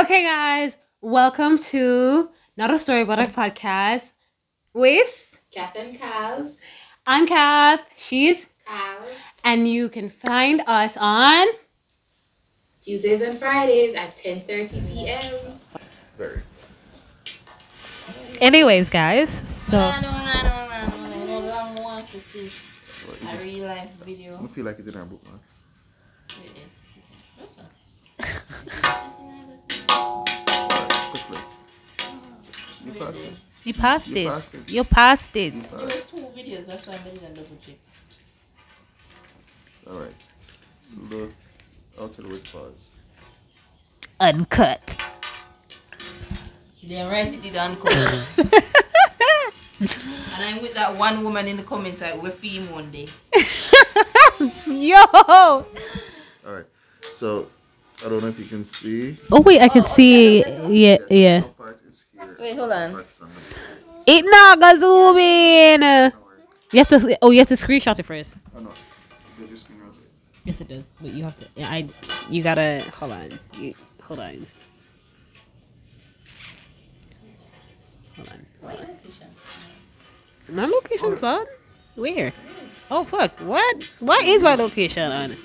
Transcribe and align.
Okay, 0.00 0.22
guys, 0.22 0.78
welcome 1.02 1.58
to 1.58 2.30
Not 2.56 2.72
a 2.72 2.78
Story 2.78 3.04
But 3.04 3.20
a 3.20 3.26
Podcast 3.26 4.12
with 4.72 5.36
Kath 5.50 5.76
and 5.76 5.94
Kaz. 6.00 6.56
I'm 7.06 7.26
Kath. 7.26 7.84
She's 7.98 8.46
Kaz. 8.66 8.96
And 9.44 9.68
you 9.68 9.90
can 9.90 10.08
find 10.08 10.62
us 10.66 10.96
on 10.96 11.48
Tuesdays 12.80 13.20
and 13.20 13.38
Fridays 13.38 13.94
at 13.94 14.16
10:30 14.16 14.88
p.m. 14.88 15.34
Very. 16.16 16.40
Anyways, 18.40 18.88
guys, 18.88 19.30
so. 19.30 19.76
I 19.76 20.00
feel 24.54 24.64
like 24.64 24.78
it's 24.78 24.88
in 24.88 24.96
our 24.96 25.04
bookmarks. 25.04 25.58
You 32.94 33.00
passed 33.00 33.20
it. 33.24 33.32
you 33.64 33.74
passed 33.74 34.08
You 34.08 34.16
it. 34.16 34.26
passed 34.28 34.54
it. 34.54 34.70
You 34.70 34.84
passed 34.84 35.36
it. 35.36 35.54
You 35.54 35.60
There 35.60 35.78
passed 35.78 35.94
was 35.94 36.04
two 36.06 36.16
videos, 36.40 36.66
that's 36.66 36.86
why 36.86 36.94
I 36.94 36.98
didn't 37.08 37.34
double 37.34 37.56
check. 37.64 37.76
All 39.90 39.98
right. 40.00 40.14
Look 41.10 41.30
out 42.00 42.12
to 42.14 42.22
the 42.22 42.28
word 42.28 42.44
pause. 42.44 42.96
Uncut. 44.18 44.80
She 46.76 46.86
didn't 46.88 47.10
write 47.10 47.32
it, 47.32 47.42
did 47.42 47.56
uncle. 47.56 47.90
and 48.38 48.50
I'm 50.38 50.62
with 50.62 50.74
that 50.74 50.96
one 50.96 51.22
woman 51.22 51.46
in 51.46 51.56
the 51.58 51.62
comments 51.62 52.00
like, 52.00 52.20
we're 52.22 52.30
film 52.30 52.70
one 52.70 52.90
day. 52.90 53.08
Yo! 54.66 54.96
All 55.12 55.66
right. 56.46 56.64
So 57.12 57.48
I 58.04 58.08
don't 58.08 58.22
know 58.22 58.28
if 58.28 58.38
you 58.38 58.46
can 58.46 58.64
see. 58.64 59.16
Oh, 59.30 59.40
wait, 59.42 59.60
I 59.60 59.68
can 59.68 59.82
Oh, 59.82 59.84
okay, 59.84 59.92
see. 59.94 60.42
this 60.42 60.58
one? 60.60 60.72
Yeah, 60.74 60.96
yeah. 61.10 61.40
Some 61.42 61.50
part 61.54 61.80
is 61.86 62.06
here. 62.12 62.29
Wait, 62.40 62.56
hold 62.56 62.72
on. 62.72 62.92
part 62.92 63.04
is 63.04 63.20
on 63.20 63.28
the- 63.30 64.10
It 64.12 64.24
not 64.24 64.58
gonna 64.60 64.78
zoom 64.78 65.16
in. 65.18 66.12
You 66.72 66.78
have 66.78 66.88
to. 66.88 67.18
Oh, 67.22 67.30
you 67.30 67.38
have 67.38 67.48
to 67.48 67.54
screenshot 67.54 67.98
it 67.98 68.02
first. 68.04 68.36
Oh 68.56 68.60
no. 68.60 68.72
Did 69.38 69.58
screen 69.58 69.80
rotate? 69.80 70.02
Yes, 70.44 70.60
it 70.60 70.68
does. 70.68 70.92
But 71.00 71.10
you 71.10 71.24
have 71.24 71.36
to. 71.36 71.46
Yeah, 71.56 71.68
I. 71.68 71.88
You 72.28 72.42
gotta. 72.42 72.82
Hold 72.98 73.12
on. 73.12 73.38
You, 73.58 73.74
hold 74.02 74.20
on. 74.20 74.46
Hold 78.16 78.28
on. 78.28 78.46
My 80.48 80.64
location's 80.64 81.22
on. 81.22 81.46
Where? 81.94 82.32
Oh 82.90 83.04
fuck! 83.04 83.38
What? 83.40 83.84
What 84.00 84.24
is 84.24 84.42
my 84.42 84.54
location 84.54 85.10
on? 85.12 85.36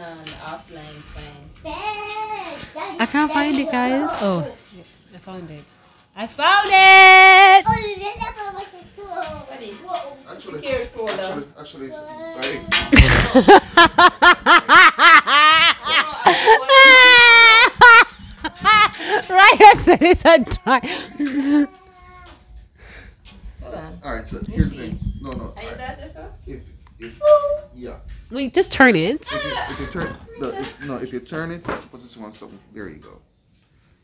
On 0.00 0.18
the 0.24 0.30
offline 0.44 1.02
fine. 1.14 1.50
I 3.00 3.06
can't 3.06 3.32
find 3.32 3.56
it, 3.58 3.70
guys. 3.70 4.10
Oh, 4.20 4.54
I 5.14 5.18
found 5.18 5.50
it. 5.50 5.64
I 6.14 6.26
found 6.26 6.68
it. 6.68 7.64
Actually, 10.28 10.58
Secure 10.60 10.80
folder. 10.86 11.44
actually, 11.58 11.90
actually, 11.92 12.58
right, 19.30 19.60
I 19.60 19.74
said 19.78 20.02
it's 20.02 20.24
a 20.24 20.38
dark. 20.64 20.84
Hold 23.62 23.74
on. 23.74 23.98
All 24.04 24.14
right. 24.14 24.26
So 24.26 24.40
here's 24.48 24.70
the 24.72 24.78
thing. 24.78 24.98
No, 25.20 25.32
no. 25.32 25.52
Are 25.56 25.62
you 25.62 25.68
right. 25.68 25.78
that 25.78 25.98
this 25.98 26.14
one? 26.14 26.30
If 26.98 27.18
if 27.20 27.64
yeah. 27.74 27.98
Wait, 28.30 28.54
just 28.54 28.72
turn 28.72 28.96
it. 28.96 29.22
If 29.22 29.32
you, 29.32 29.38
if 29.70 29.80
you 29.80 29.86
turn 29.86 30.16
no, 30.38 30.48
if, 30.48 30.86
no, 30.86 30.96
if 30.96 31.12
you 31.12 31.20
turn 31.20 31.50
it, 31.50 31.66
it's 31.68 31.82
supposed 31.82 32.12
to 32.12 32.20
want 32.20 32.34
something. 32.34 32.58
There 32.72 32.88
you 32.88 32.96
go. 32.96 33.20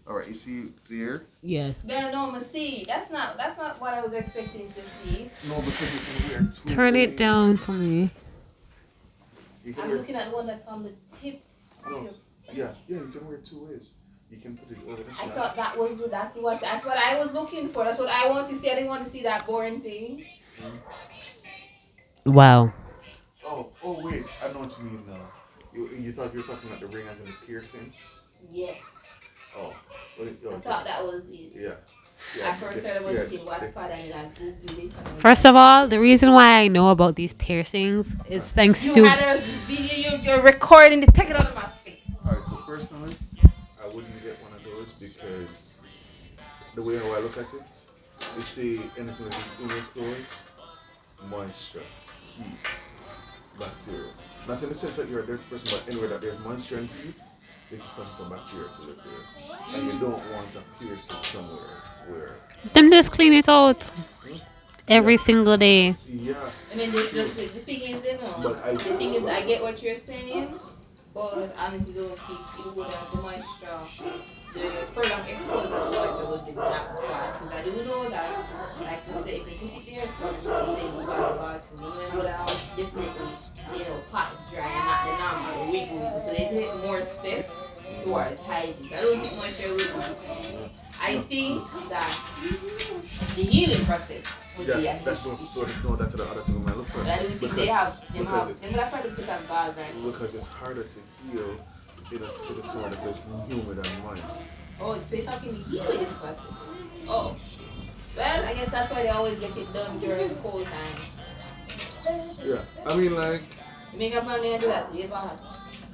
All 0.07 0.17
right. 0.17 0.29
You 0.29 0.35
see 0.35 0.65
there? 0.91 1.25
Yes. 1.43 1.83
Yeah, 1.87 2.11
no, 2.11 2.31
but 2.33 2.43
see, 2.43 2.85
that's 2.87 3.11
not 3.11 3.37
that's 3.39 3.59
not 3.59 3.81
what 3.81 3.95
I 3.95 4.03
was 4.03 4.13
expecting 4.13 4.67
to 4.67 4.81
see. 4.81 5.31
No, 5.49 5.61
because 5.65 5.95
you 5.95 6.01
can 6.01 6.29
wear 6.31 6.53
two 6.53 6.75
Turn 6.75 6.97
it 6.97 7.17
down 7.17 7.57
for 7.57 7.73
me. 7.73 8.11
I'm 9.67 9.89
wear 9.89 9.97
looking 9.99 10.17
at 10.17 10.31
the 10.31 10.37
one 10.37 10.47
that's 10.47 10.67
on 10.67 10.83
the 10.83 10.93
tip. 11.21 11.43
No. 11.89 12.09
Yeah, 12.53 12.71
yeah, 12.89 12.99
you 12.99 13.09
can 13.09 13.27
wear 13.27 13.37
it 13.37 13.45
two 13.45 13.65
ways. 13.65 13.91
You 14.31 14.39
can 14.39 14.57
put 14.57 14.71
it 14.71 14.79
over 14.89 15.03
the 15.03 15.11
I 15.11 15.27
side. 15.27 15.35
thought 15.35 15.57
that 15.57 15.79
was 15.79 15.99
that's 16.11 16.37
what 16.37 16.61
that's 16.61 16.85
what 16.85 16.97
I 16.97 17.19
was 17.19 17.33
looking 17.33 17.69
for. 17.69 17.85
That's 17.85 17.99
what 17.99 18.09
I 18.09 18.29
want 18.31 18.49
to 18.49 18.55
see. 18.55 18.71
I 18.71 18.75
didn't 18.75 18.89
want 18.89 19.05
to 19.05 19.11
see 19.11 19.23
that 19.23 19.47
boring 19.47 19.81
thing. 19.81 20.25
Wow. 22.25 22.73
Oh, 23.45 23.71
oh 23.83 24.01
wait, 24.05 24.25
I 24.45 24.53
know 24.53 24.61
what 24.61 24.77
you 24.79 24.85
mean 24.85 25.05
now. 25.09 25.17
You, 25.75 25.89
you 25.89 26.13
thought 26.13 26.33
you 26.33 26.41
were 26.41 26.47
talking 26.47 26.69
about 26.69 26.81
the 26.81 26.87
ring 26.89 27.07
as 27.09 27.19
in 27.21 27.27
the 27.27 27.33
piercing? 27.47 27.93
Yeah, 28.51 28.73
Oh, 29.57 29.75
what 30.17 30.29
it, 30.29 30.37
oh, 30.47 30.51
I 30.51 30.53
okay. 30.55 30.61
thought 30.63 30.85
that 30.85 31.05
was 31.05 31.27
it. 31.29 31.53
Yeah. 31.55 31.71
Yeah. 32.39 32.55
first 32.55 32.85
yeah, 32.85 32.93
heard 32.93 33.03
about 33.03 33.15
yeah, 33.15 33.21
it 33.21 33.33
in 33.33 33.39
Wattpad 33.41 33.91
and 33.91 34.15
I 34.15 34.25
googled 34.31 34.79
it. 34.79 34.95
and 34.97 35.09
I 35.09 35.13
was 35.13 35.23
First 35.23 35.45
of 35.47 35.57
all, 35.57 35.89
the 35.89 35.99
reason 36.01 36.33
why 36.33 36.61
I 36.63 36.69
know 36.69 36.91
about 36.91 37.17
these 37.17 37.33
piercings 37.33 38.15
is 38.31 38.51
thanks 38.51 38.87
you 38.87 38.95
to. 38.95 39.05
had 39.09 39.37
a 39.37 39.41
video. 39.41 40.17
You, 40.17 40.19
you're 40.19 40.41
recording 40.43 41.01
the 41.01 41.11
take 41.13 41.31
it 41.31 41.37
out 41.37 41.47
of 41.49 41.55
my 41.55 41.69
face. 41.85 42.09
Alright, 42.25 42.47
so 42.47 42.57
personally, 42.65 43.15
I 43.83 43.87
wouldn't 43.89 44.23
get 44.23 44.37
one 44.43 44.53
of 44.53 44.63
those 44.65 44.89
because 45.01 45.79
the 46.75 46.83
way 46.83 46.97
how 46.99 47.13
I 47.13 47.19
look 47.21 47.37
at 47.37 47.53
it, 47.53 47.63
you 48.37 48.43
see 48.43 48.77
anything 48.97 49.29
that 49.29 49.37
is 49.37 49.65
inner 49.65 49.83
clothes, 49.93 50.43
moisture, 51.29 51.83
heat, 52.37 52.47
bacteria. 53.59 54.11
Not 54.49 54.63
in 54.63 54.69
the 54.71 54.75
sense 54.75 54.97
that 54.97 55.09
you're 55.09 55.23
a 55.23 55.27
dirty 55.27 55.43
person, 55.51 55.69
but 55.71 55.85
anywhere 55.89 56.09
that 56.09 56.21
there's 56.21 56.39
moisture 56.41 56.79
and 56.79 56.89
heat, 57.03 57.15
it's 57.71 57.87
possible 57.91 58.25
for 58.25 58.31
bacteria 58.37 58.69
to 58.77 58.83
live 58.83 58.99
there. 59.05 59.75
And 59.75 59.87
you 59.87 59.99
don't 59.99 60.23
want 60.33 60.49
a 60.57 60.63
piercing 60.79 61.23
somewhere 61.23 61.83
where, 62.09 62.35
Them 62.73 62.91
just 62.91 63.13
clean 63.13 63.33
it 63.33 63.49
out 63.49 63.83
hmm? 63.85 64.37
every 64.89 65.17
single 65.17 65.57
day. 65.57 65.95
yeah, 66.09 66.35
And 66.71 66.81
then 66.81 66.93
there's 66.93 67.13
just 67.13 67.37
the, 67.37 67.43
the 67.47 67.61
thing 67.65 67.81
is, 67.83 68.05
you 68.05 68.13
know, 68.19 68.35
But 68.43 68.65
I- 68.65 68.73
the 68.73 68.95
thing 69.01 69.15
is, 69.15 69.25
I 69.25 69.47
get 69.47 69.63
what 69.63 69.83
you're 69.83 69.97
saying, 69.99 70.55
but 71.15 71.55
honestly, 71.59 71.95
don't 71.95 72.19
think 72.19 72.41
it 72.67 72.75
would 72.77 72.87
have 72.87 73.15
um, 73.15 73.17
the 73.17 73.23
moisture, 73.23 74.13
the 74.55 74.93
prolonged 74.93 75.29
exposure 75.29 75.69
to 75.69 75.91
moisture 75.93 76.29
would 76.31 76.47
be 76.47 76.53
that 76.53 76.97
bad. 76.97 77.33
Because 77.33 77.53
I 77.53 77.65
do 77.65 77.71
know 77.85 78.09
that, 78.11 78.29
like 78.81 79.07
to 79.07 79.23
say, 79.23 79.37
if 79.37 79.63
you 79.63 79.69
put 79.69 79.77
it 79.89 79.95
there, 79.95 80.09
so 80.09 80.33
to 80.33 80.39
say 80.41 80.85
you 80.85 81.07
got 81.07 81.33
a 81.33 81.37
bathroom, 81.37 81.93
you 82.13 82.17
would 82.19 82.27
have 82.27 82.47
definitely, 82.77 83.29
you 83.75 83.85
know, 83.85 84.01
pot 84.11 84.33
is 84.35 84.51
dry 84.51 84.67
and 84.67 84.85
not 84.85 85.01
the 85.07 85.13
normal 85.19 85.73
wiggle. 85.73 86.21
So 86.21 86.31
they 86.33 86.49
take 86.49 86.75
more 86.87 87.03
steps 87.03 87.69
towards 88.05 88.41
hygiene. 88.41 88.85
So 88.85 88.97
I 88.97 89.01
don't 89.03 89.19
think 89.19 89.37
moisture 89.37 89.71
would 89.71 89.89
be. 89.89 90.71
I 91.01 91.19
think 91.23 91.65
that 91.89 92.13
the 93.35 93.43
healing 93.43 93.85
process 93.87 94.25
would 94.57 94.67
be 94.67 94.73
a 94.73 94.81
yeah, 94.81 94.99
that's 95.05 95.25
huge 95.25 95.39
no, 95.57 95.63
issue. 95.63 95.83
no, 95.83 95.91
no, 95.91 95.97
that's 95.97 96.15
the 96.15 96.23
other 96.25 96.43
thing 96.43 96.63
I 96.67 96.75
look 96.75 96.87
for. 96.89 97.01
I 97.01 97.17
don't 97.17 97.27
think 97.27 97.41
Because- 97.41 97.57
they 97.57 97.67
have 97.67 98.01
because 98.13 98.29
have 98.29 98.51
it- 98.51 98.91
probably 98.91 99.11
put 99.11 99.29
on 99.29 99.47
gauze 99.49 99.77
and 99.79 100.05
because 100.13 100.35
it's 100.35 100.47
harder 100.49 100.85
to 100.85 100.99
heal 101.31 101.57
in 102.13 102.23
a, 102.23 102.29
soil 102.29 102.83
that 102.89 103.05
is 103.09 103.21
humid 103.49 103.79
and 103.79 104.05
moist. 104.05 104.43
oh 104.81 105.01
so 105.05 105.17
you're 105.17 105.25
talking 105.25 105.53
the 105.53 105.59
healing 105.71 106.07
process. 106.21 106.75
Oh. 107.09 107.37
Well, 108.17 108.45
I 108.45 108.53
guess 108.55 108.69
that's 108.71 108.91
why 108.93 109.03
they 109.05 109.09
always 109.09 109.41
get 109.41 109.57
it 109.57 109.73
done 109.73 109.99
during 109.99 110.29
cold 110.37 110.67
times. 110.67 112.39
Yeah, 112.45 112.61
I 112.87 112.95
mean, 112.97 113.15
like, 113.17 113.41
make 113.97 114.25
money 114.25 114.53
and 114.55 114.61
do 114.63 114.69
that, 114.69 114.89
so 114.89 114.95
you 114.95 115.05
ever 115.05 115.15
have 115.17 115.41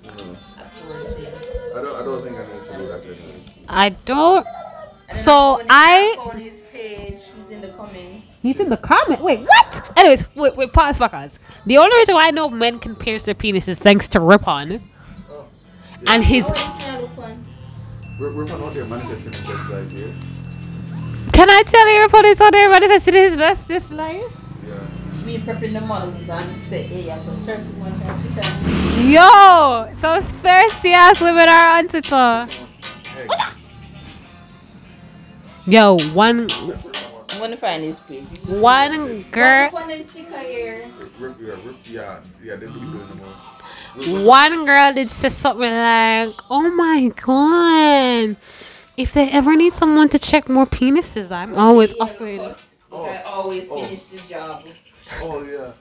you 0.02 0.10
know, 0.10 0.36
afterwards. 0.58 1.16
yeah. 1.20 1.78
I 1.78 1.82
don't, 1.82 1.96
I 1.96 2.04
don't 2.04 2.22
think 2.22 2.36
I 2.36 2.46
need 2.54 2.64
to 2.64 2.72
do 2.76 2.86
that 2.88 3.04
anyways. 3.06 3.58
I 3.68 3.88
don't. 3.90 4.46
So 5.10 5.60
I 5.68 6.14
I. 6.14 6.14
found, 6.16 6.30
found 6.32 6.42
his 6.42 6.60
page, 6.72 7.14
he's 7.36 7.50
in 7.50 7.60
the 7.60 7.68
comments. 7.68 8.38
He's 8.42 8.60
in 8.60 8.68
the 8.68 8.76
comment. 8.76 9.20
Wait, 9.22 9.40
what? 9.40 9.92
Anyways, 9.96 10.24
wait, 10.36 10.56
wait, 10.56 10.72
pause, 10.72 10.96
pause. 10.98 11.38
The 11.66 11.78
only 11.78 11.96
reason 11.96 12.14
why 12.14 12.26
I 12.26 12.30
know 12.30 12.48
men 12.48 12.78
can 12.78 12.94
pierce 12.94 13.22
their 13.22 13.34
penis 13.34 13.68
is 13.68 13.78
thanks 13.78 14.06
to 14.08 14.20
Ripon. 14.20 14.82
Oh, 15.30 15.48
And 16.08 16.22
his. 16.24 16.46
It's 16.46 16.86
not 16.86 17.00
open. 17.00 17.46
We're, 18.20 18.32
we're 18.34 18.52
out 18.52 18.74
there 18.74 18.84
manifesting 18.84 19.32
this 19.32 19.46
best 19.46 19.70
life 19.70 19.92
here. 19.92 20.12
Can 21.32 21.48
I 21.50 21.62
tell 21.62 21.88
you, 21.92 22.00
Ripon 22.02 22.24
is 22.26 22.40
out 22.40 22.52
there 22.52 22.68
manifesting 22.70 23.14
his 23.14 23.36
best 23.36 23.66
this 23.68 23.90
life? 23.90 24.36
Yeah. 25.28 25.38
Me 25.38 25.44
prepping 25.44 25.74
the 25.74 25.80
models 25.82 26.28
on 26.30 26.54
set. 26.54 26.88
Yeah, 26.88 26.98
yeah, 26.98 27.16
so 27.18 27.32
thirsty 27.44 27.74
one 27.74 27.92
from 27.92 28.18
Twitter. 28.22 28.48
Yo, 29.02 29.92
so 30.00 30.22
thirsty 30.42 30.92
ass 30.92 31.20
women 31.20 31.48
are 31.48 31.78
on 31.78 31.88
Twitter. 31.88 32.46
Hey, 33.12 33.28
Yo, 35.66 35.98
one 36.14 36.48
I'm 36.50 37.38
gonna 37.40 37.58
find 37.58 37.82
his 37.82 38.00
page. 38.00 38.24
one 38.46 39.22
girl, 39.30 39.70
One 39.70 39.88
them 39.88 40.02
sticker 40.02 40.38
here. 40.38 40.90
rip, 41.18 41.36
yeah, 41.38 41.50
rip, 41.62 41.76
yeah, 41.84 42.22
yeah, 42.42 42.56
they 42.56 42.66
be 42.66 42.72
doing 42.72 43.06
the 43.08 44.06
most. 44.06 44.24
one 44.24 44.64
girl 44.64 44.94
did 44.94 45.10
say 45.10 45.28
something 45.28 45.70
like, 45.70 46.40
"Oh 46.48 46.70
my 46.74 47.12
god, 47.14 48.36
if 48.96 49.12
they 49.12 49.28
ever 49.28 49.56
need 49.56 49.74
someone 49.74 50.08
to 50.08 50.18
check 50.18 50.48
more 50.48 50.66
penises, 50.66 51.30
I'm 51.30 51.54
always 51.54 51.92
offering." 52.00 52.38
cut. 52.38 52.62
I 52.90 53.22
always 53.26 53.68
oh, 53.70 53.76
oh. 53.76 53.84
finish 53.84 54.06
the 54.06 54.16
job. 54.26 54.64
Oh, 55.22 55.42
yeah. 55.42 55.72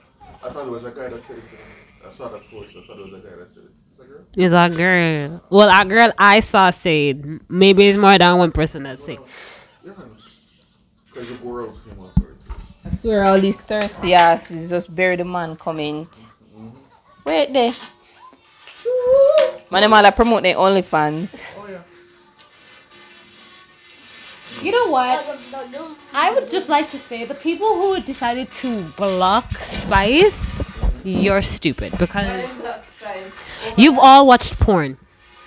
I 0.44 0.50
thought 0.50 0.66
it 0.66 0.70
was 0.70 0.84
a 0.84 0.90
guy 0.90 1.08
that 1.08 1.22
said 1.22 1.38
it 1.38 1.46
to 1.46 1.52
me. 1.54 1.60
I 2.06 2.10
saw 2.10 2.28
the 2.28 2.38
post. 2.38 2.76
I 2.76 2.86
thought 2.86 2.98
it 2.98 3.04
was 3.10 3.14
a 3.14 3.26
guy 3.26 3.36
that 3.36 3.52
said 3.52 3.64
it. 3.64 3.70
It's 3.90 3.98
like, 3.98 4.08
girl? 4.08 4.24
It's 4.36 4.54
a 4.54 4.76
girl. 4.76 5.44
Well, 5.50 5.82
a 5.82 5.84
girl 5.84 6.12
I 6.18 6.40
saw 6.40 6.70
said 6.70 7.40
maybe 7.48 7.88
it's 7.88 7.98
more 7.98 8.16
than 8.16 8.38
one 8.38 8.52
person 8.52 8.84
that 8.84 9.00
said. 9.00 9.18
Yeah, 9.84 9.92
because 11.06 11.28
the 11.28 11.34
girls 11.36 11.80
came 11.80 12.00
up 12.04 12.18
with 12.18 12.30
it. 12.30 12.52
I 12.84 12.90
swear 12.90 13.24
all 13.24 13.40
these 13.40 13.60
thirsty 13.60 14.14
asses 14.14 14.70
just 14.70 14.94
bury 14.94 15.16
the 15.16 15.24
man 15.24 15.56
comment. 15.56 16.10
Mm-hmm. 16.10 16.68
Wait 17.24 17.52
there. 17.52 17.72
Man, 19.70 19.82
them 19.82 19.92
all 19.92 20.04
a 20.04 20.12
promote 20.12 20.42
their 20.44 20.56
OnlyFans. 20.56 21.38
You 24.62 24.72
know 24.72 24.86
what? 24.90 25.24
I 26.12 26.32
would 26.34 26.48
just 26.48 26.68
like 26.68 26.90
to 26.90 26.98
say 26.98 27.24
the 27.24 27.34
people 27.34 27.74
who 27.76 28.00
decided 28.00 28.50
to 28.52 28.82
block 28.96 29.56
Spice, 29.58 30.60
you're 31.04 31.42
stupid 31.42 31.96
because 31.98 32.50
you've 33.76 33.98
all 33.98 34.26
watched 34.26 34.58
porn. 34.58 34.96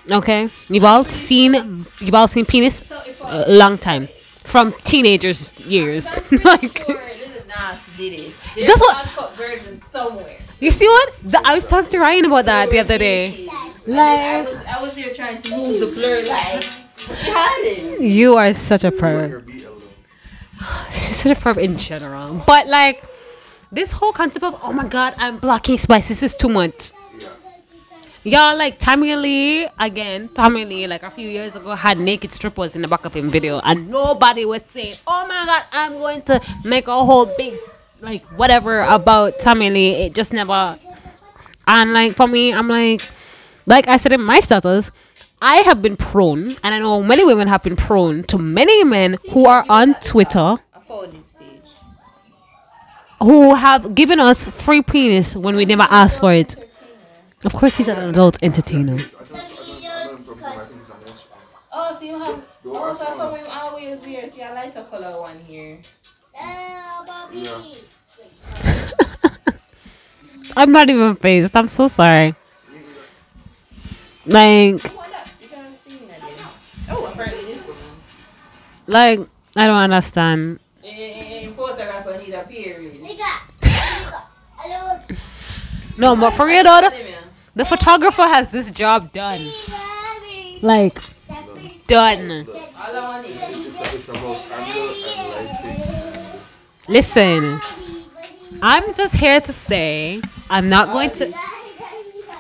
Okay? 0.10 0.50
You've 0.70 0.84
all 0.86 1.04
seen 1.04 1.86
you've 2.00 2.16
all 2.16 2.28
seen 2.28 2.46
penis 2.46 2.84
a 3.24 3.46
long 3.52 3.78
time. 3.78 4.08
From 4.44 4.74
teenagers 4.84 5.54
years. 5.60 6.08
like 6.44 6.86
That's 6.86 8.82
what- 8.82 9.36
version 9.36 9.82
somewhere. 9.90 10.38
you 10.60 10.72
see 10.72 10.88
what? 10.88 11.14
The, 11.24 11.42
I 11.46 11.56
was 11.56 11.68
talking 11.68 11.92
to 11.92 12.00
Ryan 12.00 12.26
about 12.26 12.46
that 12.46 12.70
the 12.72 12.80
other 12.80 12.98
day. 12.98 13.48
I 13.50 13.74
Like 13.88 14.48
was, 14.48 14.66
I 14.66 14.82
was 14.82 14.94
there 14.96 15.14
trying 15.14 15.42
to 15.42 15.50
move 15.58 15.80
the 15.80 15.88
blur 15.88 16.26
like 16.26 16.66
she 17.08 17.30
had 17.32 17.58
it. 17.62 18.02
you 18.02 18.36
are 18.36 18.54
such 18.54 18.84
a 18.84 18.90
Let 18.92 19.00
perv. 19.00 19.30
her 19.32 19.40
be 19.40 19.64
alone. 19.64 19.82
She's 20.92 21.16
such 21.18 21.38
a 21.38 21.40
perv 21.40 21.58
in 21.58 21.78
general. 21.78 22.44
But 22.46 22.68
like 22.68 23.04
this 23.72 23.92
whole 23.94 24.12
concept 24.12 24.44
of 24.46 24.60
oh 24.64 24.74
my 24.74 24.86
god, 24.88 25.14
I'm 25.18 25.38
blocking 25.38 25.78
spice. 25.78 26.08
This 26.08 26.24
is 26.24 26.36
too 26.36 26.50
much. 26.50 26.92
Y'all 28.24 28.56
like 28.56 28.78
Tommy 28.78 29.16
Lee 29.16 29.68
again. 29.80 30.30
Tommy 30.30 30.64
Lee 30.64 30.86
like 30.86 31.02
a 31.02 31.10
few 31.10 31.28
years 31.28 31.56
ago 31.56 31.74
had 31.74 31.98
naked 31.98 32.32
strippers 32.32 32.76
in 32.76 32.84
the 32.84 32.88
back 32.88 33.04
of 33.06 33.16
him 33.16 33.32
video, 33.32 33.60
and 33.64 33.90
nobody 33.90 34.46
was 34.46 34.62
saying, 34.64 34.96
"Oh 35.08 35.26
my 35.28 35.46
god, 35.46 35.64
I'm 35.72 35.94
going 35.94 36.22
to 36.24 36.40
make 36.64 36.88
a 36.88 37.04
whole 37.04 37.26
big 37.26 37.58
like 38.00 38.24
whatever 38.38 38.82
about 38.82 39.40
Tommy 39.40 39.72
Lee." 39.72 39.92
It 40.06 40.14
just 40.14 40.34
never. 40.34 40.78
And 41.68 41.94
like 41.94 42.14
for 42.14 42.28
me, 42.28 42.54
I'm 42.54 42.68
like, 42.68 43.02
like 43.66 43.88
I 43.88 43.98
said 43.98 44.12
in 44.14 44.22
my 44.22 44.40
status, 44.40 44.92
I 45.42 45.58
have 45.66 45.82
been 45.82 45.98
prone, 45.98 46.56
and 46.64 46.76
I 46.76 46.80
know 46.80 47.02
many 47.02 47.26
women 47.26 47.48
have 47.48 47.64
been 47.64 47.76
prone 47.76 48.22
to 48.24 48.38
many 48.38 48.84
men 48.84 49.16
who 49.32 49.46
are 49.48 49.66
on 49.70 49.96
Twitter 50.04 50.40
uh, 50.40 50.58
I 50.76 50.80
found 50.82 51.14
this 51.14 51.32
page. 51.32 51.62
who 53.20 53.56
have 53.56 53.96
given 53.96 54.20
us 54.20 54.46
free 54.46 54.82
penis 54.84 55.36
when 55.36 55.56
we 55.56 55.66
never 55.66 55.88
asked 55.90 56.20
for 56.20 56.32
it. 56.34 56.56
Of 57.44 57.54
course, 57.54 57.78
he's 57.78 57.88
an 57.88 58.10
adult 58.10 58.38
entertainer. 58.44 58.94
I 58.94 58.98
don't, 58.98 59.02
I 59.02 59.04
don't, 59.48 59.86
I 59.86 60.06
know 60.06 60.12
him 60.12 60.18
from 60.24 60.38
him. 60.38 60.46
I 60.46 60.48
think 60.58 60.82
he's 60.82 60.90
a 60.90 60.94
most. 61.10 61.26
Oh, 61.74 61.96
so 61.98 62.06
you 62.06 62.20
have. 62.20 62.46
Go 62.64 62.76
Oh, 62.76 62.90
ask 62.90 63.00
so 63.00 63.06
I 63.08 63.10
saw 63.18 63.34
him. 63.34 63.40
him 63.44 63.52
always 63.52 64.00
wear. 64.02 64.30
See, 64.32 64.44
I 64.44 64.54
like 64.54 64.74
the 64.76 64.84
color 64.84 65.20
one 65.22 65.40
here. 65.40 65.80
Yeah. 66.36 66.78
I'm 70.56 70.72
not 70.72 70.90
even 70.90 71.16
phased. 71.16 71.56
I'm 71.56 71.68
so 71.68 71.88
sorry. 71.88 72.36
Like, 74.26 74.82
like 78.92 79.20
I 79.56 79.68
don't 79.68 79.78
understand. 79.78 80.60
Eh. 80.84 81.48
No, 85.98 86.16
but 86.16 86.32
for 86.32 86.46
real 86.46 86.64
though, 86.64 86.82
the- 86.82 87.16
the 87.54 87.66
photographer 87.66 88.24
has 88.24 88.52
this 88.52 88.72
job 88.72 89.12
done. 89.12 89.52
Like, 90.62 90.98
done. 91.88 92.46
Listen, 96.88 97.60
I'm 98.62 98.94
just 98.94 99.16
here 99.16 99.40
to 99.42 99.54
say 99.54 100.22
I'm 100.50 100.70
not 100.70 100.92
going 100.92 101.12
to. 101.12 101.34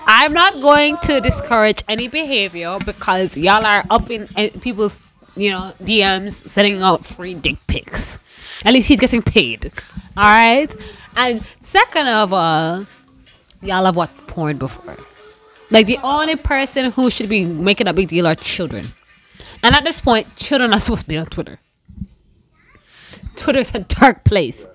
I'm 0.07 0.33
not 0.33 0.53
going 0.55 0.97
to 1.03 1.21
discourage 1.21 1.83
any 1.87 2.07
behavior 2.07 2.77
because 2.85 3.37
y'all 3.37 3.65
are 3.65 3.85
up 3.89 4.09
in 4.09 4.27
uh, 4.35 4.49
people's, 4.59 4.97
you 5.35 5.49
know, 5.49 5.73
DMs 5.81 6.47
sending 6.49 6.81
out 6.81 7.05
free 7.05 7.33
dick 7.33 7.57
pics. 7.67 8.19
At 8.65 8.73
least 8.73 8.87
he's 8.87 8.99
getting 8.99 9.21
paid. 9.21 9.71
All 10.17 10.23
right. 10.23 10.73
And 11.15 11.43
second 11.61 12.07
of 12.07 12.31
all, 12.33 12.85
y'all 13.61 13.85
have 13.85 13.95
watched 13.95 14.27
porn 14.27 14.57
before. 14.57 14.97
Like 15.69 15.87
the 15.87 15.97
only 16.03 16.35
person 16.35 16.91
who 16.91 17.09
should 17.09 17.29
be 17.29 17.45
making 17.45 17.87
a 17.87 17.93
big 17.93 18.09
deal 18.09 18.27
are 18.27 18.35
children. 18.35 18.89
And 19.63 19.75
at 19.75 19.83
this 19.83 19.99
point, 20.01 20.35
children 20.35 20.73
are 20.73 20.79
supposed 20.79 21.03
to 21.03 21.07
be 21.07 21.17
on 21.17 21.25
Twitter. 21.27 21.59
Twitter's 23.35 23.73
a 23.73 23.79
dark 23.79 24.23
place. 24.23 24.65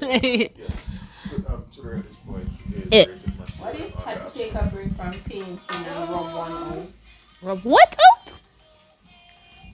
um, 0.00 0.08
Twitter 0.10 1.96
at 1.96 2.04
this 2.04 2.16
point 2.26 2.48
is 2.72 2.88
It- 2.90 3.08
rated 3.08 3.30
What 3.58 3.74
is 3.74 3.94
on 3.96 4.02
had 4.02 4.32
to 4.32 4.38
take 4.38 4.54
a 4.54 4.64
break 4.72 4.92
from 4.94 5.12
painting 5.20 5.60
and 5.70 5.86
rub 5.86 6.34
one 6.34 6.52
out? 6.52 6.86
Rub 7.42 7.58
what 7.64 7.96
out? 7.98 8.23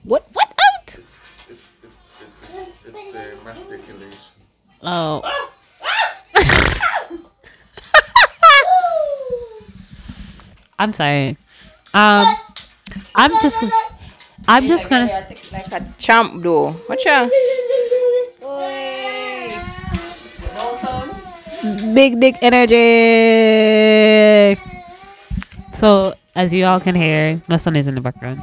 What 0.03 0.25
what 0.33 0.49
out? 0.49 0.95
It's, 0.97 1.19
it's, 1.47 1.69
it's, 1.83 2.01
it's, 2.49 2.61
it's 2.87 3.03
the 3.13 3.37
masticulation. 3.45 4.17
Oh. 4.81 5.21
I'm 10.79 10.93
sorry. 10.93 11.37
Um, 11.93 12.35
I'm 13.13 13.31
just, 13.41 13.63
I'm 14.47 14.65
just 14.67 14.89
gonna. 14.89 15.05
Yeah, 15.05 15.21
take 15.25 15.45
it 15.45 15.51
like 15.51 15.71
a 15.71 15.85
champ 15.99 16.41
though. 16.41 16.75
Watch 16.89 17.05
out. 17.05 17.29
No? 21.61 21.93
Big 21.93 22.19
dick 22.19 22.37
energy. 22.41 22.75
So, 25.75 26.15
as 26.35 26.51
you 26.51 26.65
all 26.65 26.79
can 26.79 26.95
hear, 26.95 27.39
my 27.47 27.57
son 27.57 27.75
is 27.75 27.85
in 27.85 27.93
the 27.93 28.01
background. 28.01 28.41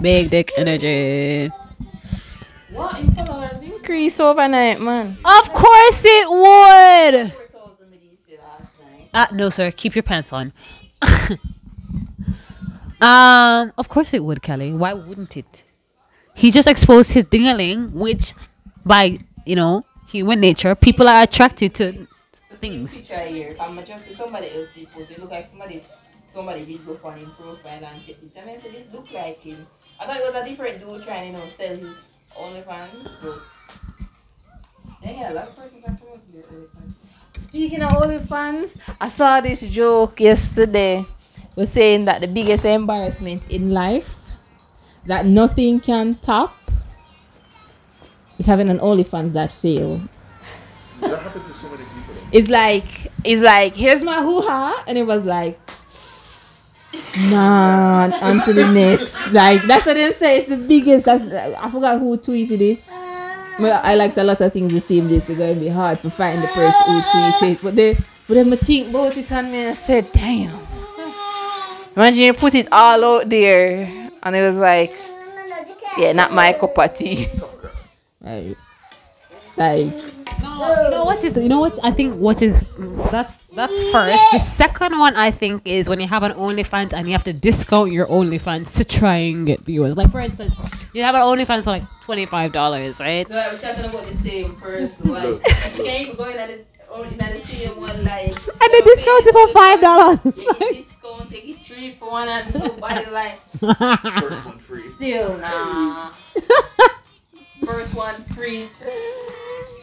Big 0.00 0.30
dick 0.30 0.52
energy. 0.56 1.50
What 2.70 2.98
in 3.00 3.10
followers? 3.12 3.62
In 3.62 3.72
Increase 3.72 4.20
overnight, 4.20 4.80
man. 4.80 5.16
Of 5.24 5.52
course 5.52 6.02
it 6.04 6.28
would. 6.28 7.32
4,000 7.32 7.90
me 7.90 7.98
did 7.98 8.18
say 8.26 8.38
last 8.38 8.74
night. 8.80 9.08
Uh, 9.14 9.26
no, 9.32 9.48
sir. 9.48 9.70
Keep 9.70 9.94
your 9.94 10.02
pants 10.02 10.32
on. 10.32 10.52
um, 13.00 13.72
of 13.78 13.88
course 13.88 14.12
it 14.12 14.22
would, 14.22 14.42
Kelly. 14.42 14.74
Why 14.74 14.92
wouldn't 14.92 15.36
it? 15.36 15.64
He 16.34 16.50
just 16.50 16.68
exposed 16.68 17.12
his 17.12 17.24
dingaling, 17.24 17.92
which, 17.92 18.34
by 18.84 19.18
you 19.46 19.56
know 19.56 19.86
human 20.08 20.40
nature, 20.40 20.74
people 20.74 21.08
are 21.08 21.22
attracted 21.22 21.74
to 21.76 22.06
things. 22.56 23.00
picture 23.00 23.20
here. 23.20 23.48
If 23.48 23.60
I'm 23.60 23.82
just 23.84 24.12
somebody 24.12 24.50
else 24.50 24.68
did 24.74 24.90
post, 24.90 25.10
it 25.10 25.18
look 25.18 25.30
like 25.30 25.46
somebody 25.46 25.82
somebody 26.28 26.64
did 26.64 26.84
go 26.84 26.98
on 27.04 27.18
his 27.18 27.28
profile 27.30 27.84
and 27.84 28.04
take 28.04 28.18
it. 28.22 28.30
And 28.36 28.50
I 28.50 28.56
said, 28.56 28.72
this 28.72 28.86
look 28.92 29.10
like 29.12 29.40
him. 29.40 29.66
I 29.98 30.06
thought 30.06 30.16
it 30.16 30.24
was 30.24 30.34
a 30.34 30.44
different 30.44 30.78
dude 30.78 31.02
trying, 31.02 31.28
you 31.28 31.38
know, 31.38 31.46
sell 31.46 31.74
his 31.74 32.10
OnlyFans, 32.34 33.08
but 33.22 33.38
yeah, 35.04 35.32
a 35.32 35.34
lot 35.34 35.48
of 35.48 35.56
persons 35.56 35.84
are 35.84 35.96
promoting 35.96 36.32
their 36.32 36.42
OnlyFans. 36.42 36.94
Speaking 37.38 37.82
of 37.82 37.92
OnlyFans, 37.92 38.76
I 39.00 39.08
saw 39.08 39.40
this 39.40 39.60
joke 39.62 40.20
yesterday. 40.20 41.04
Was 41.56 41.72
saying 41.72 42.04
that 42.04 42.20
the 42.20 42.26
biggest 42.26 42.66
embarrassment 42.66 43.50
in 43.50 43.70
life 43.72 44.14
that 45.06 45.24
nothing 45.24 45.80
can 45.80 46.16
top 46.16 46.54
is 48.38 48.44
having 48.44 48.68
an 48.68 48.78
OnlyFans 48.78 49.32
that 49.32 49.50
fail. 49.50 50.02
That 51.00 51.18
happened 51.22 51.46
to 51.46 51.52
so 51.54 51.70
many 51.70 51.84
people. 51.84 52.14
It's 52.30 52.50
like 52.50 53.10
it's 53.24 53.40
like 53.40 53.74
here's 53.74 54.02
my 54.02 54.20
hoo 54.20 54.42
ha, 54.42 54.84
and 54.86 54.98
it 54.98 55.04
was 55.04 55.24
like 55.24 55.58
nah 57.30 58.10
on 58.22 58.42
to 58.44 58.52
the 58.52 58.70
next. 58.72 59.32
Like 59.32 59.62
that's 59.62 59.86
what 59.86 59.94
they 59.94 60.12
say. 60.12 60.38
It's 60.38 60.48
the 60.50 60.56
biggest. 60.56 61.06
That's 61.06 61.22
I 61.22 61.70
forgot 61.70 61.98
who 61.98 62.16
tweeted 62.18 62.60
it. 62.60 62.82
But 63.58 63.84
I 63.84 63.94
liked 63.94 64.18
a 64.18 64.24
lot 64.24 64.40
of 64.40 64.52
things 64.52 64.72
the 64.72 64.80
same 64.80 65.08
day, 65.08 65.18
so 65.20 65.32
it's 65.32 65.40
gonna 65.40 65.54
be 65.54 65.68
hard 65.68 66.00
to 66.02 66.10
find 66.10 66.42
the 66.42 66.48
person 66.48 66.82
who 66.86 67.00
tweeted 67.00 67.52
it. 67.52 67.62
But 67.62 67.74
they, 67.74 67.94
but 68.28 68.34
then 68.34 68.52
I 68.52 68.56
think 68.56 68.90
about 68.90 69.16
it 69.16 69.30
and 69.32 69.50
me 69.50 69.58
and 69.64 69.76
said, 69.76 70.12
damn. 70.12 70.58
Imagine 71.96 72.22
you 72.22 72.34
put 72.34 72.54
it 72.54 72.68
all 72.70 73.02
out 73.02 73.28
there, 73.30 74.10
and 74.22 74.36
it 74.36 74.46
was 74.46 74.56
like, 74.56 74.94
yeah, 75.96 76.12
not 76.12 76.32
my 76.32 76.52
cup 76.52 76.78
of 76.78 76.94
tea. 76.94 77.28
Guy. 78.22 78.54
Like, 79.56 79.90
like 80.58 80.84
You 80.84 80.90
know 80.90 81.04
what 81.04 81.24
is? 81.24 81.36
You 81.36 81.48
know 81.48 81.60
what 81.60 81.78
I 81.82 81.90
think? 81.90 82.14
What 82.16 82.42
is? 82.42 82.64
That's 83.10 83.36
that's 83.54 83.78
first. 83.90 84.22
The 84.32 84.38
second 84.38 84.98
one 84.98 85.14
I 85.16 85.30
think 85.30 85.62
is 85.66 85.88
when 85.88 86.00
you 86.00 86.08
have 86.08 86.22
an 86.22 86.32
OnlyFans 86.32 86.92
and 86.92 87.06
you 87.06 87.12
have 87.12 87.24
to 87.24 87.32
discount 87.32 87.92
your 87.92 88.06
OnlyFans 88.06 88.74
to 88.76 88.84
try 88.84 89.16
and 89.16 89.46
get 89.46 89.60
viewers. 89.60 89.96
Like 89.96 90.10
for 90.10 90.20
instance, 90.20 90.54
you 90.94 91.02
have 91.02 91.14
an 91.14 91.22
OnlyFans 91.22 91.64
for 91.64 91.70
like 91.70 91.84
twenty 92.04 92.26
five 92.26 92.52
dollars, 92.52 93.00
right? 93.00 93.26
So 93.28 93.36
I 93.36 93.52
was 93.52 93.60
talking 93.62 93.84
about 93.84 94.06
the 94.06 94.14
same 94.14 94.54
person. 94.56 95.10
Like, 95.16 95.22
Look, 95.24 95.42
you 95.78 95.84
can't 95.84 96.02
even 96.02 96.16
go 96.16 96.24
in 96.30 96.36
at 96.38 96.48
the, 96.48 96.64
or 96.92 97.06
in 97.06 97.20
at 97.20 97.32
the 97.34 97.40
same 97.40 97.76
one, 97.80 98.04
like. 98.04 98.30
And 98.30 98.72
they 98.72 98.80
discount 98.80 99.26
it 99.26 99.32
for 99.32 99.48
five 99.52 99.80
dollars. 99.80 100.18
Yeah, 100.24 100.68
you 100.68 100.84
discount, 100.84 101.30
take 101.30 101.48
it 101.48 101.58
three 101.60 101.90
for 101.92 102.10
one 102.10 102.28
and 102.28 102.54
nobody 102.54 103.10
like 103.10 103.38
First 103.38 104.44
one 104.46 104.58
free. 104.58 104.82
still 104.88 105.36
nah. 105.38 106.10
First 107.64 107.94
one 107.94 108.14
free. 108.24 108.68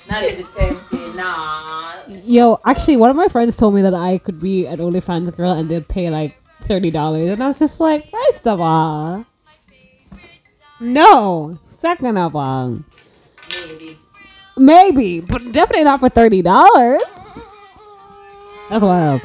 Not 0.09 0.23
even 0.23 0.45
tempted, 0.45 1.15
nah. 1.15 1.93
Yo, 2.25 2.59
actually, 2.65 2.97
one 2.97 3.09
of 3.09 3.15
my 3.15 3.27
friends 3.29 3.55
told 3.57 3.73
me 3.73 3.81
that 3.81 3.93
I 3.93 4.17
could 4.17 4.39
be 4.39 4.65
an 4.67 4.79
OnlyFans 4.79 5.35
girl 5.35 5.51
and 5.51 5.69
they'd 5.69 5.87
pay 5.87 6.09
like 6.09 6.39
thirty 6.63 6.91
dollars, 6.91 7.29
and 7.29 7.41
I 7.43 7.47
was 7.47 7.59
just 7.59 7.79
like, 7.79 8.09
first 8.09 8.45
of 8.47 8.59
all, 8.59 9.25
no. 10.79 11.57
Second 11.67 12.17
of 12.17 12.33
all, 12.35 12.79
Maybe. 13.67 13.97
maybe, 14.57 15.19
but 15.19 15.41
definitely 15.51 15.83
not 15.83 15.99
for 15.99 16.09
thirty 16.09 16.41
dollars. 16.41 17.01
That's 18.69 18.83
wild. 18.85 19.21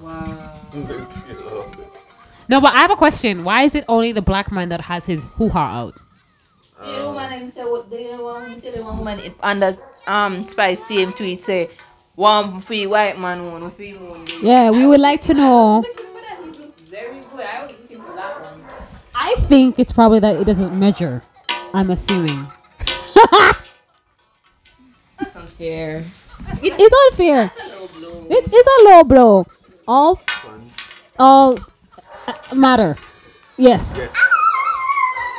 Wow. 0.00 0.60
No, 2.48 2.60
but 2.60 2.72
I 2.74 2.78
have 2.80 2.90
a 2.90 2.96
question. 2.96 3.44
Why 3.44 3.62
is 3.62 3.74
it 3.74 3.84
only 3.88 4.12
the 4.12 4.20
black 4.22 4.50
man 4.52 4.68
that 4.70 4.82
has 4.82 5.06
his 5.06 5.22
hoo 5.36 5.48
ha 5.48 5.80
out? 5.80 5.94
You 6.86 6.96
know 6.96 7.12
when 7.14 7.50
say 7.50 7.64
what 7.64 7.88
the 7.90 8.16
one 8.20 8.60
tell 8.60 8.72
the 8.72 8.82
one 8.82 8.98
woman 8.98 9.18
it 9.20 9.34
under 9.42 9.76
um 10.06 10.46
spice 10.46 10.86
same 10.86 11.12
tweet 11.12 11.42
say 11.42 11.70
one 12.14 12.60
free 12.60 12.86
white 12.86 13.18
man 13.18 13.50
one 13.50 13.70
free 13.70 13.92
moon. 13.92 14.26
Yeah, 14.42 14.70
we 14.70 14.86
would 14.86 15.00
like 15.00 15.22
to 15.22 15.34
know. 15.34 15.78
Looking 15.78 16.06
for 16.06 16.20
that 16.20 16.38
it 16.40 16.60
look 16.60 16.78
very 16.88 17.20
good. 17.20 17.40
I 17.40 17.62
was 17.62 17.72
looking 17.80 18.02
for 18.02 18.14
that 18.14 18.40
one. 18.42 18.64
I 19.14 19.34
think 19.48 19.78
it's 19.78 19.92
probably 19.92 20.20
that 20.20 20.36
it 20.36 20.44
doesn't 20.44 20.78
measure. 20.78 21.22
I'm 21.72 21.90
assuming. 21.90 22.46
That's 25.18 25.36
unfair. 25.36 26.04
It 26.62 26.80
is 26.80 26.92
unfair. 27.10 27.50
That's 27.56 27.60
a 27.60 27.80
low 27.80 27.88
blow. 27.88 28.26
It 28.30 28.52
is 28.52 28.66
a 28.66 28.84
low 28.84 29.04
blow. 29.04 29.46
All, 29.88 30.20
all 31.18 31.56
uh, 32.26 32.54
matter. 32.54 32.96
Yes. 33.56 33.98
Yes. 34.00 34.23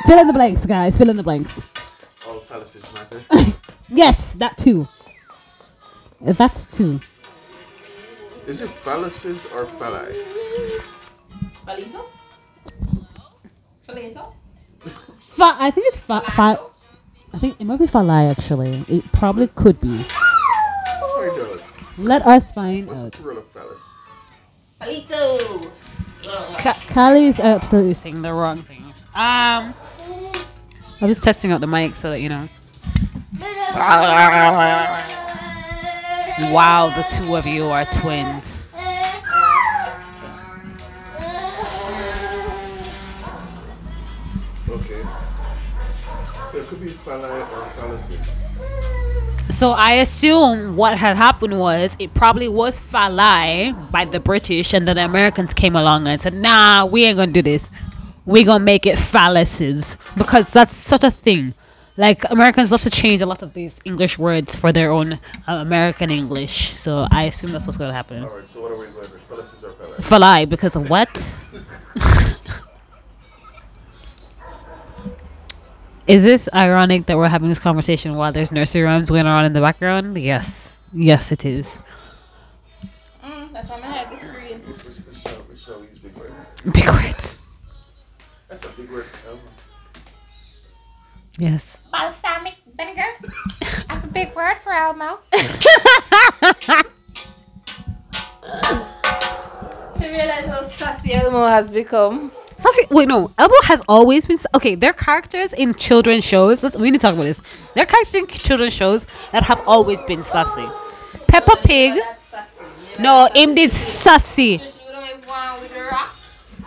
Fill 0.04 0.18
in 0.18 0.26
the 0.26 0.32
blanks, 0.32 0.66
guys. 0.66 0.96
Fill 0.96 1.10
in 1.10 1.16
the 1.16 1.22
blanks. 1.22 1.62
All 2.28 2.38
fallacies 2.40 2.84
matter. 2.92 3.20
Yes, 3.88 4.34
that 4.34 4.58
too. 4.58 4.88
Uh, 6.26 6.32
that's 6.32 6.66
two. 6.66 7.00
Is 8.48 8.60
it 8.60 8.68
fallacies 8.82 9.46
or 9.46 9.64
phalli? 9.64 10.12
Palito? 11.64 12.04
Palito? 13.86 14.34
Fa- 15.36 15.56
I 15.60 15.70
think 15.70 15.86
it's 15.86 16.00
fa- 16.00 16.22
fa- 16.32 16.58
I 17.32 17.38
think 17.38 17.60
it 17.60 17.64
might 17.64 17.78
be 17.78 17.84
falai 17.86 18.28
actually. 18.28 18.84
It 18.88 19.04
probably 19.12 19.46
could 19.46 19.78
be. 19.80 19.98
Let's 19.98 21.10
find 21.14 21.40
out. 21.40 21.62
Let 21.98 22.22
us 22.22 22.52
find 22.52 22.88
What's 22.88 23.02
the 23.02 23.06
out. 23.06 23.12
plural 23.12 23.38
of 23.38 23.46
phallus? 23.52 23.82
Palito! 24.80 25.70
Ka- 26.58 26.80
Kali 26.88 27.26
is 27.26 27.38
absolutely 27.38 27.94
saying 27.94 28.22
the 28.22 28.32
wrong 28.32 28.58
things. 28.62 28.85
Um, 29.16 29.72
I'm 31.00 31.08
just 31.08 31.24
testing 31.24 31.50
out 31.50 31.62
the 31.62 31.66
mic 31.66 31.94
so 31.94 32.10
that 32.10 32.20
you 32.20 32.28
know. 32.28 32.48
Wow, 36.52 36.92
the 36.94 37.02
two 37.16 37.34
of 37.34 37.46
you 37.46 37.64
are 37.64 37.86
twins. 37.86 38.66
Okay. 44.68 45.02
So 46.50 46.58
it 46.58 46.66
could 46.66 46.80
be 46.82 46.88
phalli 46.88 47.40
or 47.52 47.70
fallacies. 47.70 48.56
So 49.48 49.70
I 49.70 49.92
assume 49.92 50.76
what 50.76 50.98
had 50.98 51.16
happened 51.16 51.58
was 51.58 51.96
it 51.98 52.12
probably 52.12 52.48
was 52.48 52.78
falai 52.78 53.72
by 53.90 54.04
the 54.04 54.20
British, 54.20 54.74
and 54.74 54.86
then 54.86 54.96
the 54.96 55.04
Americans 55.06 55.54
came 55.54 55.74
along 55.74 56.06
and 56.06 56.20
said, 56.20 56.34
"Nah, 56.34 56.84
we 56.84 57.04
ain't 57.04 57.16
gonna 57.16 57.32
do 57.32 57.40
this. 57.40 57.70
We 58.26 58.44
gonna 58.44 58.64
make 58.64 58.84
it 58.84 58.98
phalluses 58.98 59.96
because 60.16 60.50
that's 60.50 60.74
such 60.74 61.04
a 61.04 61.10
thing." 61.10 61.54
Like 61.98 62.30
Americans 62.30 62.70
love 62.70 62.82
to 62.82 62.90
change 62.90 63.22
a 63.22 63.26
lot 63.26 63.42
of 63.42 63.54
these 63.54 63.80
English 63.86 64.18
words 64.18 64.54
for 64.54 64.70
their 64.70 64.90
own 64.90 65.14
uh, 65.48 65.54
American 65.54 66.10
English. 66.10 66.74
So 66.74 67.06
I 67.10 67.22
assume 67.22 67.52
that's 67.52 67.66
what's 67.66 67.78
gonna 67.78 67.94
happen. 67.94 68.22
Alright, 68.22 68.46
so 68.46 68.60
what 68.60 68.70
are 68.70 68.76
we 68.76 68.84
going 68.86 69.10
with? 69.10 69.22
Fallacies 69.22 69.64
or 69.64 69.72
phalli? 69.72 70.04
Falai 70.04 70.46
because 70.48 70.76
of 70.76 70.90
what? 70.90 71.08
Is 76.06 76.22
this 76.22 76.48
ironic 76.54 77.06
that 77.06 77.16
we're 77.16 77.28
having 77.28 77.48
this 77.48 77.58
conversation 77.58 78.14
while 78.14 78.30
there's 78.30 78.52
nursery 78.52 78.82
rhymes 78.82 79.08
going 79.08 79.26
on 79.26 79.44
in 79.44 79.54
the 79.54 79.60
background? 79.60 80.16
Yes. 80.16 80.76
Yes, 80.92 81.32
it 81.32 81.44
is. 81.44 81.78
Mm, 83.24 83.52
that's 83.52 83.68
on 83.70 83.80
my 83.80 83.88
head 83.88 84.12
the 84.12 84.16
screen. 84.16 84.60
Which, 84.60 84.84
which, 84.84 84.98
That's 88.62 88.72
a 88.72 88.80
big 88.80 88.90
word 88.90 89.04
for 89.04 89.28
Elmo. 89.28 89.42
Yes. 91.38 91.82
Balsamic 91.92 92.54
vinegar. 92.74 93.04
That's 93.88 94.04
a 94.04 94.08
big 94.08 94.34
word 94.34 94.56
for 94.64 94.72
Elmo. 94.72 95.18
To 99.96 100.06
realize 100.08 100.44
how 100.46 100.68
sassy 100.68 101.14
Elmo 101.14 101.46
has 101.46 101.68
become. 101.70 102.30
Sassy, 102.56 102.82
wait, 102.90 103.08
no. 103.08 103.30
Elmo 103.38 103.54
has 103.64 103.82
always 103.88 104.26
been. 104.26 104.36
s- 104.36 104.46
Okay, 104.54 104.74
their 104.74 104.92
characters 104.92 105.52
in 105.52 105.74
children's 105.74 106.24
shows. 106.24 106.62
Let's. 106.62 106.76
We 106.76 106.90
need 106.90 106.98
to 107.00 107.02
talk 107.06 107.14
about 107.14 107.24
this. 107.24 107.40
Their 107.74 107.86
characters 107.86 108.14
in 108.14 108.26
children's 108.26 108.74
shows 108.74 109.06
that 109.32 109.42
have 109.44 109.62
always 109.66 110.02
been 110.04 110.22
sassy. 110.22 110.64
Peppa 111.28 111.56
Pig. 111.64 112.00
No, 112.98 113.28
him 113.34 113.54
did 113.54 113.72
sassy. 113.72 114.60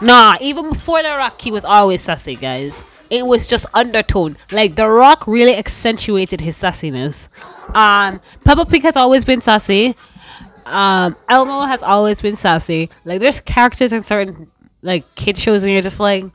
Nah, 0.02 0.38
even 0.40 0.70
before 0.70 1.04
The 1.04 1.10
Rock, 1.10 1.42
he 1.42 1.52
was 1.52 1.66
always 1.66 2.02
sassy, 2.02 2.36
guys. 2.36 2.84
It 3.10 3.26
was 3.26 3.48
just 3.48 3.66
undertone. 3.74 4.38
Like 4.52 4.76
The 4.76 4.88
Rock 4.88 5.28
really 5.28 5.56
accentuated 5.56 6.42
his 6.42 6.56
sassiness. 6.58 7.30
Um, 7.76 8.22
Peppa 8.46 8.66
Pig 8.66 8.84
has 8.84 8.96
always 8.96 9.24
been 9.24 9.42
sassy. 9.42 9.96
Um, 10.66 11.16
Elmo 11.28 11.62
has 11.66 11.82
always 11.82 12.22
been 12.22 12.36
sassy. 12.36 12.90
Like 13.04 13.20
there's 13.20 13.40
characters 13.40 13.92
in 13.92 14.04
certain 14.04 14.52
like 14.82 15.04
kid 15.16 15.38
shows, 15.38 15.64
and 15.64 15.72
you're 15.72 15.82
just 15.82 16.00
like. 16.00 16.26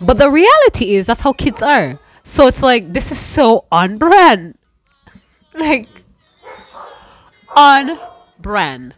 But 0.00 0.18
the 0.18 0.30
reality 0.30 0.94
is 0.94 1.06
that's 1.06 1.20
how 1.20 1.32
kids 1.32 1.62
are. 1.62 1.98
So 2.24 2.46
it's 2.46 2.62
like 2.62 2.92
this 2.92 3.12
is 3.12 3.18
so 3.18 3.66
on 3.70 3.98
brand. 3.98 4.58
Like 5.54 5.88
on 7.54 7.98
brand. 8.38 8.94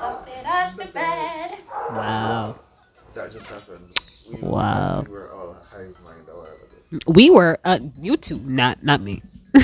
Up 0.00 0.28
it 0.28 0.46
on 0.46 0.76
the 0.76 0.84
bed. 0.86 1.58
Wow. 1.90 2.58
That 3.14 3.32
just 3.32 3.48
happened. 3.48 3.90
We, 4.30 4.40
Wow. 4.40 5.02
We 5.06 5.12
were 5.12 5.30
all 5.32 5.56
hive 5.70 5.96
mind 6.04 6.28
a 6.28 6.32
while 6.36 6.44
ago. 6.44 6.98
We 7.06 7.30
were 7.30 7.58
uh, 7.64 7.78
you 8.00 8.16
two, 8.16 8.38
not 8.44 8.82
not 8.84 9.00
me. 9.00 9.22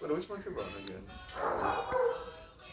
But 0.00 0.16
which 0.16 0.28
one's 0.28 0.44
your 0.44 0.54
brother 0.54 0.68
again? 0.84 1.02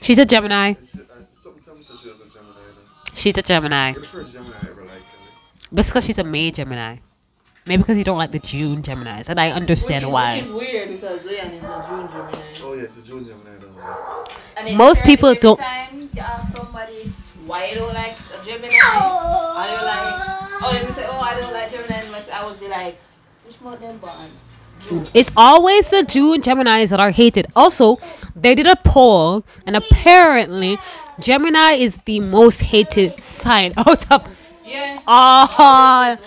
She's 0.01 0.17
a 0.17 0.25
Gemini. 0.25 0.71
Is 0.71 0.89
she- 0.89 0.99
uh, 0.99 1.03
Something 1.37 1.63
tell 1.63 1.75
me 1.75 1.83
so 1.83 1.95
she 2.01 2.09
was 2.09 2.17
a 2.19 2.25
Gemini. 2.25 2.53
then. 2.53 3.15
She's 3.15 3.37
a 3.37 3.41
Gemini. 3.41 3.91
You're 3.91 4.01
the 4.01 4.07
first 4.07 4.33
Gemini 4.33 4.55
I 4.55 4.67
ever 4.69 4.81
liked. 4.81 4.89
Kelly. 4.89 5.67
But 5.71 5.79
it's 5.79 5.89
because 5.89 6.05
she's 6.05 6.17
a 6.17 6.23
May 6.23 6.51
Gemini. 6.51 6.97
Maybe 7.69 7.83
because 7.83 7.97
you 7.99 8.03
don't 8.03 8.17
like 8.17 8.31
the 8.31 8.39
June 8.39 8.81
Geminis, 8.81 9.29
and 9.29 9.39
I 9.39 9.51
understand 9.51 10.03
which 10.03 10.09
is, 10.09 10.13
why. 10.13 10.35
Which 10.37 10.43
is 10.45 10.51
weird 10.51 10.89
because 10.89 11.23
Leon 11.23 11.47
is 11.51 11.63
a 11.63 11.85
June 11.87 12.07
Gemini. 12.09 12.41
Oh 12.63 12.73
yeah, 12.73 12.81
it's 12.83 12.97
a 12.97 13.01
June 13.03 13.25
Gemini. 13.27 13.55
I 13.55 13.59
don't. 13.59 14.67
And 14.67 14.75
Most 14.77 15.03
people 15.03 15.29
every 15.29 15.39
don't- 15.39 15.59
Time 15.59 16.09
you 16.11 16.19
ask 16.19 16.57
somebody 16.57 17.13
why 17.45 17.67
you 17.67 17.75
don't 17.75 17.93
like 17.93 18.17
a 18.33 18.43
Gemini, 18.43 18.65
or 18.65 19.65
you 19.69 19.85
like, 19.85 20.15
oh, 20.61 20.69
let 20.73 20.83
me 20.87 20.91
say, 20.93 21.05
oh, 21.07 21.19
I 21.19 21.39
don't 21.39 21.53
like 21.53 21.71
Gemini. 21.71 22.19
I 22.33 22.45
would 22.45 22.59
be 22.59 22.67
like, 22.67 22.99
which 23.45 23.61
month 23.61 23.81
them 23.81 23.97
born? 23.99 25.09
It's 25.13 25.31
always 25.37 25.89
the 25.91 26.03
June 26.03 26.41
Geminis 26.41 26.89
that 26.89 26.99
are 26.99 27.11
hated. 27.11 27.45
Also, 27.55 27.99
they 28.35 28.55
did 28.55 28.65
a 28.65 28.77
poll, 28.77 29.43
and 29.67 29.75
apparently, 29.75 30.79
Gemini 31.19 31.73
is 31.73 31.97
the 32.05 32.19
most 32.19 32.61
hated 32.61 33.19
sign 33.19 33.73
out 33.77 34.11
of 34.11 34.27
Yeah. 34.69 35.01
Ah, 35.07 36.17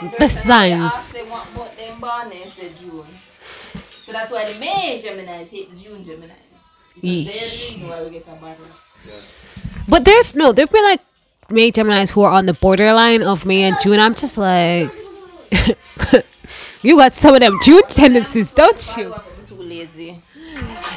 what 0.00 0.18
the 0.18 0.28
signs. 0.28 0.80
I 0.80 0.86
asked 0.86 1.12
them 1.12 1.28
them 1.28 2.00
born, 2.00 2.30
they 2.30 2.44
said 2.46 2.76
June. 2.78 3.04
So 4.02 4.12
that's 4.12 4.30
why 4.32 4.52
the 4.52 4.58
May 4.58 5.02
Geminis 5.04 5.50
hate 5.50 5.70
the 5.70 5.76
June 5.76 6.02
Geminis. 6.04 6.46
Because 6.94 7.26
they're 7.26 7.34
the 7.34 7.74
reason 7.74 7.88
why 7.88 8.02
we 8.02 8.10
get 8.10 8.22
a 8.22 8.32
battle. 8.32 8.64
But 9.88 10.04
there's 10.04 10.34
no, 10.34 10.52
there've 10.52 10.70
been 10.70 10.84
like 10.84 11.00
May 11.50 11.70
Geminis 11.70 12.10
who 12.10 12.22
are 12.22 12.32
on 12.32 12.46
the 12.46 12.54
borderline 12.54 13.22
of 13.22 13.44
May 13.44 13.62
and 13.62 13.76
June. 13.82 14.00
I'm 14.00 14.14
just 14.14 14.38
like, 14.38 14.90
you 16.82 16.96
got 16.96 17.12
some 17.12 17.34
of 17.34 17.40
them 17.40 17.58
June 17.62 17.82
tendencies, 17.88 18.52
don't 18.52 18.96
you? 18.96 19.14
Too 19.46 19.54
lazy. 19.56 20.22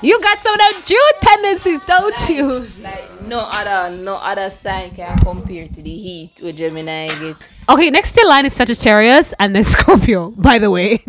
You 0.01 0.19
got 0.21 0.41
some 0.41 0.53
of 0.53 0.59
them 0.59 0.81
June 0.85 1.13
tendencies, 1.21 1.79
don't 1.81 2.29
you? 2.29 2.67
Like 2.81 3.21
no 3.23 3.39
other 3.39 3.95
no 3.95 4.15
other 4.15 4.49
sign 4.49 4.91
can 4.95 5.17
compare 5.19 5.67
to 5.67 5.81
the 5.81 5.95
heat 5.97 6.31
with 6.41 6.57
Gemini 6.57 7.07
get. 7.07 7.37
Okay, 7.69 7.89
next 7.89 8.17
in 8.17 8.27
line 8.27 8.45
is 8.45 8.53
Sagittarius 8.53 9.33
and 9.39 9.55
then 9.55 9.63
Scorpio, 9.73 10.31
by 10.31 10.59
the 10.59 10.69
way. 10.69 11.03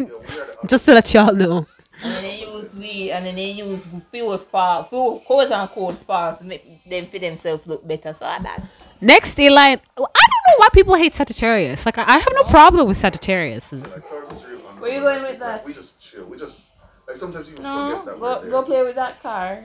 Just 0.68 0.84
to 0.86 0.94
let 0.94 1.12
y'all 1.12 1.34
know. 1.34 1.66
And 2.02 2.12
then 2.12 2.22
they 2.22 2.40
use 2.40 2.74
we, 2.74 3.10
and 3.10 3.24
then 3.26 3.34
they 3.36 3.50
use 3.52 3.86
few 4.10 4.36
false, 4.38 4.88
few 4.88 5.22
quote 5.26 5.50
unquote 5.50 5.96
false, 5.98 6.38
to 6.40 6.44
make 6.44 6.84
them 6.84 7.06
for 7.06 7.18
themselves 7.18 7.66
look 7.66 7.86
better. 7.86 8.12
So 8.12 8.26
I 8.26 8.38
that. 8.40 8.62
Next 9.00 9.38
in 9.38 9.52
line, 9.54 9.78
I 9.96 9.98
don't 9.98 10.44
know 10.48 10.56
why 10.58 10.68
people 10.72 10.94
hate 10.94 11.14
Sagittarius. 11.14 11.84
Like 11.86 11.98
I 11.98 12.04
I 12.04 12.18
have 12.18 12.32
no 12.34 12.44
problem 12.44 12.86
with 12.88 12.98
Sagittarius. 12.98 13.72
It's- 13.72 13.94
Like 13.94 14.08
Taurus 14.08 14.30
is 14.32 14.44
real 14.44 14.58
Where 14.78 14.92
you 14.94 15.00
going 15.00 15.22
with 15.22 15.38
that? 15.40 15.64
We 15.66 15.72
just 15.72 16.00
chill. 16.00 16.26
We 16.26 16.36
just 16.36 16.68
like 17.06 17.16
sometimes 17.16 17.48
you 17.48 17.56
No, 17.56 17.90
forget 17.90 18.06
that 18.06 18.20
go 18.20 18.20
we're 18.36 18.40
there. 18.42 18.50
go 18.50 18.62
play 18.62 18.82
with 18.82 18.94
that 18.96 19.22
car. 19.22 19.64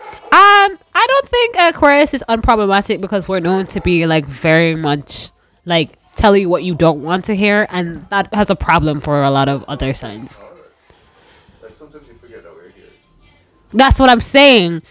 Um, 0.00 0.78
I 0.94 1.06
don't 1.08 1.28
think 1.28 1.56
Aquarius 1.58 2.14
is 2.14 2.24
unproblematic 2.28 3.00
because 3.00 3.26
we're 3.28 3.40
known 3.40 3.66
to 3.68 3.80
be 3.80 4.06
like 4.06 4.26
very 4.26 4.74
much 4.76 5.30
like 5.64 5.98
tell 6.14 6.36
you 6.36 6.48
what 6.48 6.62
you 6.64 6.74
don't 6.74 7.02
want 7.02 7.24
to 7.26 7.34
hear, 7.34 7.66
and 7.70 8.08
that 8.10 8.32
has 8.32 8.48
a 8.50 8.54
problem 8.56 9.00
for 9.00 9.22
a 9.22 9.30
lot 9.30 9.48
of 9.48 9.64
other 9.68 9.92
signs. 9.94 10.40
Like 11.62 11.72
sometimes 11.72 12.06
you 12.08 12.14
forget 12.14 12.42
that 12.44 12.52
we're 12.54 12.70
here. 12.70 12.84
That's 13.72 13.98
what 13.98 14.08
I'm 14.08 14.20
saying. 14.20 14.82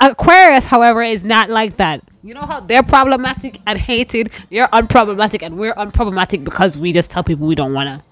Aquarius, 0.00 0.66
however, 0.66 1.02
is 1.02 1.22
not 1.22 1.50
like 1.50 1.76
that. 1.76 2.02
You 2.24 2.34
know 2.34 2.40
how 2.42 2.60
they're 2.60 2.82
problematic 2.82 3.60
and 3.66 3.78
hated. 3.78 4.30
You're 4.50 4.68
unproblematic, 4.68 5.42
and 5.42 5.56
we're 5.56 5.74
unproblematic 5.74 6.42
because 6.44 6.76
we 6.76 6.92
just 6.92 7.10
tell 7.10 7.22
people 7.22 7.46
we 7.46 7.54
don't 7.54 7.72
wanna. 7.74 8.02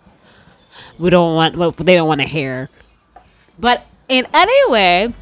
We 0.99 1.11
don't 1.11 1.35
want 1.35 1.57
what 1.57 1.77
they 1.77 1.95
don't 1.95 2.09
want 2.09 2.21
to 2.21 2.27
hear. 2.27 2.71
But 3.59 3.87
in 4.09 4.27
any 4.35 4.71
way, 4.71 5.13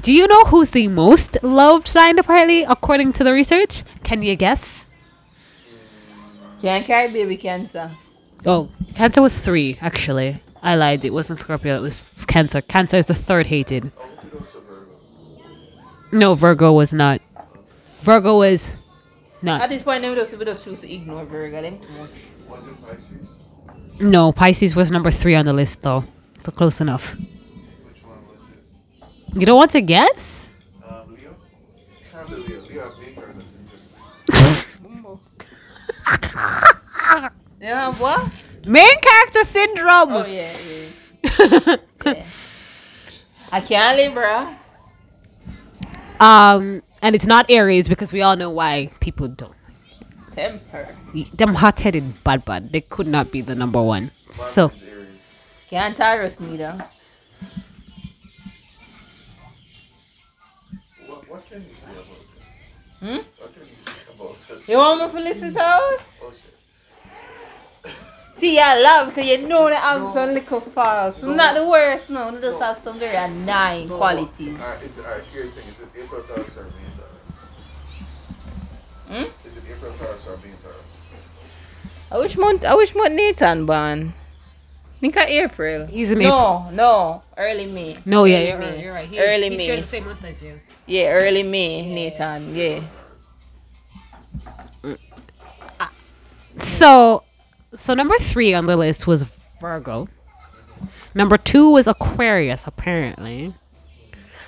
do 0.00 0.12
you 0.12 0.26
know 0.26 0.44
who's 0.44 0.70
the 0.70 0.88
most 0.88 1.38
loved 1.42 1.86
sign 1.88 2.18
apparently 2.18 2.62
according 2.64 3.12
to 3.14 3.24
the 3.24 3.32
research? 3.32 3.84
Can 4.02 4.22
you 4.22 4.36
guess? 4.36 4.86
Can't 6.60 6.84
carry 6.84 7.08
baby 7.12 7.36
cancer. 7.36 7.90
Oh, 8.44 8.68
Cancer 8.94 9.22
was 9.22 9.38
three 9.40 9.78
actually. 9.80 10.40
I 10.62 10.74
lied. 10.74 11.04
It 11.04 11.12
wasn't 11.12 11.38
Scorpio. 11.38 11.76
It 11.76 11.80
was 11.80 12.24
Cancer. 12.26 12.60
Cancer 12.60 12.96
is 12.96 13.06
the 13.06 13.14
third 13.14 13.46
hated. 13.46 13.84
We 13.84 14.30
don't 14.30 14.44
so 14.44 14.60
Virgo. 14.60 14.90
No, 16.10 16.34
Virgo 16.34 16.72
was 16.72 16.92
not. 16.92 17.20
Virgo 18.02 18.38
was 18.38 18.74
not. 19.40 19.60
At 19.60 19.70
this 19.70 19.84
point, 19.84 20.02
they 20.02 20.12
just, 20.14 20.36
we 20.36 20.44
just 20.44 20.64
choose 20.64 20.80
to 20.80 20.92
ignore 20.92 21.24
Virgo. 21.24 21.62
Them 21.62 21.78
too 21.78 21.92
much. 21.98 22.10
Was 22.48 22.66
it 22.66 22.82
Pisces? 22.82 23.44
No, 24.00 24.32
Pisces 24.32 24.74
was 24.74 24.90
number 24.90 25.12
three 25.12 25.36
on 25.36 25.44
the 25.46 25.52
list 25.52 25.82
though. 25.82 26.04
So 26.44 26.50
close 26.50 26.80
enough. 26.80 27.16
You 29.34 29.46
don't 29.46 29.56
want 29.56 29.70
to 29.72 29.80
guess? 29.80 30.48
Um, 30.84 31.16
Leo? 31.16 31.36
Can't 32.10 32.30
Leo. 32.30 32.60
Leo 32.62 32.82
have 32.82 32.98
main 32.98 33.14
character 33.14 33.44
syndrome. 33.44 35.20
Yeah, 37.60 37.92
what? 37.98 38.44
Main 38.66 39.00
character 39.00 39.44
syndrome. 39.44 40.12
Oh 40.12 40.26
yeah, 40.26 40.56
yeah. 41.22 41.76
yeah. 42.04 42.26
I 43.52 43.60
can't 43.60 43.96
live, 43.96 44.14
bro. 44.14 44.54
Um, 46.20 46.82
and 47.00 47.14
it's 47.14 47.26
not 47.26 47.46
Aries 47.50 47.88
because 47.88 48.12
we 48.12 48.22
all 48.22 48.36
know 48.36 48.50
why 48.50 48.90
people 49.00 49.28
don't. 49.28 49.54
Temper. 50.32 50.94
Them 51.34 51.54
hot-headed 51.54 52.22
bad 52.24 52.44
bad. 52.44 52.72
They 52.72 52.80
could 52.82 53.06
not 53.06 53.30
be 53.30 53.40
the 53.40 53.54
number 53.54 53.80
one. 53.82 54.10
So 54.30 54.70
Aries. 54.70 55.22
Can't 55.68 55.96
Taurus 55.96 56.40
neither. 56.40 56.86
Hmm? 63.00 63.16
What 63.38 63.54
can 63.54 63.62
you 63.68 63.76
say 63.76 63.92
about 64.14 64.36
this? 64.36 64.68
You 64.68 64.76
want 64.78 65.00
me 65.14 65.20
to 65.20 65.24
listen 65.28 65.52
to 65.54 65.62
us? 65.62 66.20
Oh. 66.22 66.32
See, 68.36 68.58
I 68.58 68.80
love 68.80 69.08
because 69.08 69.26
you 69.28 69.38
know 69.48 69.68
that 69.68 69.82
I'm 69.82 70.12
some 70.12 70.32
little 70.32 70.60
faults. 70.60 71.22
No. 71.22 71.34
Not 71.34 71.54
the 71.56 71.66
worst, 71.66 72.08
no. 72.10 72.30
They 72.30 72.40
just 72.40 72.60
have 72.60 72.78
some 72.78 72.98
very 72.98 73.16
annoying 73.16 73.88
No, 73.88 73.96
qualities. 73.96 74.60
Alright, 74.60 74.82
is 74.84 74.98
it, 74.98 75.04
alright, 75.04 75.24
here 75.32 75.42
the 75.44 75.50
thing. 75.50 75.68
Is 75.68 75.80
it 75.80 75.88
April 76.04 76.22
Taurus 76.22 76.56
or 76.56 76.64
May 76.64 76.70
Taurus? 76.96 78.22
Hmm? 79.08 79.46
Is 79.48 79.56
it 79.56 79.62
April 79.70 79.92
Taurus 79.92 80.26
or 80.28 80.36
May 80.36 80.54
Taurus? 80.62 81.02
I 82.12 82.18
wish 82.18 82.36
month, 82.36 82.64
I 82.64 82.74
wish 82.74 82.94
month 82.94 83.12
Nathan 83.12 83.66
born. 83.66 84.14
Think 85.00 85.16
of 85.16 85.22
April. 85.24 85.86
He's 85.86 86.10
in 86.12 86.18
no, 86.20 86.70
no, 86.72 87.22
early 87.36 87.66
May. 87.66 87.98
no, 88.06 88.24
yeah, 88.24 88.36
Early 88.38 88.48
you're, 88.48 88.58
May. 88.58 88.66
right, 88.70 88.80
you're 88.84 88.94
right. 88.94 89.08
He, 89.08 89.20
early 89.20 89.50
he 89.50 89.56
May. 89.56 89.66
shares 89.66 89.80
the 89.82 89.86
same 89.86 90.04
month 90.06 90.24
as 90.24 90.42
you. 90.42 90.60
Yeah, 90.88 91.12
early 91.12 91.42
May, 91.42 91.86
Nathan. 91.86 92.54
Yeah. 92.56 92.80
So, 96.58 97.24
so 97.74 97.92
number 97.92 98.16
three 98.18 98.54
on 98.54 98.64
the 98.64 98.76
list 98.76 99.06
was 99.06 99.22
Virgo. 99.60 100.08
Number 101.14 101.36
two 101.36 101.72
was 101.72 101.86
Aquarius, 101.86 102.66
apparently, 102.66 103.52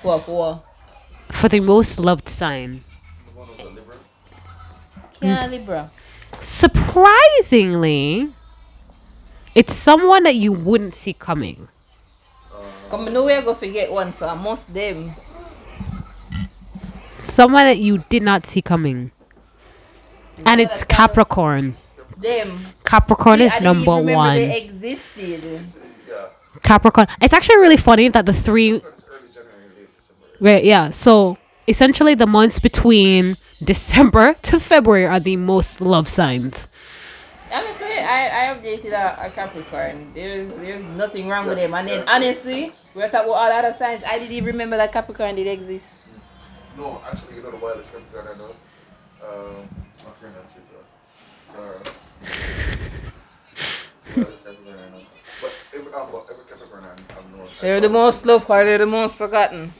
What 0.03 0.25
for? 0.25 0.63
for 1.31 1.49
the 1.49 1.61
most 1.61 1.99
loved 2.01 2.27
sign. 2.27 2.85
The 3.27 3.39
one 3.39 3.49
with 3.49 3.59
the 5.21 5.47
Libra? 5.49 5.91
Surprisingly, 6.41 8.31
it's 9.55 9.75
someone 9.75 10.23
that 10.23 10.37
you 10.37 10.53
wouldn't 10.53 10.95
see 10.95 11.13
coming. 11.13 11.69
Come 12.89 13.13
know 13.13 13.25
we're 13.25 13.55
forget 13.55 13.93
one, 13.93 14.13
so 14.13 14.27
I 14.27 14.35
must 14.35 14.73
them. 14.73 15.13
Someone 17.23 17.65
that 17.65 17.79
you 17.79 17.99
did 18.09 18.23
not 18.23 18.47
see 18.47 18.63
coming. 18.63 19.11
And 20.45 20.61
it's 20.61 20.85
Capricorn. 20.85 21.77
Them. 22.17 22.67
Capricorn 22.85 23.39
See, 23.39 23.45
is 23.45 23.53
I 23.53 23.59
didn't 23.61 23.85
number 23.85 24.15
one. 24.15 24.37
They 24.37 24.63
existed. 24.63 25.61
Capricorn. 26.63 27.07
It's 27.21 27.33
actually 27.33 27.59
really 27.59 27.77
funny 27.77 28.09
that 28.09 28.27
the 28.27 28.33
three 28.33 28.73
It's 28.73 28.85
early 28.85 29.29
January, 29.33 29.65
late 29.77 29.97
December. 29.97 30.25
Right, 30.41 30.65
yeah. 30.65 30.91
So 30.91 31.39
essentially, 31.67 32.15
the 32.15 32.27
months 32.27 32.59
between 32.59 33.37
December 33.63 34.35
to 34.43 34.61
February 34.61 35.07
are 35.07 35.21
the 35.21 35.37
most 35.37 35.81
love 35.81 36.09
signs. 36.09 36.69
Honestly, 37.53 37.87
I, 37.87 38.51
I 38.51 38.55
updated 38.55 38.93
a, 38.93 39.27
a 39.27 39.31
Capricorn. 39.31 40.13
There's 40.15 40.57
there's 40.57 40.85
nothing 40.85 41.29
wrong 41.29 41.47
with 41.47 41.57
them. 41.57 41.75
And 41.75 41.89
then 41.89 42.09
honestly, 42.09 42.73
we're 42.95 43.09
talking 43.09 43.31
about 43.31 43.39
all 43.39 43.53
other 43.53 43.77
signs. 43.77 44.03
I 44.07 44.19
didn't 44.19 44.33
even 44.33 44.47
remember 44.47 44.77
that 44.77 44.93
Capricorn 44.93 45.35
did 45.35 45.47
exist. 45.47 45.95
No, 46.77 47.01
actually, 47.07 47.37
you 47.37 47.43
know 47.43 47.51
the 47.51 47.57
wildest 47.59 47.93
Capricorn 47.93 48.27
I 48.35 48.39
know? 48.39 48.53
Um, 49.23 49.69
my 50.05 50.13
friend 50.19 50.35
on 50.37 50.45
Twitter. 50.49 50.83
Tara. 51.53 51.79
The 54.05 54.21
wildest 54.21 54.45
Capricorn 54.47 54.79
I 54.79 54.91
know. 54.91 55.05
But 55.43 55.53
every, 55.75 55.93
every 55.93 56.45
Capricorn 56.49 56.85
I, 56.85 56.93
I 56.93 57.37
know. 57.37 57.47
They're 57.61 57.81
the 57.81 57.89
most 57.89 58.25
loved 58.27 58.49
or 58.49 58.65
they're 58.65 58.79
the 58.79 58.87
most 58.87 59.17
forgotten. 59.17 59.73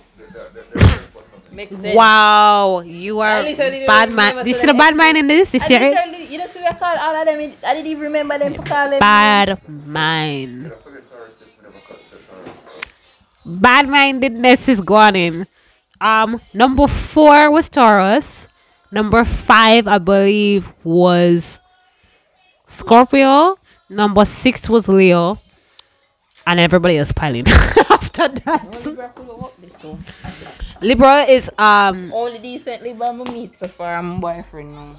Wow, 1.53 2.81
you 2.81 3.19
are 3.21 3.39
I 3.39 3.43
literally 3.43 3.79
don't 3.81 3.87
bad 3.87 4.09
remember 4.11 4.37
man. 4.37 4.45
This 4.45 4.57
is 4.57 4.63
till 4.63 4.69
the 4.69 4.73
the 4.73 4.79
bad 4.79 4.89
end. 4.89 4.97
man 4.97 5.17
in 5.17 5.27
this. 5.27 5.51
This 5.51 5.65
I 5.65 5.69
year, 5.69 5.81
you 6.31 6.39
know, 6.39 6.47
see, 6.47 6.61
we 6.61 6.67
call 6.79 6.97
all 6.97 7.15
of 7.17 7.27
them. 7.27 7.39
I 7.67 7.75
didn't 7.75 7.87
even 7.89 8.03
remember 8.05 8.39
them 8.39 8.55
for 8.55 8.63
calling. 8.63 8.99
bad 9.01 9.69
mind. 9.69 10.63
Yeah, 10.65 10.69
I 10.69 10.77
forget 10.79 11.11
Taurus 11.11 11.43
if 11.43 11.49
we 11.59 11.63
never 11.65 11.79
cut 11.87 12.01
said 12.03 12.21
Taurus. 12.29 12.63
So. 12.65 13.51
Bad 13.51 13.89
mindedness 13.89 14.69
is 14.69 14.81
gone 14.81 15.17
in. 15.17 15.47
Um, 16.01 16.41
number 16.55 16.87
four 16.87 17.51
was 17.51 17.69
Taurus. 17.69 18.49
Number 18.93 19.25
five, 19.25 19.87
I 19.87 19.99
believe, 19.99 20.69
was 20.83 21.61
Scorpio. 22.67 23.59
Number 23.89 24.25
six 24.25 24.69
was 24.69 24.89
Leo. 24.89 25.39
And 26.47 26.59
everybody 26.59 26.99
else 26.99 27.13
piling 27.13 27.47
after 27.91 28.29
that. 28.29 28.85
Libra 28.87 29.09
could 29.15 29.27
have 29.27 29.45
up 29.45 29.57
this 29.61 29.83
one. 29.85 30.05
Libra 30.81 31.23
is 31.25 31.51
um 31.59 32.13
Only 32.13 32.39
decent 32.39 32.83
Libra 32.83 33.09
I 33.09 33.13
meet 33.13 33.59
so 33.59 33.69
far. 33.69 33.97
I'm 33.97 34.21
boyfriend 34.21 34.73
now. 34.73 34.97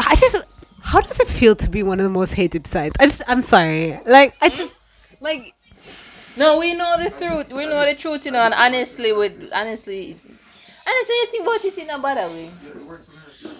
I 0.00 0.14
just 0.14 0.44
how 0.82 1.00
does 1.00 1.18
it 1.18 1.28
feel 1.28 1.56
to 1.56 1.68
be 1.68 1.82
one 1.82 1.98
of 1.98 2.04
the 2.04 2.10
most 2.10 2.34
hated 2.34 2.66
signs? 2.66 2.92
I 3.00 3.06
just 3.06 3.22
I'm 3.26 3.42
sorry. 3.42 3.98
Like 4.06 4.36
I 4.40 4.50
just 4.50 4.72
like 5.20 5.54
No, 6.38 6.58
we 6.58 6.74
know 6.74 6.96
the 7.02 7.10
truth. 7.10 7.52
We 7.52 7.66
know 7.66 7.84
the 7.84 7.94
truth, 7.94 8.24
you 8.26 8.30
know. 8.32 8.40
And 8.40 8.54
honestly, 8.54 9.12
with 9.12 9.50
honestly, 9.52 10.16
honestly, 10.86 11.14
you 11.16 11.26
think 11.30 11.42
about 11.42 11.64
it 11.64 11.78
in 11.78 11.90
a 11.90 11.98
bad 11.98 12.30
way. 12.30 12.44
Yeah, 12.62 12.70
it 12.70 12.86
works 12.86 13.08
in 13.08 13.14
America, 13.14 13.58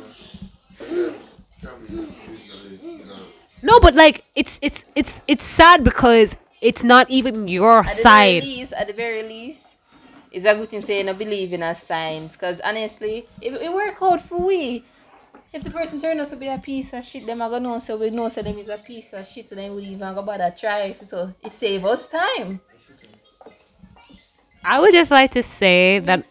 but 0.78 0.88
I 0.88 1.10
guess 1.10 1.36
can 1.60 1.86
be 1.86 2.02
usually, 2.32 2.98
you 2.98 3.06
know, 3.06 3.16
no, 3.62 3.80
but 3.80 3.94
like 3.94 4.24
it's 4.36 4.58
it's 4.62 4.84
it's 4.94 5.20
it's 5.26 5.44
sad 5.44 5.82
because 5.82 6.36
it's 6.60 6.84
not 6.84 7.10
even 7.10 7.48
your 7.48 7.80
At 7.80 7.86
the 7.86 7.92
very 7.94 8.02
side. 8.02 8.42
least, 8.44 8.72
at 8.74 8.86
the 8.86 8.92
very 8.92 9.22
least, 9.24 9.62
it's 10.30 10.46
a 10.46 10.54
good 10.54 10.68
thing 10.68 10.82
saying 10.82 11.08
I 11.08 11.12
believe 11.14 11.52
in 11.52 11.62
our 11.62 11.74
signs. 11.74 12.36
Cause 12.36 12.60
honestly, 12.62 13.26
if 13.40 13.54
it 13.60 13.72
work 13.72 13.96
out 14.02 14.20
for 14.22 14.46
we. 14.46 14.84
If 15.50 15.64
the 15.64 15.70
person 15.70 15.98
turn 15.98 16.20
out 16.20 16.28
to 16.28 16.36
be 16.36 16.46
a 16.46 16.58
piece 16.58 16.92
of 16.92 17.02
shit, 17.02 17.24
them 17.24 17.40
are 17.40 17.48
gonna 17.48 17.66
know 17.66 17.78
so 17.78 17.96
we 17.96 18.10
know 18.10 18.28
so 18.28 18.42
them 18.42 18.58
is 18.58 18.68
a 18.68 18.76
piece 18.76 19.14
of 19.14 19.26
shit, 19.26 19.48
so 19.48 19.54
then 19.54 19.74
we 19.74 19.82
even 19.84 20.14
go 20.14 20.22
bother 20.22 20.50
try 20.56 20.80
it. 20.80 21.08
So 21.08 21.32
it 21.42 21.52
save 21.52 21.86
us 21.86 22.06
time. 22.06 22.60
I 24.64 24.80
would 24.80 24.92
just 24.92 25.10
like 25.10 25.32
to 25.32 25.42
say 25.42 25.98
that 26.00 26.24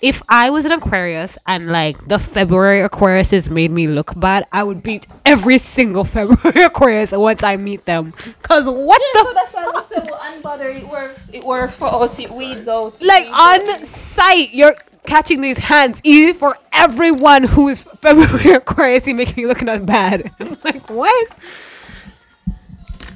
if 0.00 0.22
I 0.28 0.50
was 0.50 0.64
an 0.64 0.72
Aquarius 0.72 1.36
and 1.46 1.68
like 1.68 2.06
the 2.08 2.18
February 2.18 2.88
Aquariuses 2.88 3.50
made 3.50 3.70
me 3.70 3.86
look 3.86 4.18
bad, 4.18 4.46
I 4.52 4.62
would 4.62 4.82
beat 4.82 5.06
every 5.26 5.58
single 5.58 6.04
February 6.16 6.62
Aquarius 6.62 7.12
once 7.12 7.42
I 7.42 7.56
meet 7.56 7.84
them. 7.84 8.12
Cause 8.42 8.64
what 8.66 9.00
So 9.12 9.24
the 9.24 9.34
that's 9.34 9.52
why 9.52 9.70
we 9.74 9.82
say 9.94 10.10
well, 10.10 10.20
unbother. 10.22 10.70
It 10.70 10.88
works. 10.88 11.20
It 11.32 11.44
works 11.44 11.76
for 11.76 11.86
us. 11.86 12.18
It 12.18 12.30
weeds 12.30 12.68
out. 12.68 13.00
like 13.02 13.28
on 13.28 13.84
site 13.84 14.52
you're 14.52 14.74
catching 15.06 15.40
these 15.40 15.58
hands 15.58 16.00
easy 16.04 16.32
for 16.32 16.56
everyone 16.72 17.44
who 17.44 17.68
is 17.68 17.80
February 18.00 18.52
Aquarius 18.52 19.06
you 19.06 19.14
making 19.14 19.42
me 19.42 19.46
looking 19.46 19.68
as 19.68 19.80
bad. 19.80 20.30
I'm 20.40 20.56
like 20.64 20.88
what? 20.88 21.28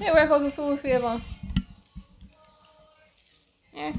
It 0.01 0.13
work 0.13 0.31
out 0.31 0.43
for 0.43 0.51
full 0.51 0.77
favor. 0.77 1.21
Yeah. 3.73 3.93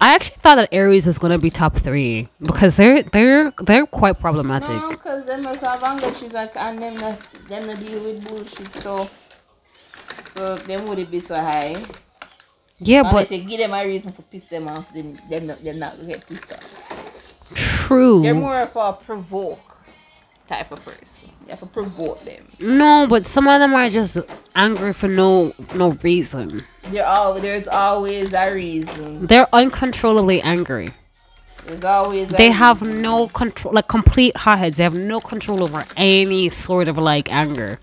I 0.00 0.14
actually 0.14 0.36
thought 0.36 0.56
that 0.56 0.68
Aries 0.72 1.06
was 1.06 1.18
gonna 1.18 1.38
be 1.38 1.50
top 1.50 1.76
three 1.76 2.28
because 2.40 2.76
they're 2.76 3.02
they're 3.02 3.52
they're 3.64 3.86
quite 3.86 4.18
problematic. 4.18 4.70
No, 4.70 4.90
because 4.90 5.26
them 5.26 5.42
must 5.42 5.60
have 5.60 5.82
anger 5.82 6.12
she's 6.14 6.32
like 6.32 6.56
and 6.56 6.78
them 6.78 6.96
not 6.96 7.18
them 7.48 7.66
not 7.66 7.78
deal 7.78 8.02
with 8.02 8.26
bullshit 8.26 8.82
so 8.82 9.10
so 10.36 10.56
them 10.56 10.86
would 10.86 10.98
it 10.98 11.10
be 11.10 11.20
so 11.20 11.34
high. 11.34 11.76
Yeah, 12.78 13.00
Unless 13.00 13.28
but 13.28 13.36
you 13.36 13.44
give 13.44 13.58
them 13.58 13.74
a 13.74 13.84
reason 13.86 14.12
for 14.12 14.22
piss 14.22 14.46
them 14.46 14.68
off, 14.68 14.92
then 14.94 15.20
them 15.28 15.46
not 15.48 15.62
them 15.62 15.78
not 15.78 15.96
gonna 15.96 16.08
get 16.08 16.26
pissed 16.26 16.50
off. 16.50 17.52
true. 17.54 18.22
They're 18.22 18.34
more 18.34 18.62
of 18.62 18.74
a 18.74 18.94
provoke 18.94 19.69
type 20.50 20.70
of 20.72 20.84
person. 20.84 21.30
You 21.44 21.50
have 21.50 21.60
to 21.60 21.66
provoke 21.66 22.24
them. 22.24 22.44
No, 22.58 23.06
but 23.08 23.24
some 23.26 23.46
of 23.48 23.60
them 23.60 23.72
are 23.74 23.88
just 23.88 24.18
angry 24.54 24.92
for 24.92 25.08
no 25.08 25.54
no 25.74 25.92
reason. 26.08 26.62
They're 26.90 27.06
all 27.06 27.40
there's 27.40 27.68
always 27.68 28.32
a 28.34 28.52
reason. 28.54 29.26
They're 29.26 29.48
uncontrollably 29.52 30.42
angry. 30.42 30.90
There's 31.66 31.84
always 31.84 32.32
a 32.32 32.36
They 32.36 32.50
have 32.50 32.82
reason. 32.82 33.02
no 33.02 33.28
control, 33.28 33.74
like 33.74 33.88
complete 33.88 34.36
hotheads. 34.36 34.78
They 34.78 34.84
have 34.84 34.94
no 34.94 35.20
control 35.20 35.62
over 35.62 35.84
any 35.96 36.48
sort 36.50 36.88
of 36.88 36.98
like 36.98 37.30
anger. 37.30 37.78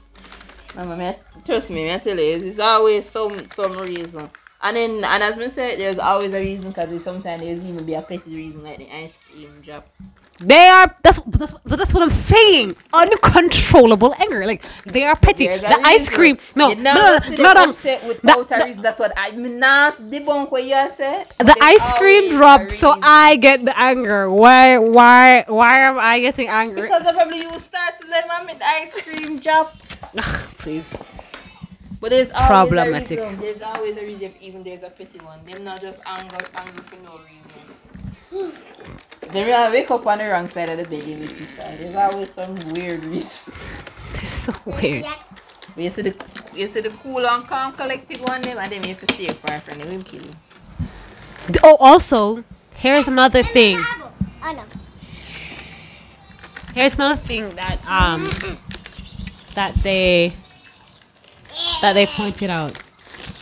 No, 0.75 0.85
man, 0.95 1.15
trust 1.45 1.69
me, 1.69 1.85
me 1.85 1.93
I 1.93 1.97
tell 1.97 2.17
you, 2.19 2.39
there's 2.39 2.59
always 2.59 3.09
some 3.09 3.49
some 3.51 3.77
reason. 3.77 4.29
And 4.61 4.75
then, 4.75 4.91
and 5.03 5.23
as 5.23 5.37
me 5.37 5.49
said, 5.49 5.79
there's 5.79 5.99
always 5.99 6.33
a 6.33 6.39
reason 6.39 6.69
because 6.71 7.03
sometimes 7.03 7.41
there's 7.43 7.63
even 7.63 7.85
be 7.85 7.93
a 7.93 8.01
petty 8.01 8.35
reason 8.35 8.63
like 8.63 8.77
the 8.79 8.89
ice 8.91 9.17
cream 9.31 9.51
drop. 9.63 9.87
They 10.39 10.67
are. 10.67 10.95
That's 11.01 11.19
that's 11.19 11.53
that's 11.65 11.93
what 11.93 12.03
I'm 12.03 12.11
saying. 12.11 12.75
Uncontrollable 12.93 14.13
anger. 14.19 14.45
Like 14.45 14.63
they 14.85 15.03
are 15.03 15.15
petty. 15.15 15.47
The 15.47 15.79
ice 15.83 16.09
cream. 16.09 16.37
No, 16.55 16.69
you 16.69 16.75
no, 16.75 16.93
no, 16.93 17.19
no, 17.37 17.53
no. 17.53 17.69
upset 17.69 18.01
The- 18.01 18.07
without 18.07 18.51
a 18.51 18.65
reason. 18.65 18.81
That's 18.81 18.99
what 18.99 19.13
I 19.17 19.31
mean. 19.31 19.59
Not 19.59 19.97
debunk 19.97 20.51
what 20.51 20.63
you 20.63 20.77
said. 20.93 21.27
The 21.39 21.45
There's 21.45 21.57
ice 21.61 21.93
cream 21.93 22.37
dropped, 22.37 22.71
so. 22.71 22.99
I 23.01 23.37
get 23.37 23.65
the 23.65 23.77
anger. 23.79 24.29
Why? 24.29 24.77
Why? 24.77 25.43
Why 25.47 25.79
am 25.79 25.97
I 25.97 26.19
getting 26.19 26.47
angry? 26.49 26.83
Because 26.83 27.03
probably 27.03 27.39
you 27.41 27.59
start 27.59 27.99
to 28.01 28.07
let 28.07 28.45
me 28.45 28.53
the 28.53 28.65
ice 28.65 29.01
cream 29.01 29.39
drop. 29.39 29.75
Ugh, 30.17 30.47
please. 30.59 30.87
But 31.99 32.11
there's 32.11 32.31
always 32.31 32.47
Problematic. 32.47 33.17
A 33.17 33.23
reason. 33.23 33.39
There's 33.39 33.61
always 33.61 33.97
a 33.97 34.01
reason, 34.01 34.23
if 34.23 34.41
even 34.41 34.63
there's 34.63 34.83
a 34.83 34.89
petty 34.91 35.17
one. 35.19 35.43
Them 35.45 35.63
not 35.63 35.81
just 35.81 35.99
anger, 36.05 36.37
angry 36.55 36.83
for 36.83 36.97
no 37.01 37.19
reason. 37.25 38.53
They 39.31 39.43
really 39.43 39.71
wake 39.71 39.91
up 39.91 40.05
on 40.05 40.17
the 40.19 40.25
wrong 40.25 40.49
side 40.49 40.69
of 40.69 40.77
the 40.77 40.83
bed 40.85 41.07
in 41.07 41.19
the 41.19 41.27
side. 41.27 41.79
There's 41.79 41.95
always 41.95 42.33
some 42.33 42.55
weird 42.73 43.03
reason. 43.03 43.53
They're 44.13 44.25
so 44.25 44.53
weird. 44.65 45.05
But 45.75 45.83
you 45.83 45.89
see 45.89 46.01
the 46.01 46.15
you 46.53 46.67
see 46.67 46.81
the 46.81 46.89
cool 46.89 47.25
and 47.27 47.43
calm 47.45 47.73
collected 47.73 48.19
one 48.21 48.41
them 48.41 48.57
and 48.57 48.71
then 48.71 48.83
you 48.83 48.89
have 48.89 49.05
to 49.05 49.13
stay 49.13 49.27
far 49.27 49.59
from 49.59 49.79
them. 49.79 49.89
Will 49.89 50.03
kill 50.03 50.23
you. 50.23 50.31
Oh, 51.63 51.75
also, 51.79 52.43
here's 52.75 53.07
another 53.07 53.43
thing. 53.43 53.77
Oh 53.77 54.53
no. 54.53 54.63
Here's 56.73 56.95
another 56.95 57.15
thing 57.15 57.49
that 57.55 57.79
um 57.85 58.29
that 59.55 59.75
they 59.83 60.33
that 61.81 61.93
they 61.93 62.05
pointed 62.05 62.49
out. 62.49 62.77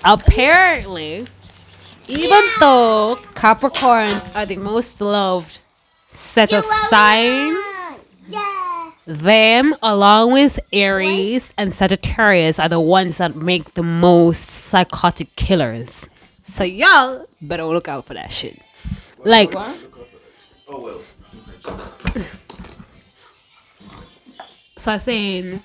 Apparently, 0.03 1.25
even 2.07 2.43
though 2.59 3.17
Capricorns 3.33 4.35
are 4.35 4.45
the 4.45 4.57
most 4.57 5.01
loved 5.01 5.59
set 6.15 6.53
of 6.53 6.65
signs, 6.65 7.57
Yeah. 8.27 8.91
them 9.05 9.75
along 9.83 10.31
with 10.33 10.59
Aries 10.73 11.53
and 11.57 11.73
Sagittarius 11.73 12.59
are 12.59 12.69
the 12.69 12.79
ones 12.79 13.17
that 13.17 13.35
make 13.35 13.73
the 13.75 13.83
most 13.83 14.41
psychotic 14.49 15.35
killers. 15.35 16.07
So 16.43 16.63
y'all 16.63 17.25
better 17.41 17.65
look 17.65 17.87
out 17.87 18.05
for 18.05 18.13
that 18.13 18.31
shit. 18.31 18.59
Like 19.23 19.53
What? 19.53 19.77
Oh 20.67 21.01
well. 21.65 22.23
So 24.77 24.91
I'm 24.91 24.99
saying 24.99 25.63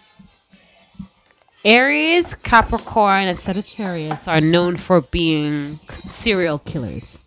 Aries, 1.64 2.34
Capricorn, 2.34 3.24
and 3.24 3.38
Sagittarius 3.38 4.26
are 4.28 4.40
known 4.40 4.76
for 4.76 5.00
being 5.00 5.74
serial 6.06 6.58
killers. 6.60 7.20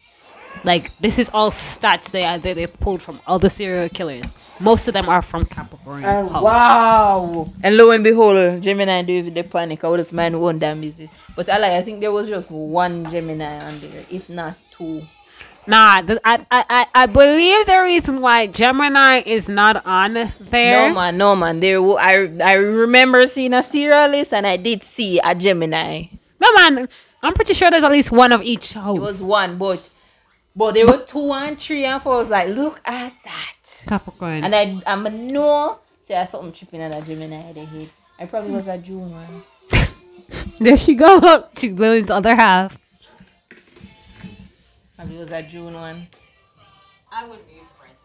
Like 0.63 0.95
this 0.97 1.19
is 1.19 1.29
all 1.33 1.51
stats 1.51 2.11
they 2.11 2.23
are 2.23 2.37
they 2.37 2.53
they've 2.53 2.79
pulled 2.79 3.01
from 3.01 3.19
other 3.27 3.49
serial 3.49 3.89
killers. 3.89 4.23
Most 4.59 4.87
of 4.87 4.93
them 4.93 5.09
are 5.09 5.21
from 5.21 5.45
Capricorn. 5.45 6.05
And 6.05 6.29
house. 6.29 6.43
wow. 6.43 7.49
And 7.61 7.75
lo 7.75 7.91
and 7.91 8.03
behold, 8.03 8.61
Gemini 8.61 9.01
do 9.01 9.29
the 9.29 9.43
panic. 9.43 9.83
I 9.83 9.89
would 9.89 9.99
have 9.99 10.13
man 10.13 10.39
one 10.39 10.59
damn 10.59 10.79
busy. 10.79 11.09
But 11.35 11.49
I 11.49 11.57
like 11.57 11.71
I 11.71 11.81
think 11.81 11.99
there 11.99 12.11
was 12.11 12.29
just 12.29 12.49
one 12.51 13.09
Gemini 13.09 13.59
on 13.65 13.79
there, 13.79 14.05
if 14.09 14.29
not 14.29 14.55
two. 14.71 15.01
Nah, 15.65 16.01
th- 16.01 16.19
I, 16.25 16.45
I 16.51 16.65
I 16.69 16.85
I 16.93 17.05
believe 17.07 17.65
the 17.65 17.81
reason 17.83 18.19
why 18.21 18.47
Gemini 18.47 19.23
is 19.25 19.47
not 19.49 19.85
on 19.85 20.13
there. 20.39 20.89
No 20.89 20.93
man, 20.93 21.17
no 21.17 21.35
man. 21.35 21.59
There, 21.61 21.81
wa- 21.81 21.95
I 21.99 22.29
I 22.43 22.53
remember 22.53 23.25
seeing 23.27 23.53
a 23.53 23.63
serial 23.63 24.09
list, 24.09 24.33
and 24.33 24.45
I 24.45 24.57
did 24.57 24.83
see 24.83 25.19
a 25.23 25.33
Gemini. 25.33 26.07
No 26.39 26.51
man, 26.53 26.89
I'm 27.21 27.33
pretty 27.33 27.53
sure 27.53 27.71
there's 27.71 27.85
at 27.85 27.91
least 27.91 28.11
one 28.11 28.33
of 28.33 28.41
each 28.43 28.73
house. 28.73 28.97
It 28.97 29.01
was 29.01 29.21
one, 29.23 29.57
but 29.57 29.87
but 30.55 30.73
there 30.73 30.85
was 30.85 31.05
two 31.05 31.31
and 31.33 31.57
three 31.59 31.85
and 31.85 32.01
four. 32.01 32.15
I 32.15 32.17
was 32.19 32.29
like, 32.29 32.49
look 32.49 32.81
at 32.85 33.13
that. 33.23 33.83
Capricorn. 33.87 34.43
And 34.43 34.53
I 34.55 34.79
I'm 34.85 35.05
a 35.05 35.09
no. 35.09 35.79
Say 36.01 36.15
I 36.15 36.25
saw 36.25 36.37
something 36.39 36.53
tripping 36.53 36.81
on 36.81 36.91
a 36.91 37.01
Gemini. 37.01 37.51
They 37.53 37.65
hit. 37.65 37.91
I 38.19 38.25
probably 38.25 38.51
was 38.51 38.67
a 38.67 38.77
June 38.77 39.11
one. 39.11 39.43
there 40.59 40.77
she 40.77 40.95
go. 40.95 41.47
She's 41.57 41.73
Lillian's 41.73 42.09
other 42.09 42.35
half. 42.35 42.77
I 43.51 43.55
probably 44.97 45.17
was 45.17 45.31
a 45.31 45.43
June 45.43 45.73
one. 45.73 46.07
I 47.11 47.27
wouldn't 47.27 47.47
be 47.47 47.55
surprised. 47.65 48.01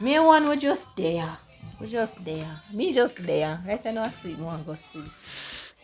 Me 0.00 0.14
and 0.16 0.26
one 0.26 0.46
was 0.48 0.60
just 0.60 0.94
there. 0.96 1.38
Was 1.80 1.90
just 1.90 2.24
there. 2.24 2.60
Me 2.72 2.92
just 2.92 3.16
there. 3.16 3.60
Right 3.66 3.84
now 3.84 4.04
I 4.04 4.10
sleep. 4.10 4.38
One 4.38 4.62
go 4.64 4.76
sleep. 4.92 5.10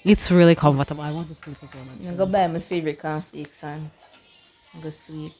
It's 0.05 0.31
really 0.31 0.55
comfortable. 0.55 1.03
I 1.03 1.13
want 1.13 1.29
to 1.29 1.35
sleep 1.35 1.59
as 1.63 1.75
well. 1.75 1.85
I'm 1.91 2.05
going 2.05 2.17
go 2.17 2.27
buy 2.27 2.47
my 2.47 2.59
favorite 2.59 2.99
cornflakes 2.99 3.63
and 3.65 3.91
go 4.83 4.91
sleep. 4.91 5.33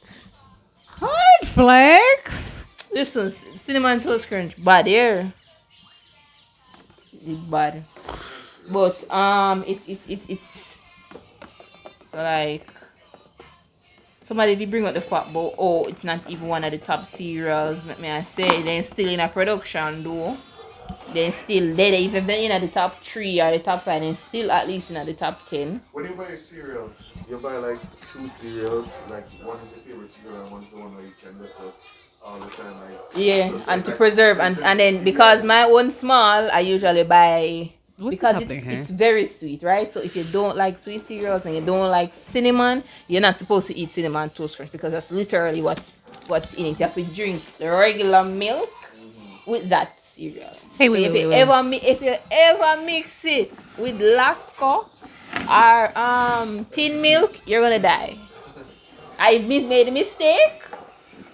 Cornflakes. 1.01 2.65
Listen, 2.93 3.31
c- 3.31 3.57
cinnamon 3.59 4.01
toast 4.01 4.27
crunch, 4.29 4.63
bad 4.63 4.87
here. 4.87 5.33
It's 7.13 7.35
bad. 7.35 7.83
But 8.71 9.11
um, 9.11 9.63
it's 9.67 9.87
it's 9.87 10.07
it's 10.07 10.29
it's 10.29 10.79
so 12.11 12.17
like 12.17 12.67
somebody 14.23 14.55
did 14.55 14.71
bring 14.71 14.85
up 14.85 14.93
the 14.95 15.01
fact, 15.01 15.33
but 15.33 15.55
oh, 15.57 15.85
it's 15.85 16.03
not 16.03 16.29
even 16.29 16.47
one 16.47 16.63
of 16.63 16.71
the 16.71 16.79
top 16.79 17.05
cereals. 17.05 17.83
Let 17.85 17.99
me 17.99 18.09
I 18.09 18.23
say, 18.23 18.61
they're 18.63 18.83
still 18.83 19.09
in 19.09 19.19
a 19.21 19.29
production 19.29 20.03
though. 20.03 20.37
they're 21.13 21.31
still 21.31 21.75
there 21.75 21.93
even 21.93 22.17
if 22.23 22.27
they're 22.27 22.39
in 22.39 22.51
at 22.51 22.61
the 22.61 22.67
top 22.69 22.97
three 22.99 23.41
or 23.41 23.51
the 23.51 23.59
top 23.59 23.83
five, 23.83 24.01
they're 24.01 24.15
still 24.15 24.51
at 24.51 24.67
least 24.67 24.91
in 24.91 24.97
at 24.97 25.05
the 25.07 25.13
top 25.13 25.47
ten. 25.49 25.81
When 25.91 26.05
you 26.05 26.15
buy 26.15 26.29
a 26.29 26.37
cereal, 26.39 26.91
you 27.31 27.37
buy 27.37 27.55
like 27.55 27.79
two 27.95 28.27
cereals. 28.27 28.97
Like 29.09 29.25
one 29.43 29.57
is 29.57 29.71
your 29.71 29.83
favorite 29.85 30.11
cereal 30.11 30.41
and 30.41 30.51
one's 30.51 30.71
the 30.71 30.77
one 30.79 30.93
where 30.93 31.03
you 31.03 31.13
can 31.23 31.37
go 31.39 31.45
to 31.45 31.73
all 32.25 32.37
the 32.39 32.49
time. 32.49 32.73
Like 32.81 32.91
Yeah, 33.15 33.47
so 33.49 33.55
it's 33.55 33.67
and 33.69 33.77
like- 33.77 33.85
to 33.85 33.91
like- 33.91 33.97
preserve 33.97 34.39
and 34.41 34.59
and 34.59 34.79
then 34.79 35.03
because 35.03 35.43
my 35.43 35.63
own 35.63 35.91
small, 35.91 36.51
I 36.51 36.59
usually 36.59 37.03
buy 37.03 37.71
What 37.97 38.11
is 38.13 38.19
because 38.19 38.41
it's 38.41 38.63
here? 38.65 38.79
it's 38.79 38.89
very 38.89 39.25
sweet, 39.25 39.63
right? 39.63 39.89
So 39.89 40.01
if 40.01 40.13
you 40.17 40.25
don't 40.25 40.57
like 40.57 40.77
sweet 40.77 41.05
cereals 41.05 41.45
and 41.45 41.55
you 41.55 41.61
don't 41.61 41.89
like 41.89 42.13
cinnamon, 42.13 42.83
you're 43.07 43.21
not 43.21 43.39
supposed 43.39 43.67
to 43.67 43.77
eat 43.77 43.91
cinnamon 43.91 44.29
toast 44.31 44.57
crunch 44.57 44.71
because 44.73 44.91
that's 44.91 45.09
literally 45.09 45.61
what's 45.61 45.99
what's 46.27 46.53
in 46.55 46.65
it. 46.65 46.79
You 46.79 46.85
have 46.85 46.95
to 46.95 47.03
drink 47.03 47.41
the 47.57 47.69
regular 47.71 48.25
milk 48.25 48.69
mm-hmm. 48.69 49.51
with 49.51 49.69
that 49.69 49.97
cereal. 50.03 50.51
Hey, 50.77 50.87
So 50.87 50.93
wait, 50.93 51.05
if 51.05 51.13
wait, 51.13 51.21
you 51.21 51.29
wait, 51.29 51.47
wait. 51.47 51.79
ever 51.79 51.85
if 51.93 52.01
you 52.01 52.15
ever 52.29 52.81
mix 52.85 53.23
it 53.23 53.53
with 53.77 53.99
Lasco 54.01 54.85
or 55.51 55.97
um 55.97 56.65
tin 56.65 57.01
milk, 57.01 57.39
you're 57.45 57.61
gonna 57.61 57.79
die. 57.79 58.15
I 59.19 59.39
made 59.39 59.87
a 59.87 59.91
mistake. 59.91 60.63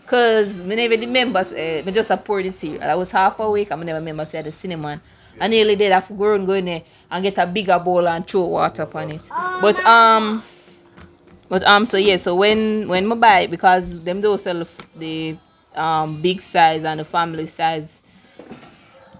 Cause 0.05 0.55
me 0.59 0.75
never 0.75 0.95
remember 0.97 1.39
uh, 1.39 1.83
me 1.85 1.91
just 1.91 2.09
a 2.09 2.17
pour 2.17 2.41
the 2.41 2.49
cereal. 2.51 2.81
I 2.83 2.95
was 2.95 3.11
half 3.11 3.39
awake 3.39 3.69
me 3.71 3.83
never 3.85 3.99
remember 3.99 4.25
say 4.25 4.41
the 4.41 4.51
cinnamon. 4.51 5.01
I 5.39 5.47
nearly 5.47 5.75
did 5.75 5.91
have 5.91 6.07
to 6.07 6.13
go 6.13 6.33
and 6.33 6.47
go 6.47 6.53
in 6.53 6.65
there 6.65 6.81
and 7.11 7.23
get 7.23 7.37
a 7.37 7.45
bigger 7.45 7.77
bowl 7.77 8.07
and 8.07 8.25
throw 8.25 8.45
water 8.45 8.83
upon 8.83 9.11
it. 9.11 9.21
But 9.61 9.79
um 9.85 10.43
but 11.49 11.63
um 11.63 11.85
so 11.85 11.97
yeah, 11.97 12.17
so 12.17 12.35
when 12.35 12.87
when 12.87 13.07
me 13.07 13.15
buy 13.15 13.41
it, 13.41 13.51
because 13.51 14.01
them 14.03 14.21
don't 14.21 14.39
sell 14.39 14.65
the 14.95 15.37
um 15.75 16.21
big 16.21 16.41
size 16.41 16.83
and 16.83 16.99
the 16.99 17.05
family 17.05 17.47
size. 17.47 18.01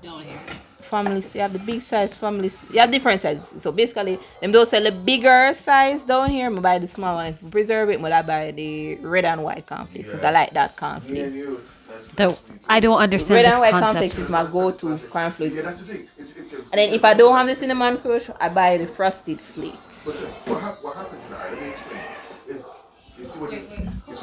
Down 0.02 0.24
here. 0.24 0.40
Family, 0.88 1.24
you 1.34 1.42
have 1.42 1.54
the 1.54 1.60
big 1.60 1.82
size 1.82 2.14
families. 2.14 2.58
You 2.72 2.80
have 2.80 2.92
different 2.92 3.22
sizes. 3.22 3.62
So 3.62 3.72
basically, 3.72 4.20
them 4.42 4.52
don't 4.52 4.68
sell 4.68 4.84
the 4.84 4.92
bigger 4.92 5.54
size 5.54 6.04
down 6.04 6.30
here. 6.32 6.48
I 6.48 6.60
buy 6.60 6.80
the 6.80 6.88
small 6.88 7.16
one. 7.16 7.28
If 7.28 7.52
preserve 7.52 7.90
it, 7.90 8.02
I 8.04 8.22
buy 8.22 8.52
the 8.52 8.96
red 8.98 9.26
and 9.26 9.44
white 9.44 9.66
cornflakes. 9.66 10.12
Cause 10.12 10.24
I 10.24 10.32
like 10.32 10.54
that 10.54 10.72
Me 10.82 10.88
and 10.88 11.02
cornflakes. 11.02 11.36
you. 11.36 11.62
That's, 11.88 12.12
The, 12.12 12.24
that's 12.28 12.50
me 12.50 12.56
too. 12.58 12.64
I 12.70 12.80
don't 12.80 13.00
understand 13.00 13.36
Red 13.36 13.46
and 13.46 13.60
white 13.60 13.72
concept. 13.72 13.92
cornflakes 13.94 14.18
is 14.20 14.30
my 14.30 14.44
go-to 14.44 14.98
cornflakes. 15.10 15.56
Yeah, 15.56 15.62
that's 15.64 15.82
the 15.84 15.94
thing. 15.94 16.08
It's, 16.18 16.36
it's 16.38 16.54
a, 16.54 16.58
And 16.58 16.74
then 16.74 16.94
if 16.94 17.04
I 17.06 17.14
don't 17.14 17.36
have 17.36 17.48
the 17.48 17.56
cinnamon 17.56 17.98
crush, 17.98 18.30
I 18.40 18.50
buy 18.50 18.78
the 18.78 18.88
frosted 18.88 19.40
flakes. 19.40 20.06
But 20.06 20.14
this, 20.16 20.34
what, 20.46 20.62
hap- 20.62 20.84
what 20.84 20.96
happens 20.96 21.26
in 21.28 21.34
Alright, 21.34 21.52
let 21.54 21.62
me 21.62 21.70
explain. 21.70 22.02
Is 22.50 22.72
you 23.20 23.26
see 23.26 23.40
what 23.40 23.52
you, 23.52 23.60
you 24.08 24.16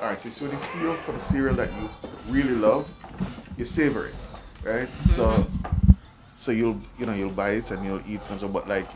all 0.00 0.08
right. 0.08 0.20
So 0.20 0.28
you 0.28 0.32
see 0.32 0.44
when 0.46 0.52
you 0.56 0.58
feel 0.64 0.94
for 0.94 1.12
the 1.12 1.18
cereal 1.20 1.54
that 1.56 1.68
you 1.72 1.88
really 2.28 2.54
love, 2.54 2.88
you 3.56 3.64
savor 3.64 4.06
it, 4.06 4.14
right? 4.64 4.88
So, 4.88 5.46
so 6.48 6.52
you'll 6.52 6.80
you 6.98 7.04
know 7.04 7.12
you'll 7.12 7.30
buy 7.42 7.50
it 7.60 7.70
and 7.70 7.84
you'll 7.84 8.00
eat 8.08 8.22
some. 8.22 8.38
So, 8.38 8.48
but 8.48 8.66
like 8.66 8.88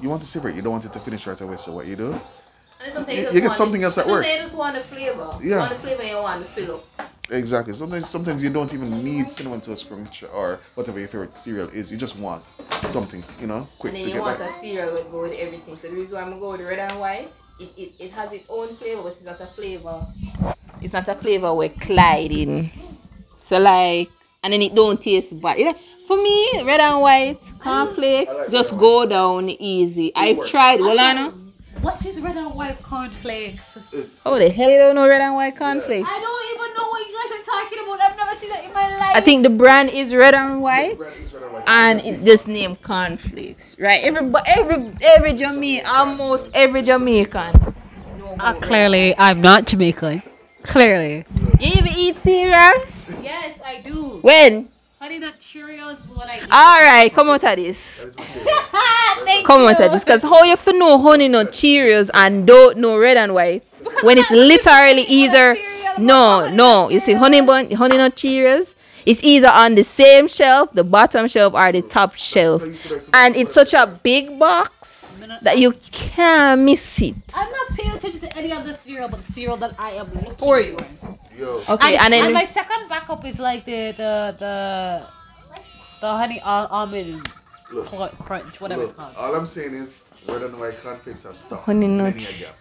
you 0.00 0.08
want 0.08 0.22
to 0.22 0.28
savor 0.28 0.48
it, 0.48 0.56
you 0.56 0.62
don't 0.62 0.72
want 0.72 0.86
it 0.86 0.92
to 0.92 0.98
finish 1.00 1.26
right 1.26 1.38
away. 1.40 1.56
So 1.58 1.72
what 1.76 1.86
you 1.86 1.96
do? 1.96 2.18
You- 3.08 3.28
you 3.32 3.40
get 3.42 3.56
something 3.56 3.82
else 3.82 3.96
that 3.96 4.06
sometimes 4.06 4.24
works. 4.24 4.34
you 4.36 4.42
just 4.46 4.56
want 4.56 4.74
the 4.76 4.80
flavor. 4.80 5.30
Yeah. 5.42 5.48
You 5.50 5.56
want 5.58 5.72
the 5.72 5.78
flavor 5.84 6.02
you 6.04 6.16
want 6.16 6.40
the 6.44 6.48
fill 6.48 6.76
up. 6.76 7.10
Exactly. 7.30 7.74
Sometimes 7.74 8.08
sometimes 8.08 8.42
you 8.42 8.48
don't 8.50 8.72
even 8.72 9.04
need 9.04 9.30
cinnamon 9.30 9.60
toast 9.60 9.86
crunch 9.88 10.24
or 10.32 10.60
whatever 10.76 10.98
your 10.98 11.08
favorite 11.08 11.36
cereal 11.36 11.68
is. 11.80 11.92
You 11.92 11.98
just 11.98 12.16
want 12.18 12.42
something, 12.96 13.22
you 13.40 13.48
know, 13.48 13.66
quick 13.78 13.92
And 13.94 14.02
then 14.04 14.14
you 14.14 14.22
want 14.22 14.38
back. 14.38 14.48
a 14.50 14.60
cereal 14.62 14.94
that 14.94 15.10
go 15.10 15.22
with 15.24 15.36
everything. 15.38 15.76
So 15.76 15.88
the 15.88 15.96
reason 15.96 16.14
why 16.16 16.22
I'm 16.22 16.38
going 16.40 16.58
with 16.60 16.68
red 16.70 16.78
and 16.78 16.98
white, 17.00 17.28
it, 17.60 17.70
it, 17.76 17.90
it 18.04 18.10
has 18.12 18.32
its 18.32 18.46
own 18.48 18.68
flavor, 18.76 19.02
but 19.02 19.12
it's 19.12 19.24
not 19.24 19.40
a 19.40 19.46
flavor. 19.46 20.06
It's 20.80 20.92
not 20.94 21.06
a 21.08 21.14
flavor 21.16 21.52
we're 21.52 21.68
gliding. 21.68 22.70
So 23.40 23.58
like, 23.58 24.08
and 24.42 24.52
then 24.52 24.62
it 24.62 24.74
don't 24.74 25.00
taste 25.00 25.40
bad. 25.40 25.58
You 25.58 25.66
know, 25.66 25.74
for 26.06 26.16
me, 26.22 26.62
red 26.64 26.80
and 26.80 27.00
white 27.00 27.40
cornflakes 27.58 28.32
like 28.32 28.50
just 28.50 28.70
red 28.70 28.80
and 28.80 28.80
go 28.80 29.06
down 29.06 29.50
easy. 29.50 30.12
I've 30.14 30.38
works. 30.38 30.50
tried. 30.50 30.80
Well, 30.80 30.98
Anna, 30.98 31.32
What 31.82 32.04
is 32.04 32.20
red 32.20 32.36
and 32.36 32.54
white 32.54 32.82
cornflakes? 32.82 33.78
It's, 33.92 34.22
oh 34.26 34.38
the 34.38 34.48
hell 34.48 34.68
you 34.70 34.78
don't 34.78 34.94
know 34.94 35.06
red 35.08 35.20
and 35.20 35.34
white 35.34 35.56
cornflakes? 35.56 36.08
I 36.10 36.20
don't 36.20 36.44
even 36.54 36.76
know 36.76 36.88
what 36.88 37.06
you 37.06 37.14
guys 37.14 37.40
are 37.40 37.44
talking 37.44 37.78
about. 37.84 38.00
I've 38.00 38.16
never 38.16 38.40
seen 38.40 38.50
that 38.50 38.64
in 38.64 38.72
my 38.72 38.88
life. 38.98 39.16
I 39.16 39.20
think 39.20 39.42
the 39.42 39.50
brand 39.50 39.90
is 39.90 40.14
red 40.14 40.34
and 40.34 40.60
white. 40.62 40.98
red 40.98 41.08
and 41.42 41.52
white. 41.52 41.64
and 41.66 42.00
it 42.00 42.24
just 42.24 42.48
named 42.48 42.82
cornflakes, 42.82 43.76
right? 43.78 44.02
Every 44.02 44.24
but 44.28 44.44
every 44.46 44.92
every 45.02 45.34
Jamaican, 45.34 45.86
almost 45.86 46.50
every 46.54 46.82
Jamaican. 46.82 47.74
Uh, 48.40 48.54
clearly, 48.54 49.14
I'm 49.18 49.40
not 49.40 49.66
Jamaican. 49.66 50.22
Clearly. 50.62 51.24
You 51.60 51.72
even 51.76 51.92
eat 51.96 52.16
cereal? 52.16 52.72
Yes, 53.22 53.60
I 53.64 53.80
do. 53.80 54.18
When? 54.22 54.68
Honey 55.00 55.20
Nut 55.20 55.34
Cheerios 55.40 55.92
is 56.04 56.10
what 56.10 56.26
I 56.26 56.38
eat. 56.38 56.42
All 56.50 56.80
right, 56.80 57.12
come 57.12 57.28
out 57.28 57.44
of 57.44 57.56
this. 57.56 57.98
That 57.98 58.08
is 58.08 58.16
my 58.72 59.14
favorite. 59.24 59.46
Come 59.46 59.62
out 59.62 59.80
of 59.80 59.92
this, 59.92 60.04
cause 60.04 60.22
how 60.22 60.42
you 60.42 60.56
for 60.56 60.72
know 60.72 60.98
honey 60.98 61.28
nut 61.28 61.52
Cheerios 61.52 62.10
and 62.12 62.44
don't 62.46 62.78
know 62.78 62.98
red 62.98 63.16
and 63.16 63.32
white 63.32 63.62
when 64.02 64.18
it's 64.18 64.30
literally 64.32 65.02
either 65.02 65.56
no 65.98 66.48
no. 66.52 66.88
You 66.90 66.98
see 66.98 67.12
honey 67.12 67.40
bun 67.42 67.70
honey 67.70 67.96
nut 67.96 68.16
Cheerios. 68.16 68.74
It's 69.06 69.22
either 69.22 69.48
on 69.48 69.76
the 69.76 69.84
same 69.84 70.26
shelf, 70.26 70.72
the 70.72 70.82
bottom 70.84 71.28
shelf, 71.28 71.54
or 71.54 71.70
the 71.70 71.80
top 71.80 72.14
shelf, 72.16 72.62
and 73.14 73.36
it's 73.36 73.54
such 73.54 73.74
a 73.74 73.86
big 73.86 74.36
box 74.38 75.20
that 75.42 75.58
you 75.58 75.72
can't 75.92 76.62
miss 76.62 77.00
it. 77.00 77.14
I'm 77.34 77.50
not 77.52 77.68
paying 77.70 77.92
attention 77.94 78.20
to 78.20 78.36
any 78.36 78.50
other 78.52 78.74
cereal 78.74 79.08
but 79.08 79.24
the 79.24 79.32
cereal 79.32 79.56
that 79.58 79.74
I 79.78 79.92
am 79.92 80.12
looking 80.12 80.34
for 80.34 80.60
you. 80.60 80.76
Yo, 81.38 81.62
Okay, 81.68 81.96
and, 81.96 82.12
then 82.12 82.32
my 82.32 82.42
second 82.44 82.88
backup 82.88 83.24
is 83.24 83.38
like 83.38 83.64
the 83.64 83.92
the 83.96 84.34
the 84.38 85.06
the 86.00 86.08
honey 86.08 86.40
al- 86.42 86.66
almond 86.66 87.22
Look. 87.70 87.86
crunch, 88.18 88.60
whatever 88.60 88.82
look, 88.82 88.90
it's 88.90 88.98
called. 88.98 89.14
all 89.16 89.34
I'm 89.36 89.46
saying 89.46 89.74
is 89.74 89.98
red 90.26 90.42
and 90.42 90.58
white 90.58 90.80
cornflakes 90.82 91.22
have 91.22 91.36
stopped. 91.36 91.64
Honey 91.64 91.86
nut. 91.86 92.14
Many 92.14 92.26
a 92.26 92.32
gap. 92.32 92.56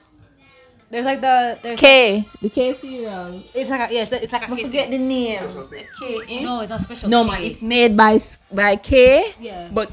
There's 0.89 1.05
like 1.05 1.21
the 1.21 1.57
there's 1.63 1.79
K. 1.79 2.23
The 2.41 2.49
K 2.49 2.73
cereal. 2.73 3.41
it's 3.55 3.69
like 3.69 3.89
a, 3.89 3.93
yeah, 3.93 4.01
it's, 4.03 4.11
a- 4.11 4.23
it's 4.23 4.31
like 4.33 4.47
a 4.47 4.51
I 4.51 4.55
case. 4.55 4.65
forget 4.67 4.89
the 4.91 4.97
name. 4.97 5.35
Special 5.37 5.63
thing. 5.63 5.85
K. 5.99 6.19
Eh? 6.29 6.43
No, 6.43 6.61
it's 6.61 6.69
not 6.69 6.81
special. 6.81 7.09
No, 7.09 7.23
K. 7.23 7.29
man, 7.31 7.41
it's 7.43 7.61
made 7.61 7.97
by 7.97 8.19
by 8.51 8.75
K, 8.75 9.33
yeah. 9.39 9.69
but 9.73 9.91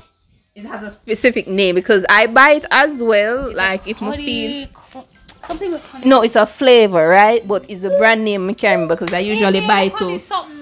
it 0.55 0.64
has 0.66 0.83
a 0.83 0.90
specific 0.90 1.49
name 1.49 1.75
because 1.75 2.05
I 2.09 2.27
buy 2.29 2.51
it 2.53 2.66
as 2.70 3.03
well. 3.03 3.51
like 3.55 3.88
if 3.88 4.03
I 4.03 4.16
feel. 4.16 4.68
Honey 5.46 5.59
cr- 5.59 5.64
something 5.66 5.72
with 5.72 5.87
honey. 5.90 6.07
No, 6.09 6.22
it's 6.22 6.37
a 6.37 6.46
flavor, 6.46 7.09
right? 7.09 7.46
But 7.46 7.64
it's 7.68 7.85
a 7.85 7.90
brand 7.98 8.24
name 8.24 8.48
I 8.48 8.54
can't 8.54 8.74
remember 8.74 8.94
because 8.96 9.12
I 9.14 9.20
usually 9.20 9.61
Yeah, 9.61 9.66
buy 9.66 9.88
honey 9.88 10.12
two. 10.12 10.18
something. 10.18 10.61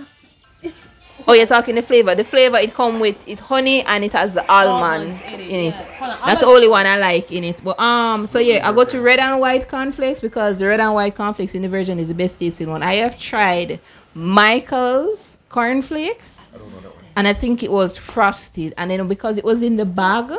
Oh, 1.28 1.34
you're 1.34 1.46
talking 1.46 1.76
the 1.76 1.82
flavor. 1.82 2.16
The 2.16 2.24
flavor 2.24 2.56
it 2.56 2.74
come 2.74 2.98
with 2.98 3.16
it 3.28 3.38
honey 3.38 3.82
and 3.82 4.02
it 4.02 4.12
has 4.12 4.34
the 4.34 4.44
almond 4.50 5.14
Almonds 5.14 5.22
in 5.22 5.40
it, 5.40 5.50
it. 5.50 5.74
yeah. 5.76 6.18
On, 6.20 6.26
That's 6.26 6.40
the 6.40 6.46
only 6.46 6.66
one 6.66 6.84
I 6.84 6.96
like 6.98 7.30
in 7.30 7.44
it. 7.44 7.62
But 7.62 7.78
um, 7.78 8.26
so 8.26 8.40
yeah, 8.40 8.68
I 8.68 8.72
go 8.72 8.84
to 8.84 9.00
red 9.00 9.20
and 9.20 9.38
white 9.40 9.68
cornflakes 9.68 10.20
because 10.20 10.58
the 10.58 10.66
red 10.66 10.80
and 10.80 10.94
white 10.94 11.14
cornflakes 11.14 11.54
in 11.54 11.62
the 11.62 11.68
version 11.68 12.00
is 12.00 12.08
the 12.08 12.14
best 12.14 12.40
tasting 12.40 12.68
one. 12.70 12.82
I 12.82 12.94
have 12.94 13.20
tried 13.20 13.78
Michael's 14.14 15.38
cornflakes, 15.48 16.48
I 16.52 16.58
don't 16.58 16.70
know 16.72 16.80
that 16.80 16.92
one. 16.96 17.04
and 17.14 17.28
I 17.28 17.34
think 17.34 17.62
it 17.62 17.70
was 17.70 17.96
frosted. 17.96 18.74
And 18.76 18.90
then 18.90 19.06
because 19.06 19.38
it 19.38 19.44
was 19.44 19.62
in 19.62 19.76
the 19.76 19.84
bag, 19.84 20.32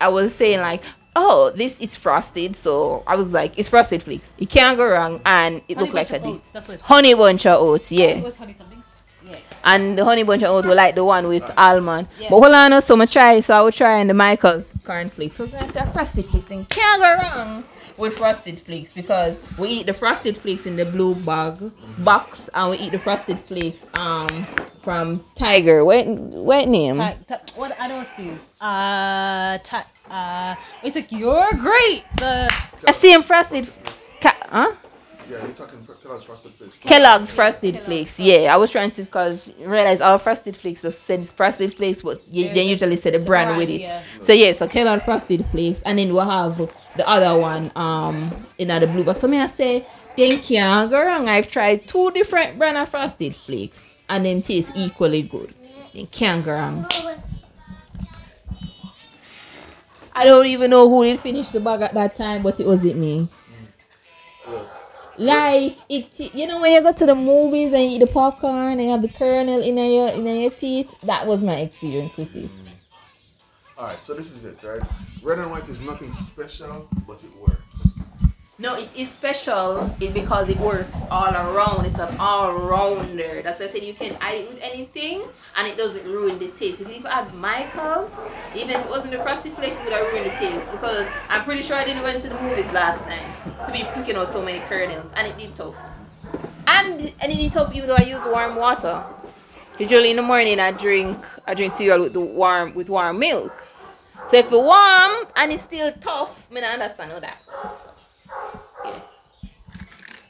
I 0.00 0.08
was 0.08 0.34
saying 0.34 0.60
like, 0.60 0.82
oh, 1.18 1.50
this 1.50 1.76
it's 1.80 1.96
frosted. 1.96 2.56
So 2.56 3.02
I 3.06 3.16
was 3.16 3.28
like, 3.28 3.52
it's 3.58 3.68
frosted 3.68 4.02
flakes. 4.02 4.28
You 4.38 4.46
can't 4.46 4.76
go 4.76 4.86
wrong, 4.86 5.20
and 5.26 5.60
it 5.68 5.76
Honey 5.76 5.80
looked 5.90 5.94
like 5.94 6.08
bunch 6.10 6.22
a 6.22 6.26
oats. 6.26 6.50
That's 6.50 6.68
what 6.68 6.74
it's 6.74 6.82
honey 6.82 7.14
bunch 7.14 7.46
of 7.46 7.60
oats. 7.60 7.90
It 7.92 7.98
Yeah. 7.98 8.20
was 8.22 8.36
honey 8.36 8.54
something. 8.56 8.82
Yeah. 9.24 9.36
And 9.64 9.98
the 9.98 10.04
honey 10.04 10.22
bunch 10.22 10.42
of 10.42 10.50
oats 10.50 10.66
were 10.66 10.74
like 10.74 10.94
the 10.94 11.04
one 11.04 11.28
with 11.28 11.44
almond. 11.56 12.08
Yeah. 12.18 12.30
But 12.30 12.40
hold 12.40 12.54
on, 12.54 12.80
so 12.82 12.94
I'ma 12.94 13.04
try. 13.06 13.40
So 13.40 13.54
I 13.58 13.60
will 13.62 13.72
try 13.72 13.98
in 13.98 14.06
the 14.06 14.14
Michael's 14.14 14.78
cornflakes. 14.84 15.34
So 15.36 15.44
I 15.44 15.66
say 15.66 15.84
frosted 15.92 16.24
flakes, 16.26 16.50
and 16.50 16.68
can't 16.68 17.00
go 17.02 17.14
wrong 17.38 17.64
with 17.98 18.16
frosted 18.16 18.60
flakes 18.60 18.92
because 18.92 19.40
we 19.58 19.68
eat 19.68 19.86
the 19.86 19.94
frosted 19.94 20.36
flakes 20.38 20.66
in 20.66 20.76
the 20.76 20.84
blue 20.84 21.14
bag 21.16 21.54
box, 21.98 22.48
and 22.54 22.70
we 22.70 22.78
eat 22.78 22.92
the 22.92 22.98
frosted 22.98 23.38
flakes 23.40 23.90
um 23.94 24.28
from 24.82 25.24
Tiger. 25.34 25.84
What 25.84 26.06
what 26.06 26.68
name? 26.68 26.96
Ta- 26.96 27.14
ta- 27.26 27.40
what 27.56 27.78
I 27.80 27.88
don't 27.88 28.08
see 28.16 28.28
is 28.28 28.40
uh 28.60 29.58
ta- 29.62 29.86
uh 30.10 30.54
it's 30.82 30.96
like 30.96 31.10
you're 31.12 31.50
great. 31.54 32.04
The 32.16 32.52
I 32.86 32.92
see 32.92 33.12
him 33.12 33.22
frosted. 33.22 33.68
Ca- 34.20 34.36
huh? 34.48 34.72
Yeah, 35.30 35.42
you're 35.44 35.48
talking 35.48 35.86
Kellogg's 36.08 36.24
frosted 36.24 36.52
flakes. 36.54 36.76
Kellogg's 36.78 37.30
frosted 37.30 37.78
flakes. 37.80 38.18
Yeah, 38.18 38.54
I 38.54 38.56
was 38.56 38.70
trying 38.72 38.92
to 38.92 39.04
cause 39.04 39.52
realize 39.58 40.00
all 40.00 40.16
frosted 40.16 40.56
flakes 40.56 40.80
just 40.82 41.04
said 41.04 41.22
frosted 41.22 41.74
flakes, 41.74 42.00
but 42.00 42.22
you, 42.30 42.48
they 42.48 42.62
usually 42.62 42.96
say 42.96 43.10
the 43.10 43.18
brand 43.18 43.48
brand, 43.48 43.58
with 43.58 43.68
it. 43.68 43.82
yeah. 43.82 44.02
So 44.22 44.32
yeah, 44.32 44.52
so 44.52 44.66
Kellogg's 44.68 45.04
frosted 45.04 45.44
flakes, 45.46 45.82
and 45.82 45.98
then 45.98 46.14
we'll 46.14 46.24
have 46.24 46.70
the 46.98 47.08
other 47.08 47.38
one 47.38 47.72
um 47.74 48.30
in 48.58 48.68
the 48.68 48.86
blue 48.86 49.04
box. 49.04 49.20
So 49.20 49.28
me 49.28 49.40
I 49.40 49.46
say, 49.46 49.86
then 50.16 50.38
can't 50.38 50.90
go 50.90 51.02
wrong. 51.02 51.28
I've 51.28 51.48
tried 51.48 51.88
two 51.88 52.10
different 52.10 52.58
brand 52.58 52.76
of 52.76 52.90
frosted 52.90 53.34
flakes, 53.34 53.96
and 54.08 54.26
them 54.26 54.42
taste 54.42 54.72
equally 54.74 55.22
good. 55.22 55.54
Then 55.94 56.06
can't 56.08 56.44
go 56.44 56.52
wrong. 56.52 56.86
I 60.12 60.24
don't 60.24 60.46
even 60.46 60.70
know 60.70 60.88
who 60.88 61.04
did 61.04 61.20
finish 61.20 61.50
the 61.50 61.60
bag 61.60 61.80
at 61.80 61.94
that 61.94 62.16
time, 62.16 62.42
but 62.42 62.58
it 62.58 62.66
wasn't 62.66 62.96
me. 62.96 63.28
Like 65.16 65.76
it, 65.88 66.34
you 66.34 66.46
know, 66.46 66.60
when 66.60 66.72
you 66.72 66.82
go 66.82 66.92
to 66.92 67.06
the 67.06 67.14
movies 67.14 67.72
and 67.72 67.84
you 67.84 67.90
eat 67.90 67.98
the 67.98 68.06
popcorn 68.06 68.72
and 68.72 68.82
you 68.82 68.90
have 68.90 69.02
the 69.02 69.08
kernel 69.08 69.60
in 69.62 69.76
your 69.76 70.08
in 70.10 70.26
your 70.26 70.50
teeth. 70.50 71.00
That 71.02 71.26
was 71.26 71.42
my 71.42 71.54
experience 71.54 72.18
with 72.18 72.34
it. 72.36 72.77
Alright, 73.78 74.02
so 74.02 74.12
this 74.12 74.32
is 74.32 74.44
it, 74.44 74.58
right? 74.64 74.82
Red 75.22 75.38
and 75.38 75.52
white 75.52 75.68
is 75.68 75.80
nothing 75.80 76.12
special, 76.12 76.88
but 77.06 77.22
it 77.22 77.30
works. 77.40 77.58
No, 78.58 78.76
it 78.76 78.88
is 78.96 79.08
special 79.08 79.94
it, 80.00 80.12
because 80.12 80.48
it 80.48 80.58
works 80.58 80.98
all 81.12 81.32
around. 81.32 81.86
It's 81.86 82.00
an 82.00 82.16
all 82.18 82.58
rounder. 82.58 83.40
That's 83.40 83.60
why 83.60 83.66
I 83.66 83.68
said 83.68 83.84
you 83.84 83.94
can 83.94 84.16
add 84.20 84.34
it 84.34 84.48
with 84.48 84.60
anything 84.60 85.22
and 85.56 85.68
it 85.68 85.76
doesn't 85.76 86.04
ruin 86.04 86.40
the 86.40 86.48
taste. 86.48 86.80
If 86.80 86.88
you 86.88 87.06
add 87.06 87.32
Michael's, 87.34 88.18
even 88.56 88.70
if 88.70 88.84
it 88.84 88.90
wasn't 88.90 89.12
the 89.12 89.18
frosted 89.18 89.52
flakes, 89.52 89.78
it 89.78 89.84
would 89.84 89.92
have 89.92 90.12
ruined 90.12 90.26
the 90.26 90.34
taste. 90.34 90.72
Because 90.72 91.06
I'm 91.28 91.44
pretty 91.44 91.62
sure 91.62 91.76
I 91.76 91.84
didn't 91.84 92.02
went 92.02 92.20
to 92.24 92.28
the 92.28 92.40
movies 92.40 92.72
last 92.72 93.06
night 93.06 93.22
to 93.64 93.70
be 93.70 93.86
picking 93.94 94.16
out 94.16 94.32
so 94.32 94.44
many 94.44 94.58
kernels 94.68 95.12
and 95.14 95.28
it 95.28 95.38
did 95.38 95.54
tough. 95.54 95.76
And 96.66 97.12
and 97.20 97.30
it 97.30 97.36
did 97.36 97.52
tough 97.52 97.72
even 97.72 97.86
though 97.88 97.96
I 97.96 98.02
used 98.02 98.24
warm 98.24 98.56
water. 98.56 99.04
Usually 99.78 100.10
in 100.10 100.16
the 100.16 100.22
morning 100.22 100.58
I 100.58 100.72
drink 100.72 101.24
I 101.46 101.54
drink 101.54 101.74
cereal 101.74 102.00
with 102.00 102.12
the 102.12 102.20
warm 102.20 102.74
with 102.74 102.88
warm 102.88 103.20
milk. 103.20 103.67
So 104.30 104.36
if 104.36 104.46
it's 104.46 104.52
warm 104.52 105.26
and 105.36 105.52
it's 105.52 105.62
still 105.62 105.90
tough, 106.00 106.46
I 106.50 106.54
mean, 106.54 106.64
I 106.64 106.68
understand 106.74 107.12
all 107.12 107.20
that 107.20 107.38
works. 107.64 107.88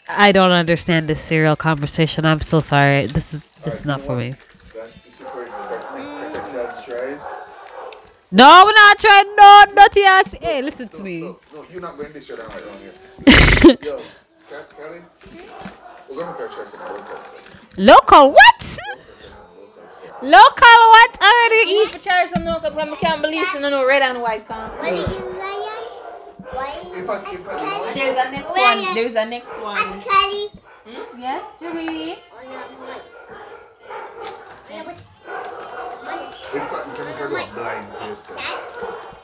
I 0.09 0.33
don't 0.33 0.53
understand 0.53 1.09
this 1.09 1.21
cereal 1.21 1.57
conversation. 1.57 2.25
I'm 2.25 2.41
so 2.41 2.61
sorry. 2.61 3.07
This 3.07 3.35
is 3.35 3.43
this 3.65 3.81
is 3.81 3.85
not 3.87 4.01
for 4.01 4.17
me. 4.17 4.35
Guys, 4.73 5.03
you 5.05 5.11
support 5.11 5.49
that 5.49 5.95
next 5.97 6.13
Kaka 6.13 6.53
Cats 6.53 6.85
tries. 6.85 7.27
No, 8.31 8.63
we're 8.65 8.73
not 8.73 8.99
trying 8.99 9.37
no 9.37 9.65
dirty 9.77 10.03
ass. 10.05 10.33
Hey, 10.41 10.63
listen 10.63 10.89
to 10.89 11.03
me. 11.03 11.21
No, 11.21 11.39
no, 11.55 11.65
you're 11.71 11.81
not 11.81 11.97
going 11.99 12.13
this 12.13 12.31
red 12.31 12.39
and 12.39 12.49
white 12.49 12.63
on 12.63 12.79
here. 12.79 13.79
Yo, 13.83 14.03
Cat- 14.49 14.71
Callie, 14.77 15.01
we're 16.09 16.17
going 16.17 16.37
to 16.37 16.39
try 16.39 16.55
try 16.55 16.65
some 16.67 16.81
local. 16.81 17.19
Local 17.77 18.33
what? 18.33 18.79
Try 20.21 20.27
some 20.27 20.43
local 20.43 20.59
stuff. 20.59 20.59
Local 20.59 20.79
what 20.91 21.19
already? 21.23 21.71
You 21.71 21.85
need 21.85 21.93
to 21.93 21.99
try 22.03 22.27
some 22.27 22.45
no 22.45 22.55
because 22.55 22.77
I 22.77 22.97
can't 22.97 23.23
believe 23.23 23.47
you 23.55 23.61
don't 23.61 23.71
know 23.71 23.87
red 23.87 24.03
and 24.03 24.21
white 24.21 24.47
can. 24.47 24.69
What 24.71 24.81
are 24.81 24.89
you 24.89 25.07
lion? 25.39 25.85
Why? 26.51 26.75
I, 26.75 26.99
if 26.99 27.09
I, 27.09 27.95
There's 27.95 28.17
a 28.17 28.31
next 28.31 28.51
one. 28.51 28.95
There's 28.95 29.15
a 29.15 29.25
next 29.27 29.63
one. 29.63 29.77
Kelly. 29.77 30.49
Hmm? 30.87 31.21
Yes, 31.21 31.47
Julie. 31.61 32.19
in 36.55 36.61
fact, 36.61 36.89
you 36.89 36.95
can 36.95 37.05
never 37.07 37.29
do 37.29 37.37
a 37.37 37.55
blind 37.55 37.93
taster. 37.93 38.35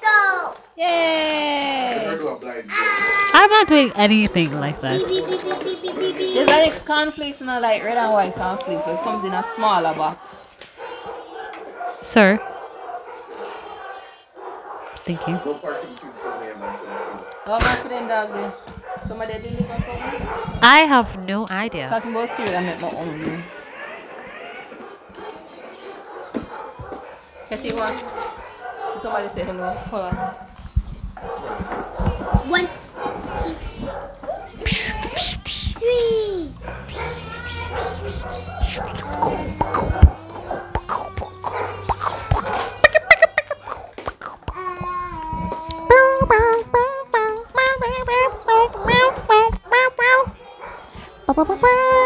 Go. 0.01 0.55
You 0.77 0.85
Yay! 0.85 1.99
never 2.05 2.17
do 2.19 2.29
a 2.29 2.39
blind 2.39 2.69
taster. 2.69 3.37
I'm 3.37 3.51
not 3.51 3.67
doing 3.69 3.93
anything 3.97 4.61
like 4.61 4.81
that. 4.81 5.01
There's 5.01 6.49
a 6.49 6.51
next 6.51 6.87
cornflakes 6.87 7.41
and 7.41 7.49
like 7.49 7.83
red 7.83 7.97
and 7.97 8.13
white 8.13 8.35
cornflakes, 8.35 8.85
but 8.85 8.95
it 8.95 9.01
comes 9.01 9.25
in 9.25 9.33
a 9.33 9.43
smaller 9.43 9.95
box. 9.95 10.34
Sir. 12.05 12.39
Thank 15.07 15.27
you. 15.27 15.35
No 15.41 15.55
parking 15.55 15.95
between 15.95 16.13
7 16.13 16.49
and 16.63 16.75
7 16.75 16.89
Oh, 17.47 17.59
my 17.59 17.75
friend 17.81 18.09
dog 18.09 18.33
there. 18.35 18.53
Somebody 19.07 19.33
deliver 19.41 19.81
something. 19.81 20.29
I 20.61 20.85
have 20.87 21.17
no 21.27 21.47
idea. 21.51 21.89
Talking 21.89 22.11
about 22.11 22.29
cereal, 22.37 22.57
I 22.57 22.63
make 22.63 22.81
my 22.81 22.91
own. 22.91 23.21
meal. 23.23 23.41
Catch 27.49 27.65
you 27.65 27.75
what? 27.75 27.97
See 28.93 28.99
somebody 29.01 29.29
say 29.31 29.45
hello. 29.45 29.73
Hold 29.89 30.05
on. 30.05 30.15
One, 32.53 32.69
two, 33.33 33.55
three. 35.81 36.51
Go 51.27 52.04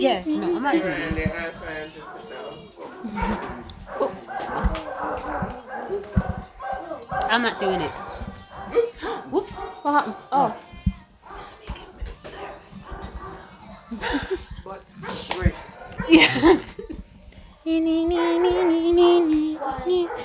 Yeah, 0.00 0.22
mm-hmm. 0.22 0.40
no, 0.40 0.56
I'm 0.56 0.62
not 0.62 0.72
doing 0.72 0.84
And 0.86 1.14
they 1.14 1.24
are 1.24 1.50
trying 1.50 1.90
to 1.90 2.00
sit 2.00 2.30
down. 2.30 2.54
I'm 7.30 7.42
not 7.42 7.60
doing 7.60 7.82
it. 7.82 7.92
Oops. 8.74 9.02
Whoops. 9.30 9.56
What 9.56 9.92
happened? 9.92 10.16
Oh. 10.32 10.56
But 14.64 14.82
gracious. 15.30 15.82
Yeah. 16.08 16.58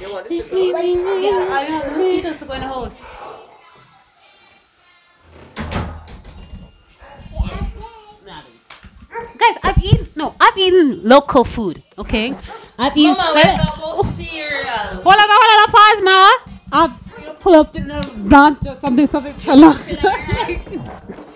You 0.02 0.12
want 0.12 0.28
this 0.30 0.44
to 0.44 0.50
go? 0.50 0.80
yeah, 0.80 1.48
I 1.52 1.62
have 1.64 1.86
the 1.86 1.92
mosquitoes 1.92 2.40
to 2.40 2.46
go 2.46 2.54
in 2.54 2.62
the 2.62 2.68
house. 2.68 3.06
Eaten 10.86 11.02
local 11.08 11.44
food. 11.44 11.84
Okay, 11.98 12.34
I've 12.78 12.96
eaten. 12.98 13.14
Mama, 13.16 13.32
we're 13.36 13.54
about 13.54 14.06
cereal. 14.16 15.02
Hold 15.04 15.16
on, 15.16 15.28
hold 15.28 15.62
on, 15.62 15.68
pause 15.72 16.02
now. 16.04 16.30
I'll 16.72 16.90
pull 17.40 17.56
up 17.56 17.76
in 17.76 17.88
the 17.88 18.02
branch 18.28 18.60
or 18.68 18.76
something, 18.80 19.08
something. 19.08 19.34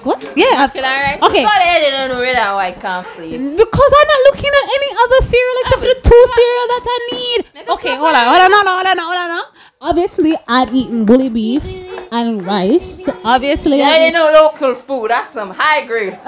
what? 0.03 0.21
Yeah, 0.35 0.67
Feel 0.67 0.83
alright? 0.83 1.21
Okay. 1.21 1.43
So 1.45 1.49
they 1.59 1.91
don't 1.91 2.09
know 2.09 2.19
red 2.21 2.35
and 2.35 2.55
white 2.55 2.79
cornflakes. 2.81 3.55
Because 3.55 3.91
I'm 3.99 4.07
not 4.07 4.19
looking 4.27 4.49
at 4.49 4.69
any 4.77 4.91
other 5.03 5.21
cereal 5.27 5.55
except 5.61 5.81
for 5.81 5.87
the 5.87 5.99
two 6.03 6.25
cereal 6.35 6.67
that 6.73 6.83
I 6.85 6.87
need. 7.11 7.45
A 7.55 7.57
Okay, 7.73 7.95
hold 7.95 8.15
on, 8.15 8.25
hold 8.25 8.41
on, 8.41 8.51
hold 8.51 8.67
on, 8.67 8.85
hold 8.85 8.87
on, 8.87 8.97
hold 8.97 9.17
on. 9.31 9.41
Obviously, 9.81 10.35
I've 10.47 10.73
eaten 10.73 11.05
bully 11.05 11.29
beef 11.29 11.63
and 12.11 12.43
rice. 12.45 13.01
Obviously, 13.23 13.77
Yeah, 13.77 13.87
I've 13.89 14.01
you 14.07 14.11
know 14.11 14.29
local 14.33 14.75
food. 14.75 15.09
That's 15.11 15.31
some 15.33 15.51
high 15.55 15.85
grade. 15.85 16.17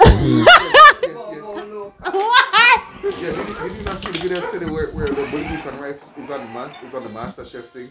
what? 2.10 2.82
Yeah, 3.02 3.10
did 3.10 3.48
you, 3.48 3.54
did 3.54 3.76
you 3.78 3.82
not 3.84 3.98
see 4.00 4.10
the 4.12 4.18
video 4.28 4.40
city 4.42 4.66
where, 4.66 4.86
where 4.92 5.06
the 5.06 5.14
bully 5.30 5.42
beef 5.48 5.66
and 5.66 5.80
rice 5.80 6.12
is 6.16 6.30
on 6.30 6.40
the 6.40 6.46
mas- 6.52 6.82
is 6.84 6.94
on 6.94 7.02
the 7.02 7.08
master 7.08 7.44
chef 7.44 7.64
thing? 7.70 7.88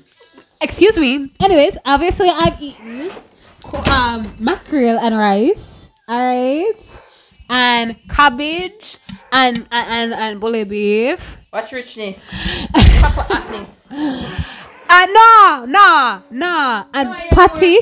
Excuse 0.62 0.98
me. 0.98 1.32
Anyways, 1.42 1.78
obviously, 1.86 2.30
I've 2.30 2.62
eaten 2.62 3.12
um 3.92 4.34
mackerel 4.40 4.98
and 5.00 5.18
rice. 5.18 5.92
Alright, 6.10 7.02
and 7.50 7.96
cabbage 8.10 8.98
and 9.34 9.58
and 9.72 9.88
and, 9.90 10.14
and 10.14 10.40
bully 10.40 10.64
beef. 10.64 11.38
Watch 11.52 11.74
richness. 11.74 12.18
Proper 13.00 13.22
hotness. 13.34 13.88
Uh, 13.92 15.06
no, 15.12 15.66
no, 15.68 16.24
no, 16.32 16.86
and 16.94 17.14
patty. 17.32 17.80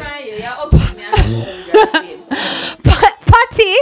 Pa- 3.30 3.46
patty, 3.52 3.76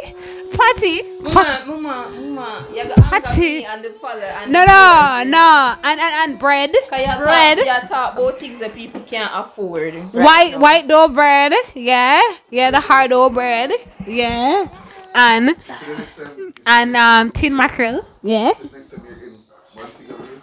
patty, 0.51 1.03
Mama, 1.21 1.63
mama, 1.67 2.09
mama. 2.19 2.67
You 2.73 2.87
got 2.87 2.97
Patty. 2.97 3.63
and 3.63 3.83
the 3.83 3.89
fella 3.91 4.21
and 4.23 4.51
No, 4.51 4.61
the 4.61 4.67
no, 4.67 5.23
no, 5.31 5.75
and 5.83 5.99
and, 5.99 6.31
and 6.31 6.39
bread, 6.39 6.73
Cause 6.89 7.17
bread, 7.17 7.57
talk, 7.59 7.83
you 7.83 7.87
talk 7.87 8.13
about 8.17 8.39
things 8.39 8.59
that 8.59 8.73
people 8.73 9.01
can't 9.01 9.31
afford. 9.33 9.95
right 9.95 10.13
white 10.13 10.51
now. 10.53 10.59
white 10.59 10.87
dough 10.87 11.07
bread, 11.09 11.53
yeah, 11.75 12.21
yeah, 12.49 12.71
the 12.71 12.79
hard 12.79 13.11
dough 13.11 13.29
bread, 13.29 13.71
yeah, 14.07 14.67
and 15.15 15.55
So 15.79 15.85
the 15.85 15.97
next 15.97 16.17
time, 16.17 16.53
and 16.65 16.95
um 16.95 17.31
tin 17.31 17.55
mackerel, 17.55 18.05
yeah. 18.23 18.51
the 18.53 18.69
next 18.77 18.91
time 18.91 19.05
you're 19.05 19.17
in 19.27 19.43
Montego 19.75 20.17
Bay, 20.17 20.41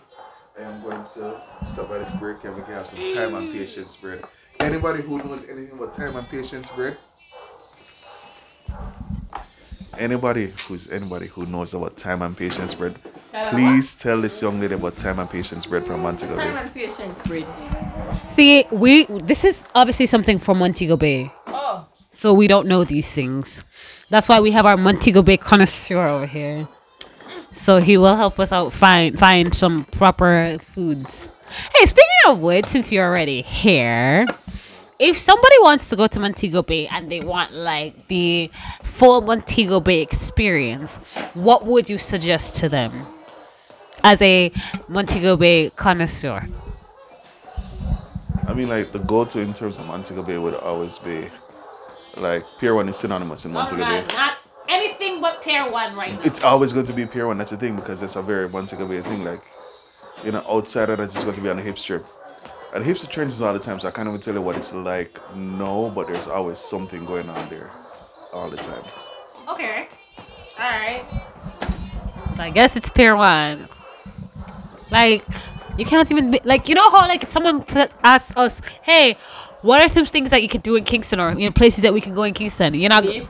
I 0.59 0.63
am 0.63 0.83
going 0.83 0.99
to 1.03 1.41
stop 1.65 1.89
by 1.89 1.99
this 1.99 2.11
break 2.13 2.45
and 2.45 2.57
we 2.57 2.63
can 2.63 2.75
have 2.75 2.87
some 2.87 3.05
time 3.15 3.35
and 3.35 3.51
patience 3.53 3.97
bread. 3.97 4.25
Anybody 4.61 5.03
who 5.03 5.19
knows 5.19 5.49
anything 5.49 5.73
about 5.79 5.93
time 5.93 6.17
and 6.17 6.29
patience 6.29 6.69
bread? 6.71 6.97
Anybody 9.99 10.53
who's 10.69 10.91
anybody 10.91 11.27
who 11.29 11.47
knows 11.47 11.75
about 11.75 11.97
time 11.97 12.23
and 12.23 12.37
patience 12.37 12.75
bread, 12.75 12.95
uh, 13.33 13.51
please 13.51 13.95
tell 13.95 14.21
this 14.21 14.41
young 14.43 14.61
lady 14.61 14.75
about 14.75 14.97
time 14.97 15.19
and 15.19 15.29
patience 15.31 15.67
bread 15.67 15.85
from 15.87 16.03
Montego 16.03 16.37
Bay. 16.37 16.45
Time 16.45 16.57
and 16.59 16.75
patience, 16.75 17.21
bread. 17.23 17.47
See, 18.31 18.65
we 18.71 19.05
this 19.05 19.45
is 19.45 19.69
obviously 19.75 20.07
something 20.07 20.39
from 20.39 20.59
Montego 20.59 20.97
Bay, 20.97 21.31
Oh, 21.47 21.87
so 22.11 22.35
we 22.35 22.47
don't 22.47 22.67
know 22.67 22.85
these 22.85 23.11
things. 23.11 23.65
That's 24.11 24.29
why 24.29 24.41
we 24.41 24.51
have 24.53 24.67
our 24.67 24.77
Montego 24.77 25.23
Bay 25.23 25.37
connoisseur 25.37 26.07
over 26.07 26.27
here. 26.27 26.69
So 27.53 27.79
he 27.79 27.97
will 27.97 28.17
help 28.17 28.41
us 28.41 28.53
out 28.53 28.73
find 28.73 29.19
find 29.19 29.55
some 29.55 29.85
proper 29.87 30.59
foods. 30.61 31.29
Hey, 31.77 31.87
speaking 31.87 32.11
of 32.27 32.41
which, 32.41 32.67
since 32.67 32.91
you're 32.91 33.07
already 33.07 33.43
here, 33.43 34.27
if 34.99 35.19
somebody 35.19 35.57
wants 35.61 35.89
to 35.91 35.97
go 35.97 36.07
to 36.07 36.21
Montego 36.21 36.63
Bay 36.63 36.87
and 36.87 37.11
they 37.11 37.21
want 37.21 37.53
like 37.53 38.09
the 38.09 38.51
full 38.83 39.21
Montego 39.21 39.81
Bay 39.81 40.01
experience, 40.01 40.99
what 41.35 41.67
would 41.67 41.89
you 41.89 41.99
suggest 41.99 42.57
to 42.59 42.69
them 42.69 43.07
as 44.03 44.23
a 44.23 44.53
Montego 44.89 45.37
Bay 45.37 45.71
connoisseur? 45.71 46.47
I 48.47 48.53
mean, 48.53 48.69
like 48.69 48.93
the 48.93 48.99
go-to 49.01 49.41
in 49.41 49.55
terms 49.55 49.79
of 49.79 49.87
Montego 49.87 50.23
Bay 50.23 50.39
would 50.39 50.55
always 50.55 50.99
be 50.99 51.29
like 52.17 52.43
Pier 52.61 52.75
One 52.75 52.89
is 52.89 52.97
synonymous 52.97 53.45
in 53.45 53.53
Montego 53.53 53.85
Bay. 53.85 54.05
not 54.15 54.39
anything 54.69 55.21
but 55.21 55.43
Pier 55.43 55.69
One 55.71 55.97
right 55.97 56.13
now. 56.13 56.21
It's 56.23 56.43
always 56.45 56.73
going 56.73 56.87
to 56.87 56.93
be 56.93 57.07
Pier 57.07 57.27
One. 57.27 57.39
That's 57.39 57.51
the 57.51 57.57
thing 57.57 57.75
because 57.75 58.03
it's 58.03 58.17
a 58.17 58.23
very 58.23 58.49
Montego 58.49 58.87
Bay 58.87 59.01
thing. 59.01 59.25
Like, 59.25 59.43
you 60.23 60.33
know, 60.33 60.39
outside 60.39 60.91
outsider 60.91 60.97
that's 60.97 61.15
just 61.15 61.25
going 61.25 61.37
to 61.37 61.43
be 61.43 61.49
on 61.49 61.57
the 61.57 61.63
hip 61.63 61.79
strip. 61.79 62.05
And 62.75 62.83
the 62.83 62.89
hip 62.89 62.99
strip 62.99 63.13
changes 63.13 63.41
all 63.41 63.53
the 63.53 63.61
time, 63.61 63.79
so 63.79 63.87
I 63.87 63.93
can't 63.93 64.09
even 64.09 64.21
tell 64.21 64.35
you 64.35 64.43
what 64.43 64.57
it's 64.57 64.75
like. 64.75 65.21
No, 65.37 65.93
but 65.95 66.09
there's 66.09 66.27
always 66.27 66.59
something 66.59 67.05
going 67.05 67.29
on 67.29 67.49
there, 67.49 67.71
all 68.33 68.51
the 68.51 68.57
time. 68.57 68.83
Okay. 69.49 69.87
All 70.59 70.71
right. 70.71 71.05
So 72.35 72.43
I 72.43 72.51
guess 72.51 72.75
it's 72.75 72.91
Pier 72.91 73.15
One. 73.15 73.69
Like, 74.91 75.25
you 75.79 75.85
can't 75.85 76.11
even 76.11 76.33
be, 76.33 76.41
like 76.45 76.69
you 76.69 76.75
know 76.75 76.91
how 76.91 77.07
like 77.07 77.23
if 77.23 77.31
someone 77.31 77.63
t- 77.63 77.85
asks 78.03 78.37
us, 78.37 78.61
hey, 78.83 79.17
what 79.63 79.81
are 79.81 79.89
some 79.89 80.05
things 80.05 80.33
that 80.33 80.43
you 80.43 80.49
can 80.49 80.61
do 80.61 80.75
in 80.75 80.83
Kingston 80.83 81.21
or 81.21 81.31
you 81.39 81.47
know 81.47 81.53
places 81.53 81.83
that 81.83 81.95
we 81.95 82.01
can 82.01 82.13
go 82.13 82.25
in 82.25 82.35
Kingston? 82.35 82.75
You're 82.75 82.89
not. 82.89 83.05
sleep, 83.05 83.29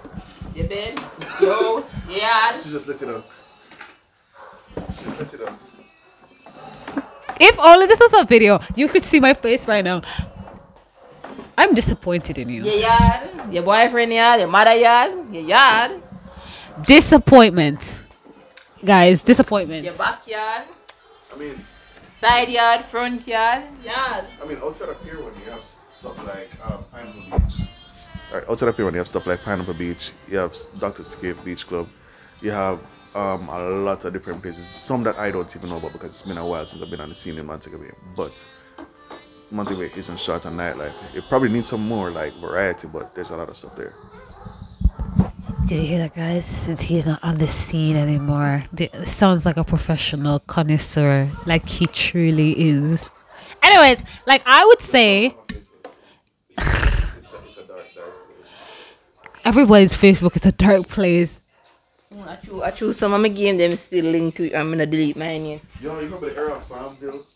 your 0.54 0.66
bed, 0.66 0.98
your 1.42 1.84
Yeah. 2.08 2.58
She 2.58 2.70
just 2.70 2.88
let 2.88 3.02
it 3.02 3.08
out. 3.10 3.26
She 4.96 5.04
just 5.04 5.20
let 5.20 5.34
it 5.34 5.48
out. 5.48 5.73
If 7.46 7.58
only 7.58 7.86
this 7.86 8.00
was 8.00 8.12
a 8.14 8.24
video, 8.24 8.60
you 8.74 8.88
could 8.88 9.04
see 9.04 9.20
my 9.20 9.34
face 9.34 9.68
right 9.68 9.84
now. 9.84 10.00
I'm 11.56 11.74
disappointed 11.74 12.38
in 12.38 12.48
you. 12.48 12.64
Your 12.64 12.74
yard, 12.88 13.52
your 13.52 13.62
boyfriend 13.62 14.12
yard, 14.12 14.40
your 14.40 14.48
mother 14.48 14.74
yard, 14.74 15.12
your 15.32 15.44
yard, 15.44 16.02
Disappointment. 16.86 18.02
Guys, 18.84 19.22
disappointment. 19.22 19.84
your 19.84 19.92
backyard, 19.94 20.64
I 21.32 21.38
mean, 21.38 21.64
side 22.16 22.48
yard, 22.48 22.84
front 22.84 23.26
yard, 23.26 23.62
yard. 23.84 24.24
I 24.42 24.44
mean, 24.46 24.58
outside 24.62 24.88
of 24.90 25.00
here, 25.04 25.16
when 25.22 25.32
you 25.40 25.50
have 25.52 25.62
stuff 25.64 26.18
like 26.26 26.50
um, 26.66 26.84
Pineapple 26.92 27.38
Beach, 27.38 27.68
right, 28.32 28.44
outside 28.50 28.68
of 28.68 28.76
here, 28.76 28.84
when 28.84 28.94
you 28.94 28.98
have 28.98 29.08
stuff 29.08 29.26
like 29.26 29.42
Pineapple 29.42 29.74
Beach, 29.74 30.12
you 30.30 30.36
have 30.38 30.50
s- 30.52 30.66
Doctor's 30.78 31.14
Cave 31.14 31.42
Beach 31.44 31.66
Club, 31.66 31.88
you 32.42 32.50
have 32.50 32.80
um, 33.14 33.48
a 33.48 33.58
lot 33.58 34.04
of 34.04 34.12
different 34.12 34.42
places. 34.42 34.66
Some 34.66 35.02
that 35.04 35.18
I 35.18 35.30
don't 35.30 35.54
even 35.56 35.70
know 35.70 35.78
about 35.78 35.92
because 35.92 36.10
it's 36.10 36.22
been 36.22 36.38
a 36.38 36.46
while 36.46 36.66
since 36.66 36.82
I've 36.82 36.90
been 36.90 37.00
on 37.00 37.08
the 37.08 37.14
scene 37.14 37.38
in 37.38 37.46
Montego 37.46 37.78
Bay. 37.78 37.90
But 38.16 38.44
Montego 39.50 39.80
Bay 39.80 39.90
isn't 39.96 40.18
short 40.18 40.44
on 40.46 40.54
nightlife. 40.54 41.16
It 41.16 41.24
probably 41.28 41.48
needs 41.48 41.68
some 41.68 41.86
more 41.86 42.10
like 42.10 42.32
variety, 42.34 42.88
but 42.88 43.14
there's 43.14 43.30
a 43.30 43.36
lot 43.36 43.48
of 43.48 43.56
stuff 43.56 43.76
there. 43.76 43.94
Did 45.66 45.80
you 45.80 45.86
hear 45.86 45.98
that, 45.98 46.14
guys? 46.14 46.44
Since 46.44 46.82
he's 46.82 47.06
not 47.06 47.24
on 47.24 47.38
the 47.38 47.46
scene 47.46 47.96
anymore, 47.96 48.64
it 48.76 49.08
sounds 49.08 49.46
like 49.46 49.56
a 49.56 49.64
professional 49.64 50.40
connoisseur, 50.40 51.30
like 51.46 51.66
he 51.66 51.86
truly 51.86 52.52
is. 52.60 53.08
Anyways, 53.62 54.02
like 54.26 54.42
I 54.44 54.62
would 54.66 54.82
say, 54.82 55.34
everybody's 59.44 59.96
Facebook 59.96 60.36
is 60.36 60.44
a 60.44 60.52
dark 60.52 60.88
place. 60.88 61.40
I 62.22 62.36
choose, 62.36 62.62
I 62.62 62.70
choose 62.70 62.96
some 62.96 63.12
of 63.12 63.20
my 63.20 63.28
game, 63.28 63.58
them 63.58 63.76
still 63.76 64.06
linked 64.06 64.36
to 64.38 64.44
it. 64.46 64.54
I'm 64.54 64.70
gonna 64.70 64.86
delete 64.86 65.16
mine. 65.16 65.46
Yeah. 65.46 65.58
Yo, 65.80 65.94
you 66.00 66.04
remember 66.06 66.30
the 66.30 66.36
era 66.36 66.52
of 66.54 66.66
Farmville? 66.66 67.26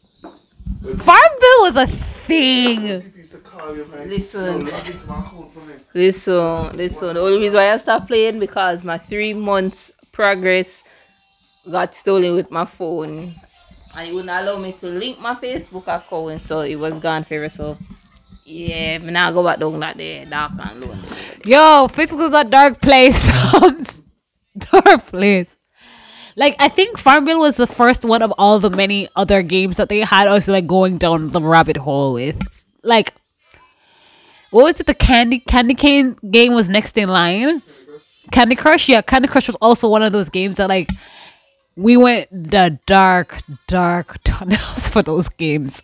Farmville 0.82 1.60
was 1.62 1.76
a 1.76 1.86
thing. 1.86 3.00
People 3.02 3.18
used 3.18 3.32
to 3.32 3.38
call 3.38 3.76
you, 3.76 3.84
man. 3.86 4.08
Listen. 4.08 4.60
Yo, 4.60 4.72
log 4.72 4.86
into 4.86 5.06
my 5.08 5.18
account 5.20 5.52
for 5.52 5.60
me. 5.60 5.74
Listen, 5.94 6.72
listen. 6.72 7.14
The 7.14 7.20
only 7.20 7.38
reason 7.38 7.56
why 7.58 7.72
I 7.72 7.76
stopped 7.78 8.06
playing 8.06 8.38
because 8.38 8.84
my 8.84 8.98
three 8.98 9.34
months 9.34 9.90
progress 10.12 10.84
got 11.70 11.94
stolen 11.94 12.34
with 12.34 12.50
my 12.50 12.64
phone, 12.64 13.34
and 13.96 14.08
it 14.08 14.14
wouldn't 14.14 14.30
allow 14.30 14.58
me 14.58 14.72
to 14.72 14.86
link 14.86 15.18
my 15.20 15.34
Facebook 15.34 15.86
account, 15.88 16.44
so 16.44 16.60
it 16.60 16.76
was 16.76 16.94
gone 17.00 17.24
forever. 17.24 17.48
So 17.48 17.76
yeah, 18.44 18.98
me 18.98 19.12
now 19.12 19.28
I 19.28 19.32
go 19.32 19.44
back 19.44 19.58
down 19.58 19.78
that 19.80 19.96
there, 19.96 20.24
dark 20.26 20.52
and 20.60 20.80
lonely. 20.80 21.08
Yo, 21.44 21.88
Facebook 21.88 22.28
is 22.28 22.34
a 22.34 22.44
dark 22.44 22.80
place, 22.80 23.20
fams. 23.28 24.02
place. 25.06 25.56
Like 26.36 26.56
I 26.58 26.68
think 26.68 26.98
Farmville 26.98 27.40
was 27.40 27.56
the 27.56 27.66
first 27.66 28.04
one 28.04 28.22
of 28.22 28.32
all 28.38 28.58
the 28.60 28.70
many 28.70 29.08
other 29.16 29.42
games 29.42 29.76
that 29.76 29.88
they 29.88 30.00
had 30.00 30.28
us 30.28 30.48
like 30.48 30.66
going 30.66 30.96
down 30.96 31.30
the 31.30 31.42
rabbit 31.42 31.76
hole 31.76 32.14
with. 32.14 32.40
Like 32.82 33.12
what 34.50 34.64
was 34.64 34.80
it? 34.80 34.86
The 34.86 34.94
candy 34.94 35.40
candy 35.40 35.74
cane 35.74 36.16
game 36.30 36.54
was 36.54 36.68
next 36.68 36.96
in 36.96 37.08
line. 37.08 37.62
Candy 38.30 38.54
Crush, 38.56 38.88
yeah, 38.88 39.02
Candy 39.02 39.26
Crush 39.28 39.46
was 39.46 39.56
also 39.56 39.88
one 39.88 40.02
of 40.02 40.12
those 40.12 40.28
games 40.28 40.56
that 40.56 40.68
like 40.68 40.88
we 41.76 41.96
went 41.96 42.28
the 42.30 42.78
dark, 42.86 43.40
dark 43.66 44.18
tunnels 44.24 44.88
for 44.88 45.02
those 45.02 45.28
games. 45.28 45.82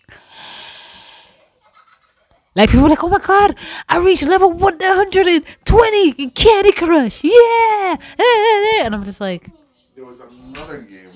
Like 2.56 2.70
people 2.70 2.84
were 2.84 2.88
like, 2.90 3.02
oh 3.02 3.08
my 3.08 3.18
god, 3.18 3.56
I 3.88 3.98
reached 3.98 4.22
level 4.22 4.52
one 4.52 4.78
hundred 4.80 5.26
and 5.26 5.44
twenty 5.64 6.10
in 6.12 6.30
Candy 6.30 6.72
Crush, 6.72 7.24
yeah, 7.24 7.96
and 8.84 8.94
I'm 8.94 9.02
just 9.04 9.20
like, 9.20 9.50
There 9.96 10.04
was 10.04 10.20
another 10.20 10.82
game. 10.82 11.10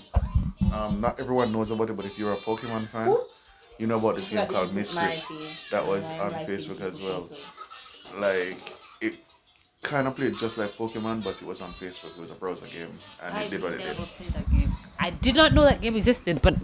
Um, 0.72 1.00
not 1.00 1.18
everyone 1.20 1.52
knows 1.52 1.70
about 1.70 1.90
it, 1.90 1.96
but 1.96 2.04
if 2.04 2.18
you're 2.18 2.32
a 2.32 2.36
Pokemon 2.36 2.86
fan, 2.88 3.16
you 3.78 3.86
know 3.86 3.98
about 3.98 4.16
this 4.16 4.28
game 4.30 4.46
called 4.46 4.70
this 4.70 4.90
is 4.90 4.94
my 4.96 5.06
Mistress 5.06 5.28
team. 5.70 5.78
that 5.78 5.86
was 5.88 6.02
My- 6.18 6.24
on 6.24 6.30
Facebook 6.46 6.80
as 6.80 7.00
well. 7.02 7.28
Like 8.18 8.58
it 9.00 9.16
kind 9.82 10.08
of 10.08 10.16
played 10.16 10.34
just 10.34 10.58
like 10.58 10.70
Pokemon, 10.70 11.22
but 11.22 11.40
it 11.40 11.46
was 11.46 11.62
on 11.62 11.70
Facebook. 11.70 12.16
It 12.18 12.20
was 12.20 12.36
a 12.36 12.40
browser 12.40 12.66
game, 12.66 12.90
and 13.22 13.44
it 13.44 13.50
did 13.50 13.62
what 13.62 13.74
it 13.74 13.78
did. 13.78 13.96
I 14.98 15.10
did 15.10 15.36
not 15.36 15.54
know 15.54 15.62
that 15.62 15.80
game 15.80 15.94
existed, 15.96 16.42
but 16.42 16.54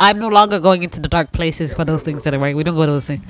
I'm 0.00 0.18
no 0.18 0.28
longer 0.28 0.58
going 0.58 0.82
into 0.82 1.00
the 1.00 1.08
dark 1.08 1.30
places 1.32 1.72
for 1.72 1.84
those 1.84 2.02
things 2.02 2.26
anyway. 2.26 2.52
We 2.54 2.64
don't 2.64 2.74
go 2.74 2.84
to 2.84 2.92
those 2.92 3.06
things. 3.06 3.22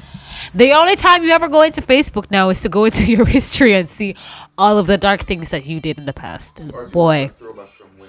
The 0.54 0.72
only 0.72 0.96
time 0.96 1.22
you 1.22 1.30
ever 1.30 1.46
go 1.48 1.62
into 1.62 1.82
Facebook 1.82 2.30
now 2.30 2.48
is 2.48 2.60
to 2.62 2.68
go 2.70 2.84
into 2.90 3.04
your 3.10 3.26
history 3.26 3.74
and 3.74 3.88
see 3.88 4.16
all 4.56 4.78
of 4.78 4.86
the 4.86 4.96
dark 4.96 5.22
things 5.22 5.50
that 5.50 5.66
you 5.66 5.80
did 5.80 5.98
in 5.98 6.06
the 6.06 6.12
past. 6.14 6.58
And 6.58 6.72
Or 6.72 6.84
if 6.84 6.88
you 6.88 6.92
boy, 6.92 7.20
want 7.20 7.30
a 7.32 7.34
throwback 7.34 7.68
from 7.74 7.88
when, 7.98 8.08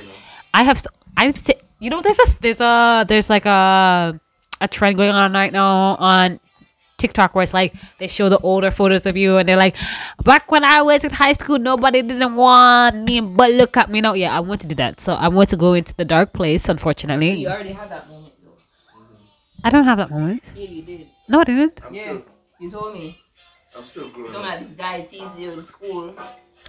you 0.00 0.08
know. 0.08 0.14
I 0.52 0.62
have. 0.64 0.78
St- 0.78 0.94
I 1.16 1.26
need 1.26 1.36
to. 1.36 1.56
You 1.78 1.90
know, 1.90 2.00
there's 2.00 2.18
a 2.18 2.40
there's 2.40 2.60
a 2.60 3.04
there's 3.08 3.30
like 3.30 3.46
a 3.46 4.18
a 4.60 4.68
trend 4.68 4.96
going 4.96 5.10
on 5.12 5.32
right 5.32 5.52
now 5.52 5.96
on 5.96 6.40
TikTok 7.02 7.34
where 7.34 7.42
it's 7.42 7.52
like 7.60 7.74
they 7.98 8.06
show 8.16 8.28
the 8.34 8.38
older 8.50 8.70
photos 8.70 9.04
of 9.10 9.16
you 9.22 9.36
and 9.38 9.44
they're 9.48 9.62
like, 9.66 9.76
back 10.24 10.50
when 10.50 10.64
I 10.64 10.80
was 10.82 11.04
in 11.04 11.10
high 11.10 11.34
school, 11.34 11.58
nobody 11.58 12.00
didn't 12.02 12.34
want 12.36 12.96
me, 13.08 13.20
but 13.20 13.50
look 13.60 13.76
at 13.76 13.90
me 13.90 14.00
now. 14.00 14.14
Yeah, 14.14 14.36
I 14.36 14.40
want 14.40 14.60
to 14.62 14.68
do 14.72 14.76
that. 14.76 15.00
So 15.00 15.14
I 15.14 15.28
want 15.28 15.48
to 15.50 15.56
go 15.56 15.74
into 15.74 15.94
the 16.00 16.04
dark 16.04 16.32
place. 16.32 16.68
Unfortunately, 16.68 17.32
You 17.44 17.48
already 17.48 17.72
have 17.72 17.88
that 17.90 18.08
moment 18.08 18.32
though. 18.44 18.56
I 19.64 19.70
don't 19.70 19.84
have 19.84 19.98
that 19.98 20.10
moment. 20.10 20.42
Yeah, 20.56 20.68
you 20.76 20.82
did. 20.82 21.06
No, 21.28 21.40
I 21.40 21.44
didn't. 21.44 21.80
I'm 21.86 21.94
Yeah, 21.94 22.02
still, 22.04 22.24
you 22.60 22.70
told 22.70 22.94
me. 22.94 23.18
I'm 23.76 23.86
still 23.86 24.08
growing 24.10 24.32
Some 24.32 24.42
up. 24.44 24.60
of 24.60 24.68
this 24.68 24.74
guy 24.76 25.00
teased 25.02 25.38
you 25.38 25.52
in 25.52 25.64
school. 25.64 26.14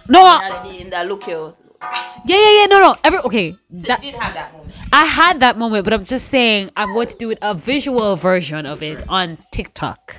No, 0.08 0.20
The 0.24 0.30
I- 0.34 0.50
other 0.60 0.72
in 0.82 0.90
that 0.90 1.06
look 1.06 1.24
here. 1.24 1.52
Yeah, 2.24 2.36
yeah, 2.36 2.60
yeah. 2.60 2.66
No, 2.66 2.80
no. 2.80 2.96
Every 3.04 3.18
okay. 3.20 3.56
That, 3.70 4.04
you 4.04 4.12
did 4.12 4.20
have 4.20 4.34
that 4.34 4.52
moment. 4.52 4.74
I 4.92 5.04
had 5.04 5.40
that 5.40 5.58
moment, 5.58 5.84
but 5.84 5.92
I'm 5.92 6.04
just 6.04 6.28
saying 6.28 6.70
I'm 6.76 6.92
going 6.92 7.08
to 7.08 7.16
do 7.16 7.30
it 7.30 7.38
a 7.42 7.54
visual 7.54 8.16
version 8.16 8.66
of 8.66 8.82
it 8.82 9.02
on 9.08 9.38
TikTok. 9.52 10.16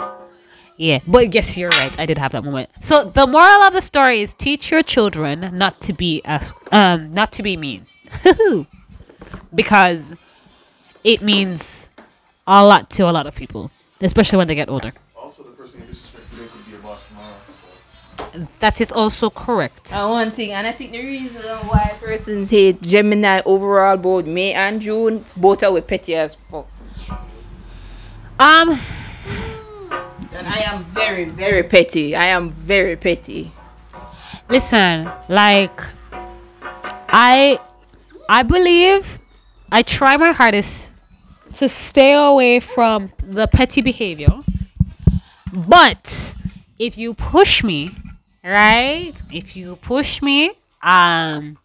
Yeah, 0.78 1.00
but 1.08 1.34
yes, 1.34 1.58
you're 1.58 1.70
right. 1.70 1.98
I 2.00 2.06
did 2.06 2.18
have 2.18 2.34
that 2.34 2.44
moment. 2.44 2.70
So 2.82 3.06
the 3.06 3.26
moral 3.26 3.62
of 3.64 3.72
the 3.74 3.82
story 3.82 4.22
is 4.22 4.34
teach 4.34 4.72
your 4.72 4.84
children 4.84 5.52
not 5.58 5.80
to 5.82 5.94
be 5.94 6.22
as 6.26 6.54
um 6.72 7.14
not 7.14 7.32
to 7.34 7.44
be 7.44 7.56
mean, 7.56 7.86
because 9.56 10.14
it 11.04 11.22
means 11.22 11.90
a 12.46 12.66
lot 12.66 12.90
to 12.92 13.10
a 13.10 13.12
lot 13.12 13.26
of 13.28 13.36
people, 13.36 13.72
especially 14.02 14.38
when 14.38 14.48
they 14.48 14.56
get 14.56 14.70
older. 14.70 14.92
Also, 15.16 15.44
the 15.44 15.52
person 15.52 15.80
you 15.82 15.88
disrespect 15.88 16.30
today 16.30 16.44
could 16.52 16.66
be 16.70 16.76
a 16.76 16.80
boss 16.80 17.08
tomorrow. 17.08 17.34
That 18.60 18.82
is 18.82 18.92
also 18.92 19.30
correct. 19.30 19.92
And 19.94 20.10
one 20.10 20.32
thing, 20.32 20.52
and 20.52 20.68
I 20.68 20.72
think 20.72 20.92
the 20.92 21.00
reason 21.04 21.42
why 21.68 21.96
persons 22.00 22.50
hate 22.52 22.82
Gemini 22.82 23.42
overall, 23.46 23.98
both 23.98 24.26
May 24.26 24.54
and 24.54 24.82
June, 24.82 25.24
both 25.38 25.64
are 25.64 25.72
with 25.72 25.88
petty 25.88 26.16
as 26.16 26.36
fuck. 26.50 26.68
Um, 28.40 28.78
And 30.38 30.48
I 30.48 30.60
am 30.68 30.84
very, 30.86 31.24
very 31.26 31.64
petty. 31.64 32.16
I 32.16 32.26
am 32.26 32.50
very 32.52 32.96
petty. 32.98 33.52
listen 34.50 35.10
like 35.28 35.74
i 37.10 37.58
i 38.30 38.44
believe 38.44 39.18
i 39.72 39.82
try 39.82 40.16
my 40.18 40.32
hardest 40.32 40.92
to 41.54 41.68
stay 41.68 42.14
away 42.14 42.60
from 42.60 43.10
the 43.24 43.48
petty 43.48 43.82
behavior 43.82 44.34
but 45.52 46.36
if 46.78 46.96
you 46.96 47.16
push 47.16 47.64
me 47.64 47.88
right 48.46 49.24
if 49.34 49.56
you 49.56 49.76
push 49.78 50.22
me 50.22 50.52
um 50.84 51.58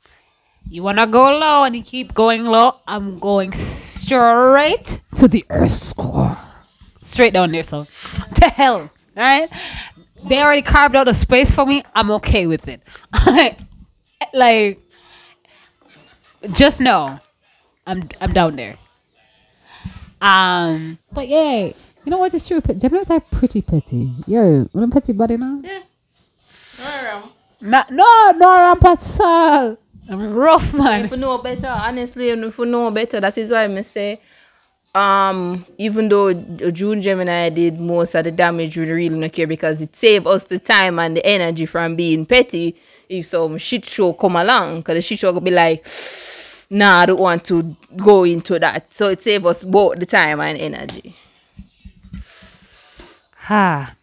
you 0.68 0.82
wanna 0.82 1.06
go 1.06 1.38
low 1.38 1.64
and 1.64 1.76
you 1.76 1.82
keep 1.82 2.14
going 2.14 2.44
low 2.44 2.76
i'm 2.86 3.18
going 3.18 3.52
straight 3.52 5.00
to 5.14 5.28
the 5.28 5.44
earth's 5.50 5.92
core 5.92 6.38
straight 7.02 7.32
down 7.32 7.52
there 7.52 7.62
so 7.62 7.86
to 8.34 8.48
hell 8.48 8.90
right 9.14 9.50
they 10.24 10.40
already 10.42 10.62
carved 10.62 10.96
out 10.96 11.08
a 11.08 11.14
space 11.14 11.50
for 11.50 11.66
me. 11.66 11.82
I'm 11.94 12.10
okay 12.12 12.46
with 12.46 12.68
it. 12.68 12.82
like, 14.34 14.78
just 16.52 16.80
know, 16.80 17.18
I'm 17.86 18.08
I'm 18.20 18.32
down 18.32 18.56
there. 18.56 18.76
Um, 20.20 20.98
but 21.12 21.28
yeah, 21.28 21.66
you 21.66 21.74
know 22.06 22.18
what? 22.18 22.34
It's 22.34 22.46
true. 22.46 22.60
Gemini's 22.60 23.10
are 23.10 23.20
pretty 23.20 23.62
petty. 23.62 24.12
Yo, 24.26 24.64
what 24.72 24.84
a 24.84 24.88
petty 24.88 25.12
body 25.12 25.36
now. 25.36 25.60
No, 25.62 25.82
no, 27.90 28.32
no, 28.36 28.50
I'm 28.50 28.78
petty. 28.78 29.76
I'm 30.10 30.34
rough, 30.34 30.74
man. 30.74 31.04
If 31.04 31.10
you 31.12 31.16
know 31.18 31.38
better, 31.38 31.68
honestly, 31.68 32.30
if 32.30 32.58
you 32.58 32.66
know 32.66 32.90
better, 32.90 33.20
that 33.20 33.38
is 33.38 33.52
why 33.52 33.64
I 33.64 33.80
say, 33.82 34.20
um, 34.94 35.64
even 35.78 36.08
though 36.08 36.32
June 36.32 37.00
Gemini 37.00 37.48
did 37.50 37.78
most 37.78 38.14
of 38.14 38.24
the 38.24 38.32
damage, 38.32 38.76
we 38.76 38.90
really 38.90 39.20
don't 39.20 39.32
care 39.32 39.46
because 39.46 39.80
it 39.80 39.94
saved 39.94 40.26
us 40.26 40.44
the 40.44 40.58
time 40.58 40.98
and 40.98 41.16
the 41.16 41.24
energy 41.24 41.66
from 41.66 41.94
being 41.94 42.26
petty. 42.26 42.74
If 43.08 43.26
some 43.26 43.58
shit 43.58 43.84
show 43.84 44.12
come 44.12 44.36
along, 44.36 44.78
because 44.78 44.94
the 44.96 45.02
shit 45.02 45.18
show 45.20 45.32
will 45.32 45.40
be 45.40 45.50
like, 45.50 45.86
nah, 46.70 47.00
I 47.00 47.06
don't 47.06 47.20
want 47.20 47.44
to 47.46 47.76
go 47.96 48.24
into 48.24 48.58
that. 48.58 48.92
So 48.94 49.10
it 49.10 49.22
saved 49.22 49.46
us 49.46 49.64
both 49.64 49.98
the 49.98 50.06
time 50.06 50.40
and 50.40 50.58
energy. 50.58 51.14
Ha. 53.42 53.94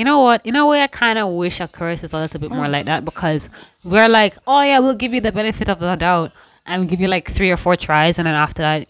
You 0.00 0.04
know 0.04 0.20
what? 0.20 0.40
In 0.46 0.56
a 0.56 0.66
way, 0.66 0.82
I 0.82 0.86
kind 0.86 1.18
of 1.18 1.28
wish 1.28 1.60
Aquarius 1.60 2.10
a 2.10 2.18
little 2.18 2.40
bit 2.40 2.50
more 2.50 2.68
like 2.68 2.86
that 2.86 3.04
because 3.04 3.50
we're 3.84 4.08
like, 4.08 4.34
oh 4.46 4.62
yeah, 4.62 4.78
we'll 4.78 4.94
give 4.94 5.12
you 5.12 5.20
the 5.20 5.30
benefit 5.30 5.68
of 5.68 5.78
the 5.78 5.94
doubt 5.94 6.32
and 6.64 6.88
give 6.88 7.02
you 7.02 7.06
like 7.06 7.30
three 7.30 7.50
or 7.50 7.58
four 7.58 7.76
tries, 7.76 8.18
and 8.18 8.24
then 8.24 8.34
after 8.34 8.62
that, 8.62 8.88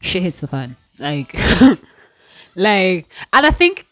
shit 0.00 0.24
hits 0.24 0.40
the 0.40 0.48
fan. 0.48 0.74
Like, 0.98 1.34
like, 2.56 3.06
and 3.32 3.46
I 3.46 3.50
think, 3.52 3.86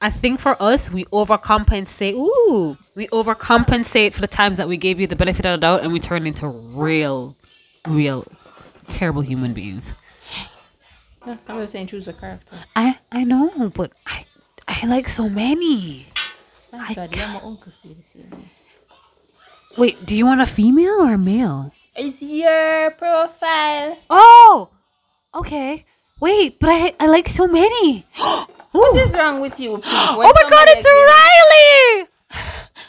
I 0.00 0.10
think 0.10 0.40
for 0.40 0.60
us, 0.60 0.90
we 0.90 1.04
overcompensate. 1.04 2.14
Ooh, 2.14 2.76
we 2.96 3.06
overcompensate 3.06 4.14
for 4.14 4.20
the 4.20 4.26
times 4.26 4.56
that 4.56 4.66
we 4.66 4.76
gave 4.76 4.98
you 4.98 5.06
the 5.06 5.14
benefit 5.14 5.46
of 5.46 5.60
the 5.60 5.64
doubt, 5.64 5.84
and 5.84 5.92
we 5.92 6.00
turn 6.00 6.26
into 6.26 6.48
real, 6.48 7.36
real, 7.86 8.26
terrible 8.88 9.22
human 9.22 9.54
beings. 9.54 9.94
I'm 11.24 11.38
just 11.46 11.72
saying 11.72 11.86
choose 11.86 12.08
a 12.08 12.12
character. 12.12 12.56
I 12.74 12.98
I 13.12 13.24
know, 13.24 13.70
but 13.74 13.92
I 14.06 14.24
I 14.70 14.86
like 14.86 15.08
so 15.08 15.28
many. 15.28 16.06
My 16.72 16.94
God, 16.94 17.14
yeah, 17.16 17.34
my 17.34 17.40
uncle 17.42 17.72
stay 17.72 17.92
the 17.92 18.02
same. 18.02 18.30
Wait, 19.76 20.06
do 20.06 20.14
you 20.14 20.24
want 20.26 20.40
a 20.40 20.46
female 20.46 21.02
or 21.02 21.14
a 21.14 21.18
male? 21.18 21.72
It's 21.96 22.22
your 22.22 22.92
profile. 22.92 23.98
Oh, 24.08 24.70
okay. 25.34 25.84
Wait, 26.20 26.58
but 26.60 26.70
I 26.70 26.94
I 27.00 27.06
like 27.06 27.28
so 27.28 27.46
many. 27.46 28.06
What 28.72 28.94
is 29.02 29.14
wrong 29.14 29.40
with 29.40 29.58
you? 29.58 29.82
Oh 29.84 30.32
my 30.38 30.44
God, 30.48 30.66
it's 30.70 30.86
Riley. 31.10 32.06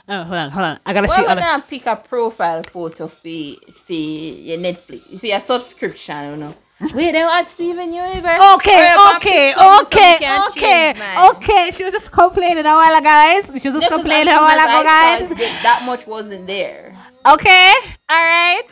Oh, 0.07 0.23
hold 0.23 0.37
on, 0.37 0.49
hold 0.51 0.65
on. 0.65 0.79
I 0.85 0.93
gotta 0.93 1.07
Why 1.07 1.15
see. 1.15 1.21
would 1.23 1.31
Other- 1.31 1.41
not 1.41 1.67
pick 1.67 1.85
a 1.87 1.95
profile 1.95 2.61
photo 2.63 3.07
for 3.07 3.55
for 3.85 3.93
your 3.93 4.59
Netflix? 4.59 5.19
For 5.19 5.25
your 5.25 5.39
subscription, 5.39 6.23
you 6.29 6.37
know. 6.37 6.55
Wait, 6.93 7.11
then 7.11 7.29
add 7.29 7.47
Steven 7.47 7.93
Universe. 7.93 8.39
Okay, 8.55 8.93
Or 8.95 9.15
okay, 9.15 9.53
so 9.55 9.85
okay, 9.85 10.17
okay, 10.57 10.93
change 10.93 11.37
okay. 11.37 11.71
She 11.71 11.83
was 11.83 11.93
just 11.93 12.11
complaining 12.11 12.65
a 12.65 12.69
while 12.69 12.95
ago, 12.97 13.03
guys. 13.03 13.45
She 13.45 13.51
was 13.51 13.61
just 13.61 13.81
Just 13.81 13.93
complaining 13.93 14.33
a 14.33 14.37
while 14.37 14.57
ago, 14.57 14.83
guys. 14.83 15.29
That 15.61 15.83
much 15.85 16.07
wasn't 16.07 16.47
there. 16.47 16.97
Okay, 17.25 17.73
all 18.09 18.23
right. 18.23 18.67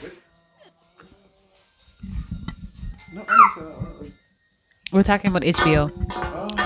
No, 3.13 3.23
I'm 3.27 3.51
sorry. 3.55 4.11
We're 4.91 5.03
talking 5.03 5.29
about 5.29 5.43
HBO. 5.43 5.89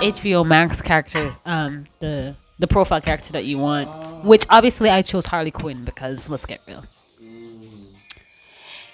HBO 0.02 0.46
Max 0.46 0.82
character, 0.82 1.34
um, 1.46 1.86
the 2.00 2.36
the 2.60 2.68
profile 2.68 3.02
character 3.02 3.34
that 3.34 3.44
you 3.46 3.58
want, 3.58 3.89
which 4.26 4.46
obviously 4.50 4.89
I 4.89 5.02
chose 5.02 5.28
Harley 5.28 5.52
Quinn 5.52 5.84
because 5.84 6.30
let's 6.30 6.46
get 6.46 6.62
real. 6.68 6.86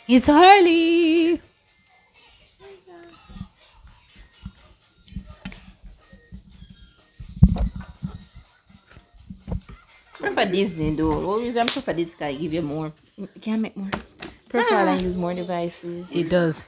It's 0.08 0.26
Harley. 0.26 1.40
Prefer 10.40 10.52
Disney 10.54 10.96
though. 10.96 11.28
What 11.28 11.42
reason 11.42 11.64
I 11.64 11.68
prefer 11.68 11.94
this 11.94 12.16
guy 12.16 12.34
give 12.34 12.54
you 12.54 12.62
more? 12.62 12.94
You 13.18 13.28
can 13.42 13.62
make 13.62 13.76
more. 13.76 13.90
Profile 14.48 14.88
ah. 14.88 14.94
and 14.94 15.02
use 15.02 15.18
more 15.18 15.34
devices. 15.34 16.16
It 16.16 16.30
does. 16.30 16.66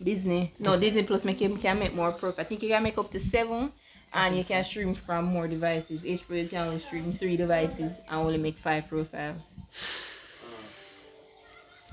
Disney. 0.00 0.52
No, 0.60 0.78
Disney 0.78 1.02
Plus 1.02 1.24
make 1.24 1.40
you 1.40 1.56
can 1.56 1.78
make 1.80 1.92
more 1.92 2.12
profile. 2.12 2.40
I 2.40 2.44
think 2.44 2.62
you 2.62 2.68
can 2.68 2.82
make 2.84 2.96
up 2.98 3.10
to 3.10 3.18
seven 3.18 3.72
and 4.14 4.36
you 4.36 4.44
can 4.44 4.62
stream 4.62 4.94
from 4.94 5.24
more 5.24 5.48
devices. 5.48 6.04
HBO 6.04 6.42
you 6.42 6.48
can 6.48 6.68
only 6.68 6.78
stream 6.78 7.12
three 7.12 7.36
devices 7.36 7.98
and 8.08 8.20
only 8.20 8.38
make 8.38 8.56
five 8.56 8.88
profiles. 8.88 9.42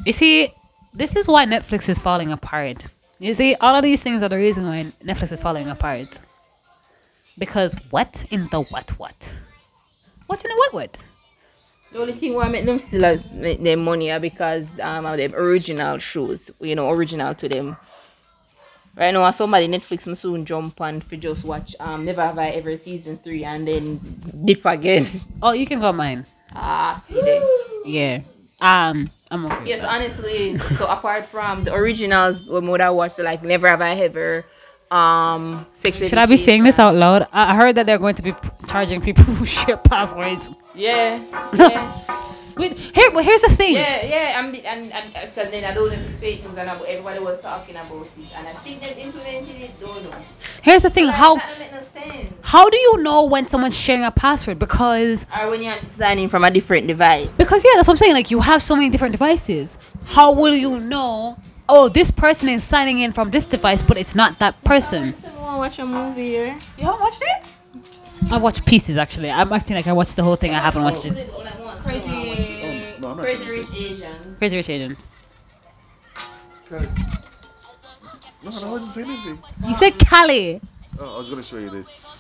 You 0.05 0.13
see, 0.13 0.53
this 0.93 1.15
is 1.15 1.27
why 1.27 1.45
Netflix 1.45 1.89
is 1.89 1.97
falling 1.97 2.31
apart. 2.31 2.89
You 3.17 3.33
see, 3.33 3.55
all 3.55 3.75
of 3.75 3.81
these 3.81 4.03
things 4.03 4.21
are 4.21 4.29
the 4.29 4.37
reason 4.37 4.65
why 4.65 4.91
Netflix 5.03 5.31
is 5.31 5.41
falling 5.41 5.67
apart. 5.67 6.19
Because 7.39 7.75
what 7.89 8.25
in 8.29 8.47
the 8.51 8.61
what 8.61 8.91
what? 8.99 9.35
What's 10.29 10.43
in 10.45 10.49
the 10.49 10.55
what 10.57 10.73
what? 10.73 11.03
The 11.91 11.99
only 12.01 12.13
thing 12.13 12.35
why 12.35 12.45
I 12.45 12.49
make 12.49 12.65
them 12.67 12.77
still 12.77 13.01
has 13.01 13.31
make 13.31 13.63
them 13.63 13.83
money 13.83 14.11
are 14.11 14.19
because 14.19 14.67
um 14.79 15.07
of 15.07 15.17
them 15.17 15.33
original 15.33 15.97
shows, 15.97 16.51
you 16.61 16.75
know, 16.75 16.91
original 16.91 17.33
to 17.33 17.49
them. 17.49 17.77
Right 18.95 19.11
now, 19.11 19.31
somebody 19.31 19.67
Netflix 19.67 20.05
me 20.05 20.13
soon 20.13 20.45
jump 20.45 20.79
on 20.81 21.01
for 21.01 21.15
just 21.15 21.45
watch 21.45 21.75
um 21.79 22.05
Never 22.05 22.21
Have 22.21 22.37
I 22.37 22.49
Ever 22.49 22.77
season 22.77 23.17
three 23.17 23.43
and 23.43 23.67
then 23.67 23.97
dip 24.45 24.63
again. 24.65 25.07
Oh, 25.41 25.51
you 25.51 25.65
can 25.65 25.79
go 25.79 25.91
mine. 25.91 26.27
ah, 26.53 27.01
see 27.07 27.19
there. 27.21 27.41
Yeah. 27.85 28.21
Um, 28.61 29.09
I'm 29.31 29.47
okay. 29.47 29.69
Yes, 29.69 29.83
honestly. 29.83 30.59
So 30.77 30.85
apart 30.85 31.25
from 31.25 31.63
the 31.63 31.73
originals, 31.73 32.47
what 32.47 32.61
would 32.61 32.81
I 32.81 32.91
watch? 32.91 33.17
Like 33.17 33.41
Never 33.41 33.67
Have 33.67 33.81
I 33.81 33.93
Ever, 33.95 34.45
um, 34.91 35.65
Sex 35.73 35.97
Should 35.97 36.17
I 36.19 36.27
be 36.27 36.37
saying 36.37 36.63
this 36.65 36.77
out 36.77 36.93
loud? 36.93 37.25
I 37.33 37.53
I 37.53 37.55
heard 37.55 37.73
that 37.75 37.87
they're 37.87 37.97
going 37.97 38.13
to 38.15 38.21
be 38.21 38.33
charging 38.69 39.01
people 39.01 39.23
who 39.35 39.45
share 39.45 39.77
passwords. 39.77 40.49
Yeah, 40.75 41.21
yeah, 41.53 42.01
Wait, 42.57 42.73
here, 42.77 43.09
but 43.11 43.23
here's 43.23 43.41
the 43.41 43.49
thing. 43.55 43.73
yeah, 43.75 44.05
yeah. 44.05 44.39
And 44.39 44.55
and 44.57 44.91
and 44.91 45.13
because 45.13 45.49
then 45.49 45.63
I 45.63 45.73
don't 45.73 45.87
know 45.87 45.93
if 45.95 46.09
it's 46.09 46.19
fake 46.19 46.43
news 46.45 46.57
and 46.57 46.69
everybody 46.69 47.19
was 47.19 47.39
talking 47.41 47.75
about 47.75 48.07
it, 48.17 48.35
and 48.35 48.47
I 48.47 48.51
think 48.51 48.81
they 48.81 49.01
implemented 49.01 49.55
it. 49.55 49.79
Don't 49.79 50.03
know. 50.03 50.13
Here's 50.61 50.83
the 50.83 50.89
thing. 50.89 51.07
How 51.07 51.35
don't 51.37 51.71
no 51.71 51.79
how 52.41 52.69
do 52.69 52.77
you 52.77 52.97
know 53.03 53.25
when 53.25 53.47
someone's 53.47 53.77
sharing 53.77 54.03
a 54.03 54.11
password? 54.11 54.59
Because 54.59 55.25
Or 55.39 55.51
when 55.51 55.61
you're 55.63 55.75
signing 55.97 56.29
from 56.29 56.43
a 56.43 56.51
different 56.51 56.87
device. 56.87 57.29
because 57.37 57.63
yeah, 57.63 57.71
that's 57.75 57.87
what 57.87 57.93
I'm 57.93 57.97
saying. 57.97 58.13
Like 58.13 58.31
you 58.31 58.39
have 58.41 58.61
so 58.61 58.75
many 58.75 58.89
different 58.89 59.11
devices. 59.13 59.77
How 60.05 60.33
will 60.33 60.55
you 60.55 60.79
know? 60.79 61.37
Oh, 61.71 61.87
this 61.87 62.09
person 62.09 62.49
is 62.49 62.63
signing 62.63 62.99
in 62.99 63.13
from 63.13 63.29
this 63.29 63.45
device, 63.45 63.81
but 63.83 63.95
it's 63.97 64.15
not 64.15 64.39
that 64.39 64.61
person. 64.63 65.15
Someone 65.15 65.57
watch 65.59 65.77
a 65.79 65.85
movie. 65.85 66.23
You 66.77 66.85
haven't 66.85 66.99
watched 66.99 67.21
it? 67.21 67.53
I 68.31 68.37
watched 68.37 68.65
pieces 68.65 68.97
actually. 68.97 69.29
I'm 69.31 69.51
acting 69.51 69.75
like 69.75 69.87
I 69.87 69.93
watched 69.93 70.15
the 70.15 70.23
whole 70.23 70.35
thing. 70.35 70.53
I 70.53 70.59
haven't 70.59 70.83
watched 70.83 71.05
it. 71.05 71.29
Crazy, 71.83 72.93
No, 72.99 73.11
I'm 73.11 73.17
not 73.17 73.19
crazy 73.25 73.45
sure. 73.45 73.53
rich 73.55 73.67
Asians. 73.75 74.37
Crazy 74.37 74.57
Rich 74.57 74.69
Asians. 74.69 75.07
Okay. 76.71 76.85
No, 78.43 78.51
I 78.51 78.71
wasn't 78.71 78.91
saying 78.91 79.07
anything. 79.09 79.39
You 79.67 79.75
said 79.75 79.97
Cali. 79.99 80.61
Oh, 80.99 81.15
I 81.15 81.17
was 81.17 81.29
gonna 81.29 81.41
show 81.41 81.57
you 81.57 81.69
this. 81.69 82.15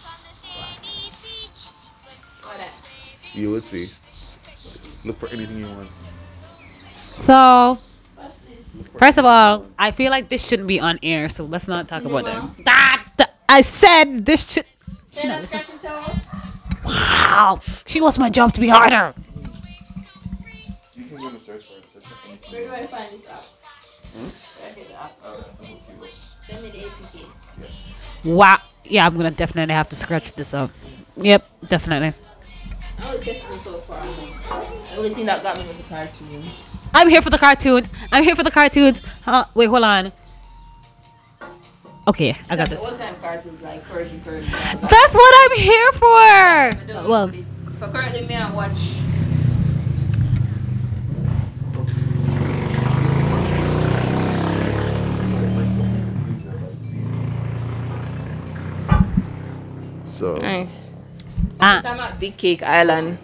You 3.33 3.49
will 3.51 3.61
see. 3.61 3.85
Look 5.07 5.17
for 5.17 5.29
anything 5.29 5.59
you 5.59 5.65
want. 5.65 5.89
So, 7.19 7.77
first 8.97 9.17
of 9.17 9.25
all, 9.25 9.65
I 9.77 9.91
feel 9.91 10.09
like 10.11 10.29
this 10.29 10.45
shouldn't 10.47 10.67
be 10.67 10.79
on 10.79 10.99
air, 11.03 11.29
so 11.29 11.43
let's 11.45 11.67
not 11.67 11.87
talk 11.87 12.03
about 12.05 12.25
that. 12.25 12.49
That 13.17 13.29
I 13.47 13.61
said 13.61 14.25
this 14.25 14.51
should. 14.51 14.65
She 15.19 15.27
not 15.27 15.41
listen. 15.41 15.61
Wow, 16.85 17.59
she 17.85 17.99
wants 18.01 18.17
my 18.17 18.29
job 18.29 18.53
to 18.53 18.61
be 18.61 18.69
harder. 18.69 19.13
You 20.95 21.05
can 21.05 21.17
go 21.17 21.27
and 21.29 21.39
search 21.41 21.65
for 21.67 21.77
it. 21.77 21.85
Search 21.89 22.03
for 22.03 22.29
anything. 22.29 22.51
Where 22.53 22.67
do 22.67 22.73
I 22.75 22.87
find 22.87 23.11
this 23.11 23.29
app? 23.29 23.45
Where 24.59 24.69
I 24.69 24.73
get 24.73 24.87
the 24.87 24.93
app? 25.01 25.19
We'll 25.59 25.79
see 25.79 25.93
what- 25.93 26.09
Send 26.11 26.63
me 26.63 26.69
the 26.69 26.87
APK. 26.87 27.25
Wow. 28.35 28.57
Yeah, 28.85 29.05
I'm 29.05 29.15
gonna 29.17 29.31
definitely 29.31 29.73
have 29.75 29.89
to 29.89 29.95
scratch 29.95 30.33
this 30.33 30.53
up. 30.53 30.71
Yep, 31.17 31.45
definitely. 31.67 32.13
I 33.01 33.07
only 33.13 33.23
tested 33.23 33.51
it 33.51 33.59
so 33.59 33.73
far. 33.79 34.01
The 34.01 34.97
only 34.97 35.13
thing 35.13 35.25
that 35.27 35.43
got 35.43 35.57
me 35.57 35.67
was 35.67 35.79
a 35.79 35.83
cartoon. 35.83 36.43
I'm 36.93 37.07
here 37.09 37.21
for 37.21 37.29
the 37.29 37.37
cartoons. 37.37 37.89
I'm 38.11 38.23
here 38.23 38.35
for 38.35 38.43
the 38.43 38.51
cartoons. 38.51 38.99
Uh, 39.27 39.43
wait, 39.53 39.67
hold 39.67 39.83
on. 39.83 40.11
Okay, 42.09 42.35
I 42.49 42.55
got 42.55 42.67
this. 42.69 42.83
All 42.83 42.97
time 42.97 43.13
cartoons 43.21 43.61
like 43.61 43.83
Persian 43.85 44.19
Persian. 44.21 44.51
That's 44.51 45.13
what 45.13 45.51
I'm 45.51 45.57
here 45.59 45.91
for. 45.91 47.07
Well, 47.07 47.31
so 47.77 47.87
currently 47.91 48.25
me 48.25 48.33
I 48.35 48.49
watch. 48.49 48.79
So, 60.03 60.37
Nice. 60.37 60.89
ah, 61.61 61.81
I'm 61.85 61.99
at 61.99 62.19
Big 62.19 62.35
Cake 62.35 62.63
Island. 62.63 63.19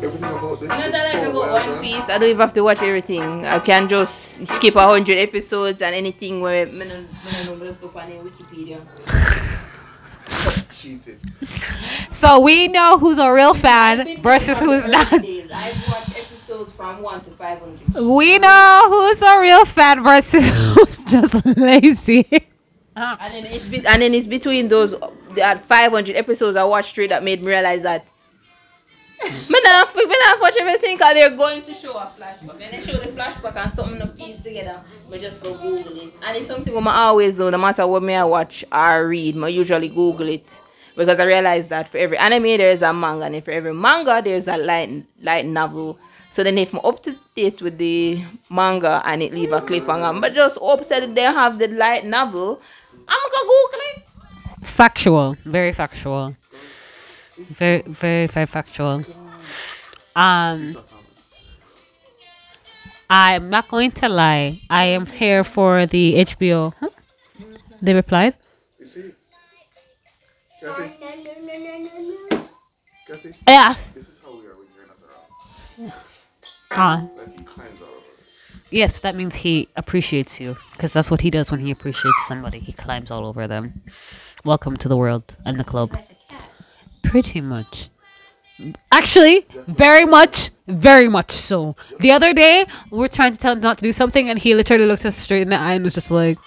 Trust 0.00 0.20
me, 0.20 0.28
everything 0.28 0.38
about 0.38 0.60
this 0.60 0.68
Not 0.68 0.86
is 0.86 0.92
that 0.92 1.14
like 1.14 1.22
so 1.24 1.30
about 1.30 1.34
well 1.34 1.52
One 1.54 1.66
done. 1.66 1.82
Piece. 1.82 2.08
I 2.08 2.18
don't 2.18 2.28
even 2.28 2.38
have 2.40 2.54
to 2.54 2.60
watch 2.62 2.82
everything. 2.82 3.44
I 3.46 3.58
can 3.58 3.88
just 3.88 4.48
skip 4.48 4.74
a 4.76 4.82
hundred 4.86 5.18
episodes 5.18 5.82
and 5.82 5.94
anything 5.94 6.40
where 6.40 6.66
me 6.66 6.84
no, 6.86 7.00
me 7.00 7.06
no 7.44 7.54
know, 7.54 7.64
just 7.64 7.80
go 7.80 7.88
on 7.88 8.10
Wikipedia. 8.10 8.80
Cheated. 10.78 11.18
so 12.10 12.40
we 12.40 12.68
know 12.68 12.98
who's 12.98 13.18
a 13.18 13.32
real 13.32 13.52
fan 13.54 14.20
versus 14.22 14.60
who's 14.60 14.86
not. 14.86 15.12
I've 15.12 15.88
watched 15.88 16.16
episodes 16.16 16.72
from 16.72 17.02
one 17.02 17.20
to 17.22 17.30
five 17.30 17.58
hundred. 17.58 17.80
We 18.06 18.38
know 18.38 18.84
who's 18.88 19.20
a 19.22 19.40
real 19.40 19.64
fan 19.64 20.04
versus 20.04 20.48
who's 20.74 21.04
just 21.04 21.44
lazy. 21.56 22.26
And 22.94 23.34
then 23.34 23.46
it's 23.46 23.66
be- 23.68 23.86
and 23.86 24.02
then 24.02 24.14
it's 24.14 24.26
between 24.26 24.68
those 24.68 24.94
that 25.34 25.64
500 25.64 26.14
episodes 26.16 26.56
I 26.56 26.64
watched 26.64 26.90
straight 26.90 27.10
that 27.10 27.22
made 27.24 27.40
me 27.42 27.48
realize 27.48 27.82
that 27.82 28.04
me 29.22 29.60
not 29.64 29.94
me 29.94 30.04
not 30.06 30.40
watch 30.40 30.54
everything 30.60 30.96
because 30.96 31.14
they're 31.14 31.36
going 31.36 31.62
to 31.62 31.74
show 31.74 31.92
a 31.98 32.10
flashback. 32.18 32.60
And 32.62 32.72
they 32.72 32.80
show 32.80 32.98
the 32.98 33.08
flashback 33.08 33.56
and 33.56 33.72
something 33.74 33.98
to 33.98 34.06
piece 34.08 34.42
together. 34.42 34.80
Me 35.10 35.18
just 35.18 35.42
go 35.42 35.54
Google 35.54 35.96
it. 36.00 36.14
And 36.24 36.36
it's 36.36 36.46
something 36.46 36.76
I 36.86 36.94
always 37.06 37.36
do, 37.36 37.50
no 37.50 37.58
matter 37.58 37.86
what 37.86 38.02
me 38.02 38.14
I 38.14 38.24
watch 38.24 38.64
or 38.70 39.08
read, 39.08 39.36
me 39.36 39.50
usually 39.50 39.88
Google 39.88 40.28
it. 40.28 40.60
because 40.98 41.20
I 41.20 41.24
realized 41.24 41.68
that 41.70 41.88
for 41.88 41.98
every 41.98 42.18
anime 42.18 42.58
there's 42.58 42.82
a 42.82 42.92
manga, 42.92 43.24
and 43.26 43.44
for 43.44 43.52
every 43.52 43.72
manga 43.72 44.20
there's 44.22 44.48
a 44.48 44.56
light 44.58 45.04
light 45.22 45.46
novel. 45.46 45.98
So 46.30 46.42
then 46.42 46.58
if 46.58 46.74
I'm 46.74 46.80
up 46.84 47.02
to 47.04 47.16
date 47.34 47.62
with 47.62 47.78
the 47.78 48.22
manga 48.50 49.00
and 49.04 49.22
it 49.22 49.32
leave 49.32 49.52
a 49.52 49.60
cliffhanger, 49.60 50.20
but 50.20 50.34
just 50.34 50.58
upset 50.60 51.00
that 51.00 51.14
they 51.14 51.22
have 51.22 51.58
the 51.58 51.68
light 51.68 52.04
novel, 52.04 52.60
I'm 53.08 53.30
gonna 53.32 53.48
Google 53.48 53.80
it. 53.94 54.66
Factual, 54.66 55.36
very 55.44 55.72
factual, 55.72 56.34
very 57.38 57.82
very 57.82 58.26
very 58.26 58.46
factual. 58.46 59.04
Um, 60.16 60.74
I'm 63.08 63.48
not 63.48 63.68
going 63.68 63.92
to 63.92 64.08
lie. 64.08 64.60
I 64.68 64.86
am 64.86 65.06
here 65.06 65.44
for 65.44 65.86
the 65.86 66.14
HBO. 66.16 66.74
Huh? 66.80 66.90
They 67.80 67.94
replied. 67.94 68.34
Kathy? 73.06 73.32
Yeah. 73.46 73.74
This 73.94 74.08
is 74.08 74.20
how 74.22 74.36
we 74.36 74.46
are. 74.46 74.54
Yes, 78.70 79.00
that 79.00 79.16
means 79.16 79.36
he 79.36 79.68
appreciates 79.76 80.40
you 80.40 80.56
because 80.72 80.92
that's 80.92 81.10
what 81.10 81.22
he 81.22 81.30
does 81.30 81.50
when 81.50 81.60
he 81.60 81.70
appreciates 81.70 82.26
somebody. 82.26 82.58
He 82.58 82.72
climbs 82.72 83.10
all 83.10 83.24
over 83.24 83.46
them. 83.46 83.80
Welcome 84.44 84.76
to 84.76 84.88
the 84.88 84.96
world 84.96 85.36
and 85.46 85.58
the 85.58 85.64
club. 85.64 85.96
Pretty 87.02 87.40
much. 87.40 87.90
Actually, 88.90 89.46
very 89.66 90.04
much, 90.04 90.50
very 90.66 91.08
much 91.08 91.30
so. 91.30 91.76
The 92.00 92.10
other 92.10 92.32
day, 92.32 92.66
we 92.90 92.98
were 92.98 93.08
trying 93.08 93.32
to 93.32 93.38
tell 93.38 93.52
him 93.52 93.60
not 93.60 93.78
to 93.78 93.84
do 93.84 93.92
something, 93.92 94.28
and 94.28 94.38
he 94.38 94.54
literally 94.54 94.84
looked 94.86 95.04
us 95.06 95.16
straight 95.16 95.42
in 95.42 95.50
the 95.50 95.56
eye 95.56 95.74
and 95.74 95.84
was 95.84 95.94
just 95.94 96.10
like, 96.10 96.38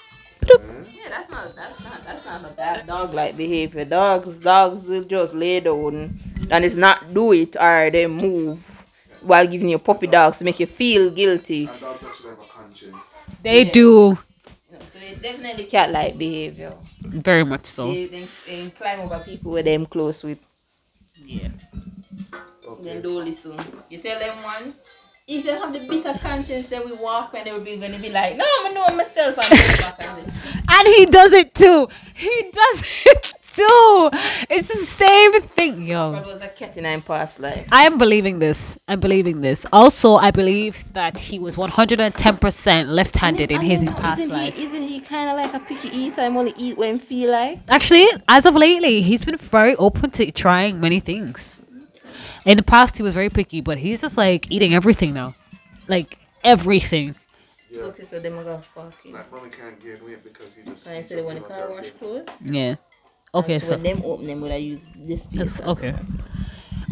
Yeah, 0.47 0.57
that's 1.09 1.29
not 1.29 1.55
that's 1.55 1.79
not 1.83 2.03
that's 2.03 2.25
not 2.25 2.51
a 2.51 2.53
bad 2.53 2.87
dog 2.87 3.13
like 3.13 3.37
behavior. 3.37 3.85
Dogs 3.85 4.39
dogs 4.39 4.87
will 4.87 5.03
just 5.03 5.33
lay 5.33 5.59
down 5.61 6.19
and 6.49 6.65
it's 6.65 6.75
not 6.75 7.13
do 7.13 7.31
it 7.33 7.55
or 7.55 7.89
they 7.91 8.07
move 8.07 8.83
while 9.21 9.47
giving 9.47 9.69
you 9.69 9.79
puppy 9.79 10.07
dogs 10.07 10.39
to 10.39 10.43
make 10.45 10.59
you 10.59 10.65
feel 10.65 11.09
guilty. 11.11 11.67
And 11.67 11.79
dogs 11.79 12.03
actually 12.03 12.29
have 12.29 12.39
a 12.39 12.43
conscience. 12.45 12.95
they 13.43 13.63
do 13.65 14.17
So 14.69 14.77
it's 14.99 15.21
definitely 15.21 15.65
cat 15.65 15.91
like 15.91 16.17
behavior. 16.17 16.73
Very 17.11 17.43
much 17.43 17.65
so. 17.65 17.91
They, 17.93 18.07
they, 18.07 18.27
they 18.47 18.69
climb 18.71 19.01
over 19.01 19.19
people 19.19 19.51
with 19.51 19.65
them 19.65 19.85
close 19.85 20.23
with. 20.23 20.39
Yeah. 21.25 21.49
Then 22.81 22.97
Okay. 22.97 23.01
do 23.01 23.19
listen. 23.19 23.57
You 23.89 23.97
tell 23.99 24.17
them 24.19 24.41
once. 24.43 24.75
If 25.27 25.45
they 25.45 25.51
have 25.51 25.71
the 25.71 25.79
bitter 25.79 26.17
conscience, 26.17 26.67
they 26.67 26.79
will 26.79 26.97
walk 26.97 27.33
and 27.35 27.45
they 27.45 27.51
will 27.51 27.61
be 27.61 27.77
gonna 27.77 27.99
be 27.99 28.09
like, 28.09 28.35
no, 28.37 28.45
I'm 28.59 28.73
gonna 28.73 28.87
know 28.89 28.95
myself 28.95 29.37
and 29.37 29.49
go 29.49 29.77
back 29.81 29.95
and 29.99 30.17
listen. 30.25 30.61
And 30.69 30.87
he 30.87 31.05
does 31.05 31.31
it 31.33 31.53
too. 31.53 31.87
He 32.15 32.49
does 32.51 32.83
it 33.05 33.33
too. 33.61 34.09
It's 34.49 34.67
the 34.67 34.85
same 34.85 35.41
thing, 35.41 35.87
yo. 35.87 36.13
But 36.13 36.25
was 36.25 36.41
a 36.41 36.47
cat 36.49 36.77
in 36.77 36.83
my 36.83 36.99
past 36.99 37.39
life. 37.39 37.67
I 37.71 37.83
am 37.83 37.97
believing 37.97 38.39
this. 38.39 38.77
I'm 38.87 38.99
believing 38.99 39.41
this. 39.41 39.65
Also, 39.71 40.15
I 40.15 40.31
believe 40.31 40.91
that 40.93 41.19
he 41.19 41.39
was 41.39 41.55
110% 41.55 42.87
left-handed 42.87 43.51
in 43.51 43.61
his 43.61 43.89
past 43.91 44.21
isn't 44.21 44.33
life. 44.33 44.55
He, 44.55 44.65
isn't 44.65 44.87
he 44.87 44.99
kind 44.99 45.29
of 45.29 45.37
like 45.37 45.53
a 45.53 45.59
picky 45.65 45.89
eater? 45.89 46.21
I'm 46.21 46.37
only 46.37 46.53
eat 46.57 46.77
when 46.77 46.99
feel 46.99 47.31
like. 47.31 47.59
Actually, 47.69 48.07
as 48.27 48.45
of 48.45 48.55
lately, 48.55 49.01
he's 49.01 49.25
been 49.25 49.37
very 49.37 49.75
open 49.75 50.11
to 50.11 50.31
trying 50.31 50.79
many 50.79 50.99
things. 50.99 51.59
In 52.45 52.57
the 52.57 52.63
past, 52.63 52.97
he 52.97 53.03
was 53.03 53.13
very 53.13 53.29
picky, 53.29 53.61
but 53.61 53.77
he's 53.77 54.01
just 54.01 54.17
like 54.17 54.51
eating 54.51 54.73
everything 54.73 55.13
now, 55.13 55.35
like 55.87 56.17
everything. 56.43 57.15
Yeah. 57.69 57.83
Okay, 57.83 58.03
so 58.03 58.19
them 58.19 58.33
go 58.33 58.57
fuck 58.57 58.93
it. 59.05 59.13
That 59.13 59.31
mommy 59.31 59.49
can't 59.49 59.79
get 59.81 60.03
weight 60.03 60.23
because 60.23 60.55
he 60.55 60.63
just. 60.63 60.85
And 60.87 60.97
I 60.97 61.01
said 61.01 61.19
they 61.19 61.21
want 61.21 61.37
to 61.37 61.43
car 61.43 61.69
wash 61.69 61.91
clothes. 61.91 62.27
Yeah. 62.43 62.75
Okay, 63.33 63.59
so, 63.59 63.67
so 63.67 63.75
when 63.75 63.83
them 63.83 64.01
open 64.05 64.27
them, 64.27 64.41
would 64.41 64.51
I 64.51 64.57
use 64.57 64.85
this 64.95 65.25
piece? 65.25 65.61
okay. 65.61 65.95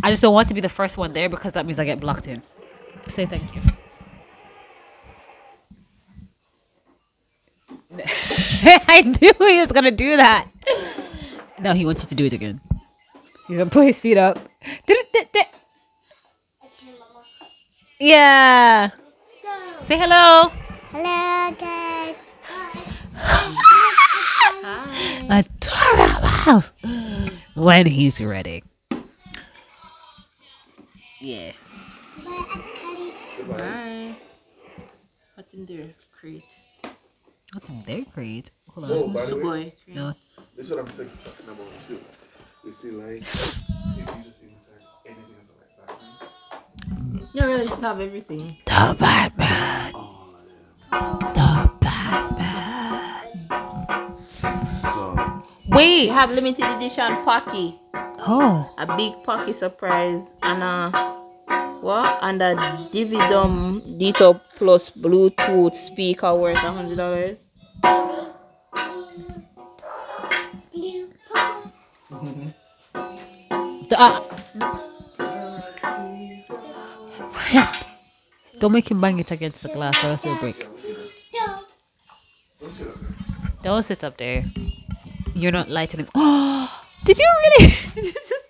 I 0.02 0.10
just 0.12 0.22
don't 0.22 0.34
want 0.34 0.48
to 0.48 0.54
be 0.54 0.62
the 0.62 0.70
first 0.70 0.98
one 0.98 1.12
there 1.12 1.28
because 1.28 1.54
that 1.54 1.66
means 1.66 1.80
I 1.80 1.86
get 1.86 2.00
blocked 2.00 2.28
in. 2.28 2.42
Say 3.10 3.26
thank 3.26 3.44
you. 3.54 3.62
I 8.88 9.02
knew 9.02 9.34
he 9.40 9.60
was 9.60 9.72
gonna 9.72 9.92
do 9.92 10.16
that. 10.16 10.48
No, 11.60 11.74
he 11.74 11.86
wants 11.86 12.04
you 12.04 12.10
to 12.10 12.16
do 12.16 12.26
it 12.26 12.34
again. 12.34 12.62
He's 13.48 13.58
gonna 13.58 13.70
put 13.70 13.86
his 13.88 14.00
feet 14.00 14.18
up. 14.18 14.40
Yeah. 18.00 18.92
Say 19.82 19.98
hello. 19.98 20.52
Hello, 20.92 21.56
guys. 21.60 22.16
Adorable. 25.46 26.29
When 27.54 27.86
he's 27.86 28.20
ready. 28.20 28.64
Yeah. 31.22 31.52
Bye. 33.48 34.16
What's 35.36 35.54
in 35.54 35.66
there? 35.68 35.94
Crate. 36.20 36.44
What's 37.54 37.70
in 37.70 37.84
their 37.86 38.06
creed? 38.06 38.50
Hold 38.70 38.86
on. 38.86 38.92
Oh, 38.92 39.08
by 39.10 39.26
the 39.26 39.36
way, 39.36 39.42
Boy. 39.44 39.74
No. 39.88 40.14
this 40.56 40.66
is 40.66 40.72
what 40.72 40.80
I'm 40.80 40.88
talking 40.88 41.10
talking 41.24 41.50
about 41.50 41.80
too. 41.88 42.00
You 42.66 42.72
see, 42.72 42.92
like, 42.92 43.22
if 43.22 43.58
you 43.98 44.06
just 44.24 44.44
even 44.44 44.56
say 44.60 44.82
anything 45.06 45.36
like 45.60 45.88
that. 45.88 47.30
You 47.34 47.42
really 47.48 47.68
just 47.68 47.82
have 47.82 48.00
everything. 48.00 48.58
The 48.66 48.96
Batman. 49.00 49.92
Oh, 49.96 50.36
the 50.92 51.49
Wait. 55.80 56.08
You 56.08 56.12
have 56.12 56.30
limited 56.36 56.66
edition 56.76 57.24
Pocky. 57.24 57.80
Oh. 57.96 58.70
A 58.78 58.86
big 58.98 59.24
Pocky 59.24 59.54
surprise 59.54 60.36
and 60.44 60.62
a 60.62 60.92
what? 61.80 62.20
And 62.22 62.42
a 62.42 62.56
Divoom 62.92 63.98
Ditoo 63.98 64.42
Plus 64.58 64.90
Bluetooth 64.90 65.76
speaker 65.76 66.36
worth 66.36 66.62
a 66.66 66.72
hundred 66.76 66.98
dollars. 66.98 67.46
Uh, 73.96 74.22
don't 78.60 78.72
make 78.74 78.92
him 78.92 79.00
bang 79.00 79.20
it 79.20 79.32
against 79.32 79.64
the 79.64 79.70
glass 79.70 80.04
or 80.04 80.10
else 80.10 80.26
it'll 80.26 80.38
break. 80.40 80.68
don't 83.64 83.84
sit 83.84 84.04
up 84.04 84.18
there. 84.18 84.44
You're 85.40 85.54
not 85.54 85.70
lighting 85.70 86.02
him. 86.02 86.10
Oh, 86.16 86.70
did 87.06 87.18
you 87.18 87.28
really? 87.44 87.74
did 87.96 88.04
you 88.06 88.12
just? 88.12 88.50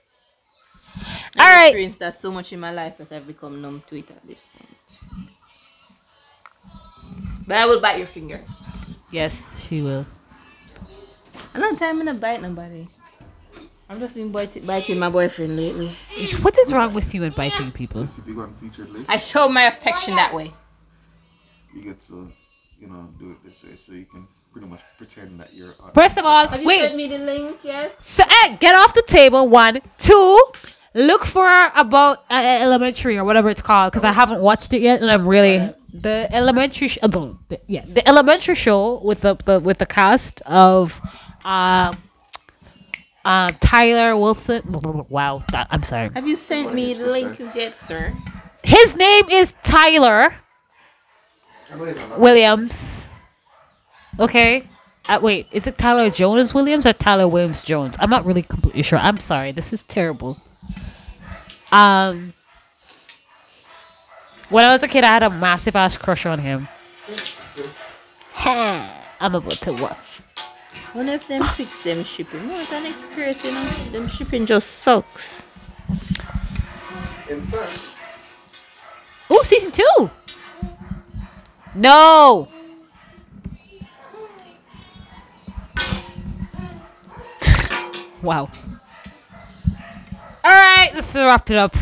All 0.97 1.45
I've 1.45 1.55
right. 1.55 1.67
experienced 1.67 1.99
that 1.99 2.17
so 2.17 2.31
much 2.31 2.51
in 2.51 2.59
my 2.59 2.71
life 2.71 2.97
that 2.97 3.11
I've 3.11 3.27
become 3.27 3.61
numb 3.61 3.83
to 3.87 3.97
it 3.97 4.09
at 4.09 4.25
this 4.27 4.41
point. 4.57 5.29
But 7.47 7.57
I 7.57 7.65
will 7.67 7.79
bite 7.79 7.97
your 7.97 8.07
finger. 8.07 8.41
Yes, 9.11 9.59
she 9.61 9.81
will. 9.81 10.05
A 11.53 11.59
long 11.59 11.75
time 11.77 11.99
I'm 11.99 12.05
not 12.05 12.19
bite 12.19 12.41
nobody. 12.41 12.87
I've 13.87 13.99
just 13.99 14.15
been 14.15 14.31
biting, 14.31 14.65
biting 14.65 14.99
my 14.99 15.09
boyfriend 15.09 15.57
lately. 15.57 15.95
What 16.41 16.57
is 16.59 16.71
wrong 16.73 16.93
with 16.93 17.13
you 17.13 17.23
and 17.23 17.33
biting 17.33 17.71
people? 17.71 18.03
It's 18.03 18.17
a 18.19 18.21
big 18.21 18.35
one 18.35 18.53
featured 18.55 18.89
list. 18.89 19.09
I 19.09 19.17
show 19.17 19.49
my 19.49 19.63
affection 19.63 20.15
that 20.15 20.33
way. 20.33 20.53
You 21.73 21.83
get 21.83 22.01
to, 22.03 22.31
you 22.79 22.87
know, 22.87 23.09
do 23.19 23.31
it 23.31 23.43
this 23.43 23.63
way 23.63 23.75
so 23.75 23.93
you 23.93 24.05
can 24.05 24.27
pretty 24.59 24.71
much 24.71 24.81
pretend 24.97 25.39
that 25.39 25.53
you're. 25.53 25.73
on- 25.79 25.91
First 25.93 26.17
of 26.17 26.25
all, 26.25 26.47
Have 26.47 26.61
you 26.61 26.67
wait. 26.67 26.81
sent 26.81 26.95
me 26.97 27.07
the 27.07 27.17
link 27.19 27.59
yet? 27.63 28.01
So, 28.01 28.23
eh, 28.43 28.57
get 28.59 28.75
off 28.75 28.93
the 28.93 29.03
table. 29.07 29.47
One, 29.47 29.79
two. 29.97 30.43
Look 30.93 31.23
for 31.25 31.47
about 31.75 32.23
uh, 32.31 32.33
elementary 32.33 33.17
or 33.17 33.23
whatever 33.23 33.49
it's 33.49 33.61
called 33.61 33.91
because 33.91 34.03
I 34.03 34.11
haven't 34.11 34.41
watched 34.41 34.73
it 34.73 34.81
yet 34.81 35.01
and 35.01 35.09
I'm 35.11 35.27
really 35.27 35.73
the 35.93 36.27
elementary. 36.31 36.87
Sh- 36.89 36.97
uh, 37.01 37.07
the, 37.07 37.37
the- 37.47 37.61
yeah, 37.67 37.85
the 37.87 38.05
elementary 38.07 38.55
show 38.55 38.99
with 39.03 39.21
the, 39.21 39.35
the 39.45 39.59
with 39.59 39.77
the 39.77 39.85
cast 39.85 40.41
of, 40.41 40.99
um, 41.45 41.91
uh, 43.23 43.51
Tyler 43.61 44.17
Wilson. 44.17 44.63
Wow, 45.09 45.43
that, 45.51 45.67
I'm 45.69 45.83
sorry. 45.83 46.09
Have 46.15 46.27
you 46.27 46.35
sent 46.35 46.73
me 46.73 46.93
the 46.95 47.05
link 47.05 47.39
yet, 47.55 47.79
sir? 47.79 48.13
His 48.63 48.95
name 48.97 49.29
is 49.29 49.53
Tyler 49.63 50.33
I 51.71 51.75
know 51.77 51.83
he's 51.85 51.97
on 51.97 52.09
that. 52.09 52.19
Williams. 52.19 53.08
Okay. 54.19 54.67
Uh, 55.07 55.19
wait, 55.21 55.47
is 55.51 55.65
it 55.65 55.77
Tyler 55.77 56.09
Jonas 56.09 56.53
Williams 56.53 56.85
or 56.85 56.93
Tyler 56.93 57.27
Williams 57.27 57.63
Jones? 57.63 57.95
I'm 57.99 58.09
not 58.09 58.25
really 58.25 58.43
completely 58.43 58.83
sure. 58.83 58.99
I'm 58.99 59.17
sorry. 59.17 59.51
This 59.51 59.73
is 59.73 59.83
terrible. 59.83 60.37
Um, 61.71 62.33
when 64.49 64.65
I 64.65 64.71
was 64.71 64.83
a 64.83 64.87
kid, 64.87 65.03
I 65.03 65.07
had 65.07 65.23
a 65.23 65.29
massive 65.29 65.75
ass 65.75 65.97
crush 65.97 66.25
on 66.25 66.39
him. 66.39 66.67
I'm 68.35 69.35
about 69.35 69.51
to 69.51 69.73
watch. 69.73 70.21
One 70.93 71.09
of 71.09 71.27
them 71.27 71.43
fix 71.43 71.83
them 71.83 72.03
shipping. 72.03 72.47
No, 72.47 72.63
that 72.65 72.83
next 72.83 73.05
great, 73.13 73.43
you 73.43 73.51
know. 73.51 73.65
Them 73.91 74.07
shipping 74.07 74.45
just 74.45 74.67
sucks. 74.69 75.43
In 77.29 77.41
fact, 77.43 77.95
Oh, 79.29 79.43
season 79.43 79.71
two. 79.71 80.09
No. 81.75 82.47
Wow. 88.21 88.49
All 90.43 90.51
right, 90.51 90.91
let's 90.93 91.15
wrap 91.15 91.49
it 91.51 91.57
up. 91.57 91.75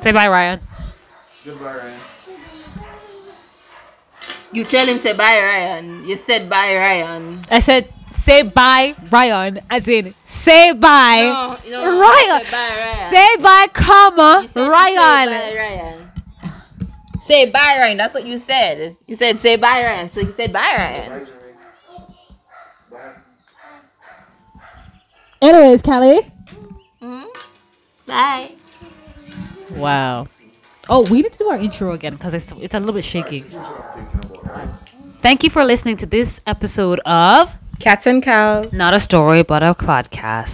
Say 0.00 0.12
bye, 0.12 0.28
Ryan. 0.28 0.60
Goodbye, 1.44 1.76
Ryan. 1.76 2.00
You 4.52 4.64
tell 4.64 4.86
him 4.86 4.98
say 4.98 5.12
bye 5.12 5.38
Ryan. 5.38 6.04
You 6.04 6.16
said 6.16 6.48
bye 6.48 6.74
Ryan. 6.74 7.42
I 7.50 7.60
said 7.60 7.92
say 8.16 8.42
bye, 8.42 8.94
Ryan, 9.10 9.60
as 9.68 9.86
in 9.86 10.14
say 10.24 10.72
bye, 10.72 11.20
No, 11.22 11.58
you 11.64 11.70
know, 11.70 12.00
Ryan. 12.00 12.44
Say 12.44 12.50
bye 12.50 12.78
Ryan. 12.80 13.10
say 13.10 13.36
bye, 13.42 13.66
comma, 13.74 14.48
You 14.54 14.70
Ryan. 14.70 15.28
Say 15.28 15.50
bye 15.50 15.54
Ryan. 15.56 16.10
Say 17.20 17.50
bye 17.50 17.76
Ryan. 17.78 17.96
That's 17.98 18.14
what 18.14 18.26
you 18.26 18.38
said. 18.38 18.96
You 19.06 19.14
said 19.16 19.38
say 19.38 19.56
bye 19.56 19.84
Ryan. 19.84 20.10
So 20.10 20.20
you 20.20 20.32
said 20.32 20.50
bye 20.50 20.60
Ryan. 20.60 21.10
Bye, 21.10 21.24
Jerry. 21.26 21.52
Bye. 22.90 23.12
Anyways, 25.40 25.82
Kelly. 25.82 26.20
Mm-hmm. 27.00 27.26
Bye. 28.06 28.52
Wow. 29.70 30.26
Oh, 30.88 31.02
we 31.10 31.22
need 31.22 31.32
to 31.32 31.38
do 31.38 31.48
our 31.48 31.58
intro 31.58 31.92
again 31.92 32.14
because 32.14 32.34
it's 32.34 32.52
it's 32.52 32.74
a 32.74 32.78
little 32.80 32.94
bit 32.94 33.04
shaky. 33.04 33.40
Here's 33.40 33.52
what 33.54 33.96
I'm 33.96 34.06
thinking 34.06 34.30
about, 34.40 34.56
right? 34.56 34.74
Thank 35.20 35.44
you 35.44 35.50
for 35.50 35.64
listening 35.64 35.96
to 35.98 36.06
this 36.06 36.40
episode 36.46 37.00
of 37.00 37.58
Cats 37.78 38.06
and 38.06 38.22
cows. 38.22 38.72
Not 38.72 38.94
a 38.94 39.00
Story 39.00 39.42
But 39.42 39.62
a 39.62 39.74
Podcast. 39.74 40.48